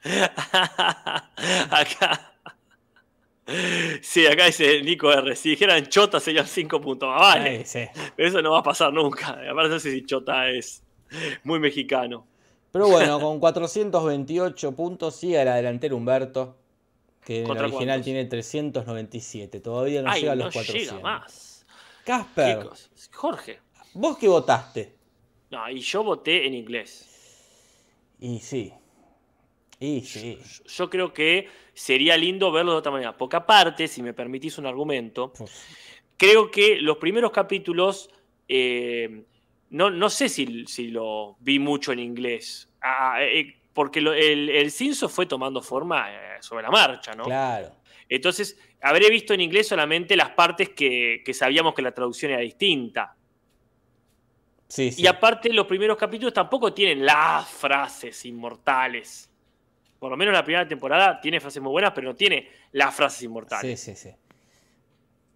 Acá. 1.70 2.32
Sí, 4.02 4.26
acá 4.26 4.46
dice 4.46 4.82
Nico 4.82 5.10
R. 5.12 5.34
Si 5.34 5.50
dijeran 5.50 5.86
chota 5.86 6.20
serían 6.20 6.46
5 6.46 6.80
puntos 6.80 7.08
más. 7.08 7.20
Vale. 7.20 7.64
Sí, 7.64 7.84
sí. 7.84 8.00
Pero 8.14 8.28
eso 8.28 8.42
no 8.42 8.52
va 8.52 8.58
a 8.58 8.62
pasar 8.62 8.92
nunca. 8.92 9.38
Aparte, 9.50 9.70
no 9.70 9.80
sé 9.80 9.92
si 9.92 10.04
chota 10.04 10.48
es 10.50 10.82
muy 11.44 11.58
mexicano. 11.58 12.26
Pero 12.70 12.88
bueno, 12.88 13.18
con 13.18 13.40
428 13.40 14.76
puntos 14.76 15.16
sigue 15.16 15.42
la 15.44 15.56
delantera 15.56 15.94
Humberto. 15.94 16.56
Que 17.24 17.36
en 17.36 17.42
el 17.42 17.48
¿Contra 17.48 17.66
original 17.66 17.86
cuántos? 17.88 18.04
tiene 18.04 18.24
397. 18.26 19.60
Todavía 19.60 20.02
no 20.02 20.10
Ay, 20.10 20.20
llega 20.20 20.32
a 20.32 20.36
no 20.36 20.44
los 20.44 20.54
400. 20.54 20.96
llega 20.96 21.02
más. 21.02 21.66
Casper, 22.04 22.60
Chicos, 22.60 22.90
Jorge. 23.12 23.60
¿vos 23.94 24.16
qué 24.18 24.28
votaste? 24.28 24.94
No, 25.50 25.68
y 25.70 25.80
yo 25.80 26.04
voté 26.04 26.46
en 26.46 26.54
inglés. 26.54 27.06
Y 28.20 28.38
sí. 28.40 28.72
Y 29.80 30.00
sí. 30.02 30.38
Yo 30.66 30.90
creo 30.90 31.12
que 31.12 31.48
sería 31.72 32.16
lindo 32.16 32.50
verlo 32.50 32.72
de 32.72 32.78
otra 32.78 32.92
manera. 32.92 33.16
Porque 33.16 33.36
aparte, 33.36 33.86
si 33.88 34.02
me 34.02 34.12
permitís 34.12 34.58
un 34.58 34.66
argumento, 34.66 35.32
creo 36.16 36.50
que 36.50 36.80
los 36.80 36.96
primeros 36.96 37.30
capítulos, 37.30 38.10
eh, 38.48 39.22
no, 39.70 39.90
no 39.90 40.10
sé 40.10 40.28
si, 40.28 40.64
si 40.66 40.88
lo 40.88 41.36
vi 41.40 41.58
mucho 41.58 41.92
en 41.92 42.00
inglés. 42.00 42.68
Ah, 42.80 43.18
eh, 43.22 43.54
porque 43.72 44.00
lo- 44.00 44.12
el, 44.14 44.48
el 44.50 44.70
Cinso 44.72 45.08
fue 45.08 45.26
tomando 45.26 45.62
forma 45.62 46.12
eh, 46.12 46.38
sobre 46.40 46.64
la 46.64 46.70
marcha, 46.70 47.12
¿no? 47.14 47.24
Claro. 47.24 47.76
Entonces, 48.08 48.58
habré 48.80 49.08
visto 49.10 49.34
en 49.34 49.40
inglés 49.42 49.68
solamente 49.68 50.16
las 50.16 50.30
partes 50.30 50.70
que, 50.70 51.22
que 51.24 51.34
sabíamos 51.34 51.74
que 51.74 51.82
la 51.82 51.92
traducción 51.92 52.32
era 52.32 52.40
distinta. 52.40 53.14
Sí, 54.66 54.90
sí. 54.92 55.02
Y 55.02 55.06
aparte, 55.06 55.52
los 55.52 55.66
primeros 55.66 55.96
capítulos 55.96 56.34
tampoco 56.34 56.72
tienen 56.74 57.04
las 57.06 57.48
frases 57.48 58.24
inmortales. 58.24 59.30
Por 59.98 60.10
lo 60.10 60.16
menos 60.16 60.32
la 60.34 60.44
primera 60.44 60.66
temporada 60.68 61.20
tiene 61.20 61.40
frases 61.40 61.62
muy 61.62 61.70
buenas, 61.72 61.92
pero 61.94 62.08
no 62.08 62.14
tiene 62.16 62.48
las 62.72 62.94
frases 62.94 63.18
Sí, 63.20 63.24
inmortales. 63.26 63.80
sí, 63.80 63.94
sí. 63.96 64.10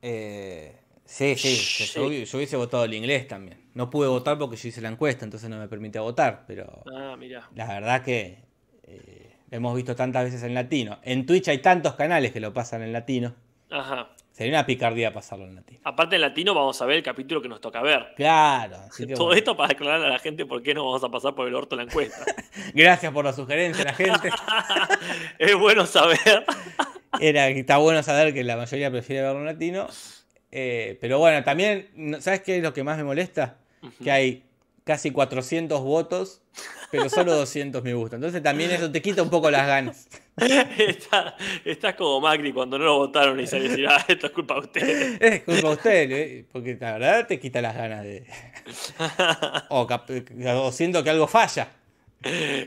Eh, 0.00 0.76
sí, 1.04 1.34
sí. 1.36 1.56
Sí. 1.56 1.84
Yo, 1.94 2.08
hubi- 2.08 2.24
yo 2.24 2.38
hubiese 2.38 2.56
votado 2.56 2.84
el 2.84 2.94
inglés 2.94 3.26
también. 3.28 3.60
No 3.74 3.90
pude 3.90 4.08
votar 4.08 4.38
porque 4.38 4.56
yo 4.56 4.68
hice 4.68 4.80
la 4.80 4.88
encuesta, 4.88 5.24
entonces 5.24 5.48
no 5.48 5.58
me 5.58 5.68
permite 5.68 5.98
votar. 5.98 6.44
Pero 6.46 6.82
Ah, 6.94 7.16
la 7.54 7.66
verdad 7.66 8.02
que 8.02 8.38
eh, 8.84 9.32
hemos 9.50 9.74
visto 9.74 9.94
tantas 9.96 10.24
veces 10.24 10.42
en 10.42 10.54
latino. 10.54 10.98
En 11.02 11.26
Twitch 11.26 11.48
hay 11.48 11.58
tantos 11.58 11.94
canales 11.94 12.32
que 12.32 12.40
lo 12.40 12.52
pasan 12.52 12.82
en 12.82 12.92
latino. 12.92 13.34
Ajá. 13.70 14.10
Sería 14.32 14.54
una 14.54 14.66
picardía 14.66 15.12
pasarlo 15.12 15.44
en 15.44 15.54
latino. 15.54 15.80
Aparte 15.84 16.16
en 16.16 16.22
latino 16.22 16.54
vamos 16.54 16.80
a 16.80 16.86
ver 16.86 16.96
el 16.96 17.02
capítulo 17.02 17.42
que 17.42 17.48
nos 17.48 17.60
toca 17.60 17.82
ver. 17.82 18.14
Claro. 18.16 18.76
así 18.88 19.06
que 19.06 19.14
Todo 19.14 19.26
bueno. 19.26 19.38
esto 19.38 19.56
para 19.56 19.72
aclarar 19.72 20.02
a 20.02 20.08
la 20.08 20.18
gente 20.18 20.46
por 20.46 20.62
qué 20.62 20.72
no 20.72 20.86
vamos 20.86 21.04
a 21.04 21.10
pasar 21.10 21.34
por 21.34 21.46
el 21.46 21.54
orto 21.54 21.76
la 21.76 21.82
encuesta. 21.82 22.24
Gracias 22.74 23.12
por 23.12 23.26
la 23.26 23.34
sugerencia, 23.34 23.84
la 23.84 23.94
gente. 23.94 24.30
es 25.38 25.54
bueno 25.54 25.84
saber. 25.86 26.44
Era 27.20 27.48
está 27.48 27.76
bueno 27.76 28.02
saber 28.02 28.32
que 28.32 28.42
la 28.42 28.56
mayoría 28.56 28.90
prefiere 28.90 29.22
verlo 29.22 29.40
en 29.40 29.46
latino. 29.46 29.86
Eh, 30.50 30.98
pero 31.00 31.18
bueno, 31.18 31.44
también, 31.44 31.88
¿sabes 32.20 32.40
qué 32.40 32.56
es 32.56 32.62
lo 32.62 32.72
que 32.72 32.84
más 32.84 32.96
me 32.96 33.04
molesta? 33.04 33.58
Que 34.02 34.10
hay 34.10 34.44
casi 34.84 35.10
400 35.10 35.80
votos, 35.82 36.40
pero 36.90 37.08
solo 37.08 37.34
200 37.34 37.82
me 37.82 37.94
gustan. 37.94 38.18
Entonces 38.18 38.42
también 38.42 38.70
eso 38.70 38.90
te 38.90 39.02
quita 39.02 39.22
un 39.22 39.30
poco 39.30 39.50
las 39.50 39.66
ganas. 39.66 40.08
Está- 40.78 41.36
estás 41.64 41.94
como 41.94 42.20
Macri 42.20 42.52
cuando 42.52 42.78
no 42.78 42.84
lo 42.86 42.96
votaron 42.98 43.38
y 43.38 43.46
sale 43.46 43.68
decir, 43.68 43.86
ah, 43.86 44.02
esto 44.08 44.26
es 44.28 44.32
culpa 44.32 44.54
de 44.54 44.60
ustedes. 44.60 45.18
Es 45.20 45.42
culpa 45.42 45.68
de 45.68 45.74
usted, 45.74 46.10
¿eh? 46.12 46.44
porque 46.50 46.76
la 46.80 46.92
verdad 46.94 47.26
te 47.26 47.38
quita 47.38 47.60
las 47.60 47.74
ganas 47.76 48.02
de... 48.04 48.24
O, 49.68 50.72
siento 50.72 51.02
que 51.04 51.10
algo 51.10 51.26
falla. 51.26 51.68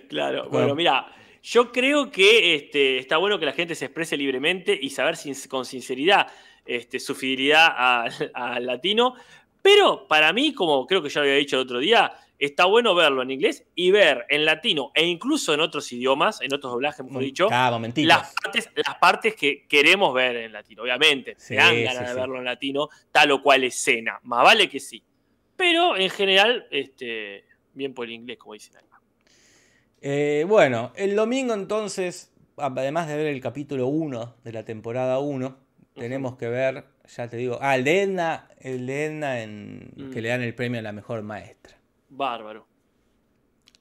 Claro, 0.09 0.43
Bueno. 0.43 0.49
bueno, 0.49 0.75
mira, 0.75 1.07
yo 1.41 1.71
creo 1.71 2.11
que 2.11 2.55
este, 2.55 2.97
está 2.99 3.17
bueno 3.17 3.39
que 3.39 3.45
la 3.45 3.53
gente 3.53 3.73
se 3.75 3.85
exprese 3.85 4.17
libremente 4.17 4.77
y 4.79 4.89
saber 4.89 5.15
sin- 5.15 5.35
con 5.47 5.65
sinceridad 5.65 6.27
este, 6.65 6.99
su 6.99 7.15
fidelidad 7.15 8.07
al 8.33 8.65
latino, 8.65 9.15
pero 9.61 10.07
para 10.07 10.33
mí, 10.33 10.53
como 10.53 10.85
creo 10.85 11.01
que 11.01 11.09
ya 11.09 11.21
lo 11.21 11.25
había 11.27 11.37
dicho 11.37 11.55
el 11.55 11.61
otro 11.63 11.79
día, 11.79 12.11
está 12.39 12.65
bueno 12.65 12.93
verlo 12.95 13.21
en 13.21 13.31
inglés 13.31 13.65
y 13.75 13.91
ver 13.91 14.25
en 14.29 14.45
latino 14.45 14.91
e 14.93 15.05
incluso 15.05 15.53
en 15.53 15.59
otros 15.61 15.91
idiomas, 15.91 16.41
en 16.41 16.53
otros 16.53 16.73
doblajes, 16.73 17.05
mejor 17.05 17.21
dicho, 17.21 17.47
Cada 17.47 17.71
momentito. 17.71 18.07
las 18.07 18.33
partes, 18.41 18.69
las 18.75 18.95
partes 18.95 19.35
que 19.35 19.65
queremos 19.67 20.13
ver 20.13 20.35
en 20.35 20.51
latino. 20.53 20.83
Obviamente, 20.83 21.35
Sí, 21.37 21.53
me 21.55 21.57
dan 21.61 21.75
sí, 21.75 21.83
ganas 21.83 22.01
de 22.03 22.13
sí. 22.13 22.19
verlo 22.19 22.37
en 22.39 22.45
latino, 22.45 22.89
tal 23.11 23.31
o 23.31 23.41
cual 23.41 23.63
escena. 23.63 24.19
Más 24.23 24.43
vale 24.43 24.69
que 24.69 24.79
sí. 24.79 25.01
Pero 25.55 25.95
en 25.95 26.09
general, 26.09 26.67
este, 26.71 27.45
bien 27.73 27.93
por 27.93 28.05
el 28.07 28.11
inglés, 28.13 28.37
como 28.37 28.53
dicen 28.53 28.75
acá. 28.77 28.99
Eh, 30.01 30.45
bueno, 30.47 30.91
el 30.95 31.15
domingo 31.15 31.53
entonces, 31.53 32.31
además 32.57 33.07
de 33.07 33.15
ver 33.17 33.27
el 33.27 33.41
capítulo 33.41 33.87
1 33.87 34.35
de 34.43 34.51
la 34.51 34.63
temporada 34.65 35.19
1, 35.19 35.57
tenemos 35.95 36.35
que 36.35 36.49
ver, 36.49 36.83
ya 37.07 37.29
te 37.29 37.37
digo, 37.37 37.57
ah, 37.61 37.75
el 37.75 37.85
de 37.85 38.01
Edna, 38.01 38.49
el 38.59 38.85
de 38.85 39.05
Edna 39.05 39.41
en, 39.41 39.91
Mm. 39.95 40.11
que 40.11 40.21
le 40.21 40.29
dan 40.29 40.41
el 40.41 40.53
premio 40.53 40.79
a 40.79 40.83
la 40.83 40.91
mejor 40.91 41.21
maestra. 41.23 41.74
Bárbaro. 42.15 42.65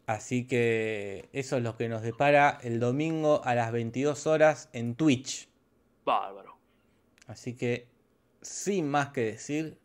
Así 0.06 0.46
que 0.46 1.28
eso 1.32 1.56
es 1.56 1.62
lo 1.62 1.76
que 1.76 1.88
nos 1.88 2.02
depara 2.02 2.58
el 2.62 2.78
domingo 2.78 3.40
a 3.44 3.54
las 3.54 3.72
22 3.72 4.26
horas 4.26 4.68
en 4.72 4.94
Twitch. 4.96 5.48
Bárbaro. 6.04 6.58
Así 7.26 7.54
que, 7.54 7.88
sin 8.42 8.88
más 8.88 9.08
que 9.08 9.22
decir, 9.22 9.78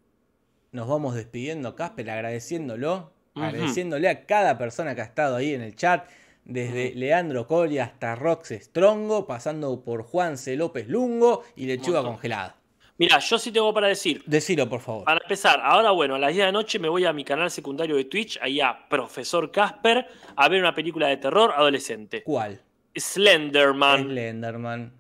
nos 0.71 0.87
vamos 0.87 1.15
despidiendo, 1.15 1.75
Casper, 1.75 2.09
agradeciéndolo, 2.09 3.13
agradeciéndole 3.35 4.09
a 4.09 4.25
cada 4.25 4.57
persona 4.57 4.93
que 4.93 5.01
ha 5.01 5.05
estado 5.05 5.37
ahí 5.37 5.53
en 5.53 5.61
el 5.61 5.75
chat, 5.75 6.09
desde 6.43 6.93
Leandro 6.95 7.47
Coria 7.47 7.85
hasta 7.85 8.15
Rox 8.15 8.49
Strongo, 8.51 9.25
pasando 9.25 9.83
por 9.83 10.03
Juanse 10.03 10.57
López 10.57 10.89
Lungo 10.89 11.43
y 11.55 11.65
Lechuga. 11.67 12.03
Congelada. 12.03 12.58
Mira, 12.99 13.17
yo 13.19 13.39
sí 13.39 13.51
tengo 13.51 13.73
para 13.73 13.87
decir. 13.87 14.21
Decilo, 14.27 14.67
por 14.69 14.81
favor. 14.81 15.05
Para 15.05 15.21
empezar, 15.23 15.59
ahora 15.63 15.91
bueno, 15.91 16.15
a 16.15 16.19
las 16.19 16.29
10 16.33 16.37
de 16.37 16.45
la 16.45 16.51
noche 16.51 16.77
me 16.79 16.89
voy 16.89 17.05
a 17.05 17.13
mi 17.13 17.23
canal 17.23 17.49
secundario 17.49 17.95
de 17.95 18.05
Twitch, 18.05 18.37
ahí 18.41 18.59
a 18.61 18.87
Profesor 18.89 19.49
Casper, 19.51 20.05
a 20.35 20.49
ver 20.49 20.59
una 20.59 20.75
película 20.75 21.07
de 21.07 21.17
terror 21.17 21.53
adolescente. 21.55 22.21
¿Cuál? 22.23 22.61
Slenderman. 22.93 24.03
Slenderman. 24.03 24.93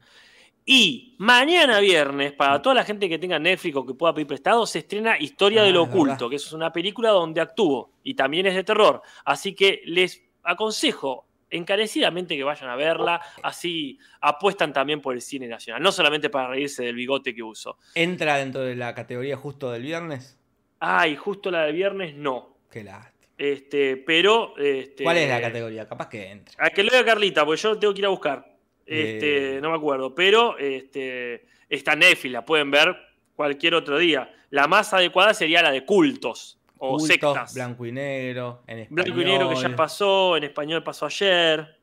Y 0.65 1.15
mañana 1.17 1.79
viernes, 1.79 2.31
para 2.33 2.61
toda 2.61 2.75
la 2.75 2.83
gente 2.83 3.09
que 3.09 3.17
tenga 3.17 3.39
Netflix 3.39 3.75
o 3.75 3.85
que 3.85 3.93
pueda 3.95 4.13
pedir 4.13 4.27
prestado, 4.27 4.65
se 4.67 4.79
estrena 4.79 5.17
Historia 5.19 5.61
Ah, 5.61 5.65
de 5.65 5.71
lo 5.71 5.83
Oculto, 5.83 6.07
verdad. 6.11 6.29
que 6.29 6.35
es 6.35 6.51
una 6.53 6.71
película 6.71 7.09
donde 7.09 7.41
actúo 7.41 7.91
y 8.03 8.13
también 8.13 8.45
es 8.45 8.55
de 8.55 8.63
terror. 8.63 9.01
Así 9.25 9.53
que 9.55 9.81
les 9.85 10.21
aconsejo 10.43 11.25
encarecidamente 11.49 12.35
que 12.35 12.43
vayan 12.43 12.69
a 12.69 12.75
verla, 12.75 13.21
así 13.43 13.99
apuestan 14.21 14.73
también 14.73 15.01
por 15.01 15.15
el 15.15 15.21
cine 15.21 15.47
nacional, 15.47 15.81
no 15.81 15.91
solamente 15.91 16.29
para 16.29 16.49
reírse 16.49 16.83
del 16.83 16.95
bigote 16.95 17.33
que 17.33 17.43
uso. 17.43 17.77
¿Entra 17.95 18.37
dentro 18.37 18.61
de 18.61 18.75
la 18.75 18.93
categoría 18.93 19.37
justo 19.37 19.71
del 19.71 19.83
viernes? 19.83 20.37
Ay, 20.79 21.15
justo 21.15 21.51
la 21.51 21.63
del 21.63 21.75
viernes 21.75 22.15
no. 22.15 22.57
Qué 22.71 22.83
lástima. 22.83 23.19
Este, 23.37 23.97
pero. 23.97 24.53
Este, 24.57 25.03
¿Cuál 25.03 25.17
es 25.17 25.29
la 25.29 25.41
categoría? 25.41 25.87
Capaz 25.87 26.09
que 26.09 26.29
entra. 26.29 26.53
A 26.57 26.69
que 26.69 26.83
lo 26.83 26.91
diga 26.91 27.05
Carlita, 27.05 27.45
porque 27.45 27.61
yo 27.61 27.77
tengo 27.79 27.93
que 27.93 27.99
ir 27.99 28.05
a 28.05 28.09
buscar. 28.09 28.45
Este, 28.85 29.57
Eh. 29.57 29.61
No 29.61 29.69
me 29.69 29.77
acuerdo. 29.77 30.13
Pero 30.13 30.57
este, 30.57 31.45
está 31.69 31.95
Netflix, 31.95 32.33
la 32.33 32.45
pueden 32.45 32.69
ver 32.69 32.95
cualquier 33.35 33.75
otro 33.75 33.97
día. 33.97 34.33
La 34.49 34.67
más 34.67 34.93
adecuada 34.93 35.33
sería 35.33 35.61
la 35.61 35.71
de 35.71 35.85
cultos 35.85 36.58
o 36.79 36.97
Cultos, 36.97 37.07
sectas. 37.07 37.53
blanco 37.53 37.85
y 37.85 37.91
negro, 37.91 38.63
en 38.67 38.79
español. 38.79 39.03
Blanco 39.05 39.21
y 39.21 39.25
negro 39.25 39.49
que 39.49 39.55
ya 39.55 39.75
pasó, 39.75 40.35
en 40.37 40.43
español 40.45 40.83
pasó 40.83 41.05
ayer. 41.05 41.77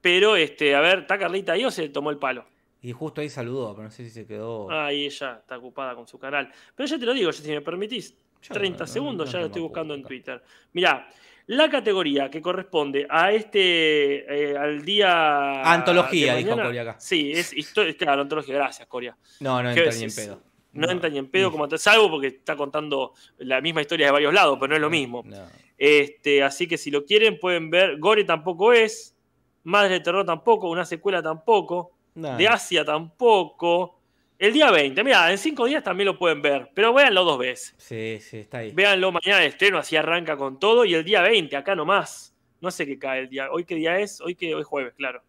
Pero, 0.00 0.36
este, 0.36 0.74
a 0.74 0.80
ver, 0.80 1.00
¿está 1.00 1.18
Carlita 1.18 1.52
ahí 1.52 1.64
o 1.64 1.70
se 1.70 1.88
tomó 1.90 2.10
el 2.10 2.18
palo? 2.18 2.46
Y 2.82 2.92
justo 2.92 3.20
ahí 3.20 3.28
saludó, 3.28 3.72
pero 3.74 3.84
no 3.84 3.90
sé 3.90 4.04
si 4.04 4.10
se 4.10 4.26
quedó. 4.26 4.70
Ahí 4.70 5.04
ella 5.06 5.36
está 5.40 5.58
ocupada 5.58 5.94
con 5.94 6.08
su 6.08 6.18
canal. 6.18 6.50
Pero 6.74 6.86
ya 6.88 6.98
te 6.98 7.04
lo 7.06 7.12
digo, 7.12 7.30
si 7.32 7.48
me 7.50 7.60
permitís, 7.60 8.16
Ya, 8.42 8.54
30 8.54 8.78
no, 8.78 8.86
no, 8.86 8.92
segundos, 8.92 9.26
no 9.26 9.32
ya 9.32 9.38
lo 9.40 9.46
estoy 9.46 9.60
buscando 9.62 9.94
en. 9.94 10.02
Twitter. 10.02 10.42
Mirá, 10.72 11.06
la 11.48 11.68
categoría 11.68 12.30
que 12.30 12.40
corresponde 12.40 13.06
a 13.10 13.30
este, 13.32 14.52
eh, 14.52 14.56
al 14.56 14.82
día... 14.82 15.60
Antología, 15.70 16.32
de 16.32 16.38
dijo 16.38 16.50
mañana- 16.52 16.68
Coria 16.68 16.82
acá. 16.82 16.96
Sí, 17.00 17.32
es 17.32 17.52
historia, 17.52 17.94
claro, 17.96 18.22
antología, 18.22 18.54
gracias, 18.54 18.88
Coria. 18.88 19.14
No, 19.40 19.62
no 19.62 19.74
¿Qué 19.74 19.80
entra 19.84 19.96
ni 19.98 20.04
en 20.04 20.14
pedo. 20.14 20.42
No, 20.72 20.90
entra 20.90 21.08
ni 21.08 21.18
en 21.18 21.28
pedo, 21.28 21.50
como 21.50 21.68
salvo 21.76 22.10
porque 22.10 22.28
está 22.28 22.56
contando 22.56 23.14
la 23.38 23.60
misma 23.60 23.80
historia 23.80 24.06
de 24.06 24.12
varios 24.12 24.32
lados, 24.32 24.56
pero 24.60 24.68
no 24.68 24.74
es 24.76 24.80
lo 24.80 24.90
mismo. 24.90 25.22
No. 25.24 25.46
Este, 25.76 26.42
así 26.42 26.68
que 26.68 26.78
si 26.78 26.90
lo 26.90 27.04
quieren, 27.04 27.38
pueden 27.38 27.70
ver. 27.70 27.98
Gore 27.98 28.24
tampoco 28.24 28.72
es. 28.72 29.16
Madre 29.64 29.94
de 29.94 30.00
Terror 30.00 30.24
tampoco. 30.24 30.70
Una 30.70 30.84
secuela 30.84 31.22
tampoco. 31.22 31.92
De 32.14 32.46
Asia 32.46 32.84
tampoco. 32.84 34.00
El 34.38 34.54
día 34.54 34.70
20, 34.70 35.04
mira, 35.04 35.30
en 35.30 35.36
cinco 35.36 35.66
días 35.66 35.84
también 35.84 36.06
lo 36.06 36.18
pueden 36.18 36.40
ver, 36.40 36.70
pero 36.74 36.94
véanlo 36.94 37.24
dos 37.24 37.38
veces. 37.38 37.74
Sí, 37.76 38.18
sí, 38.20 38.38
está 38.38 38.58
ahí. 38.58 38.72
Véanlo 38.72 39.12
mañana 39.12 39.40
de 39.40 39.48
estreno, 39.48 39.76
así 39.76 39.96
arranca 39.96 40.34
con 40.38 40.58
todo. 40.58 40.86
Y 40.86 40.94
el 40.94 41.04
día 41.04 41.20
20, 41.20 41.54
acá 41.56 41.74
nomás. 41.74 42.34
No 42.58 42.70
sé 42.70 42.86
qué 42.86 42.98
cae 42.98 43.20
el 43.20 43.28
día. 43.28 43.50
¿Hoy 43.50 43.64
qué 43.64 43.74
día 43.74 43.98
es? 43.98 44.18
Hoy, 44.22 44.34
que, 44.34 44.54
hoy 44.54 44.62
es 44.62 44.66
jueves, 44.66 44.94
claro. 44.94 45.22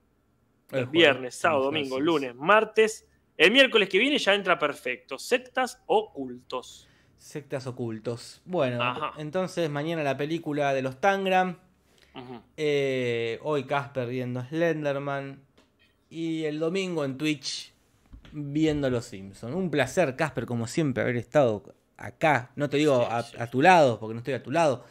El 0.70 0.86
jueves. 0.86 0.92
Viernes, 0.92 1.36
sábado, 1.36 1.66
domingo, 1.66 2.00
lunes, 2.00 2.34
martes. 2.36 3.06
El 3.42 3.50
miércoles 3.50 3.90
que 3.90 3.98
viene 3.98 4.20
ya 4.20 4.36
entra 4.36 4.60
perfecto. 4.60 5.18
Sectas 5.18 5.82
ocultos. 5.88 6.88
Sectas 7.18 7.66
ocultos. 7.66 8.40
Bueno, 8.46 8.84
Ajá. 8.84 9.14
entonces 9.18 9.68
mañana 9.68 10.04
la 10.04 10.16
película 10.16 10.76
de 10.76 10.84
los 10.84 11.02
Tangram. 11.02 11.58
Eh, 12.56 13.40
hoy 13.42 13.64
Casper 13.64 14.08
viendo 14.08 14.44
Slenderman. 14.46 15.42
Y 16.08 16.44
el 16.44 16.60
domingo 16.60 17.04
en 17.04 17.18
Twitch 17.18 17.74
viendo 18.32 18.92
Los 18.92 19.06
Simpsons. 19.06 19.56
Un 19.56 19.72
placer, 19.72 20.16
Casper, 20.16 20.46
como 20.46 20.68
siempre, 20.68 21.02
haber 21.02 21.16
estado 21.18 21.64
acá. 21.98 22.52
No 22.56 22.70
te 22.70 22.78
digo 22.78 23.00
Sí, 23.02 23.08
a, 23.10 23.24
sí. 23.24 23.38
a 23.40 23.48
tu 23.50 23.64
lado, 23.64 24.00
porque 24.00 24.14
no 24.14 24.20
estoy 24.20 24.36
a 24.36 24.44
tu 24.44 24.52
lado. 24.52 24.86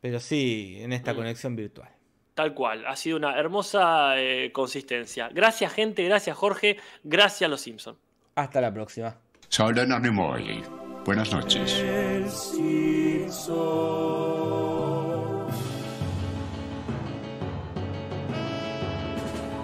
Pero 0.00 0.20
sí, 0.20 0.76
en 0.78 0.92
esta 0.92 1.14
Mm. 1.14 1.16
conexión 1.16 1.56
virtual. 1.56 1.88
Tal 2.34 2.54
cual, 2.54 2.86
ha 2.86 2.96
sido 2.96 3.18
una 3.18 3.38
hermosa 3.38 4.18
eh, 4.18 4.50
consistencia. 4.52 5.28
Gracias 5.32 5.72
gente, 5.72 6.02
gracias 6.04 6.36
Jorge, 6.36 6.78
gracias 7.04 7.50
Los 7.50 7.60
Simpson. 7.60 7.96
Hasta 8.34 8.60
la 8.60 8.72
próxima. 8.72 9.14
Soy 9.48 9.74
Leonard 9.74 10.02
Nimoy. 10.02 10.62
Buenas 11.04 11.30
noches. 11.30 11.74
El 11.80 12.30
Simpson. 12.30 13.52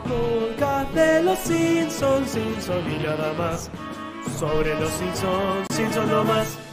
Podcast 0.04 0.92
de 0.94 1.22
los 1.22 1.38
Simpsons, 1.38 2.30
Simpson 2.30 2.92
y 2.92 2.98
nada 3.02 3.32
más. 3.34 3.70
Sobre 4.38 4.74
los 4.78 4.90
Simpsons, 4.90 5.66
Simpson 5.70 6.10
no 6.10 6.24
más. 6.24 6.67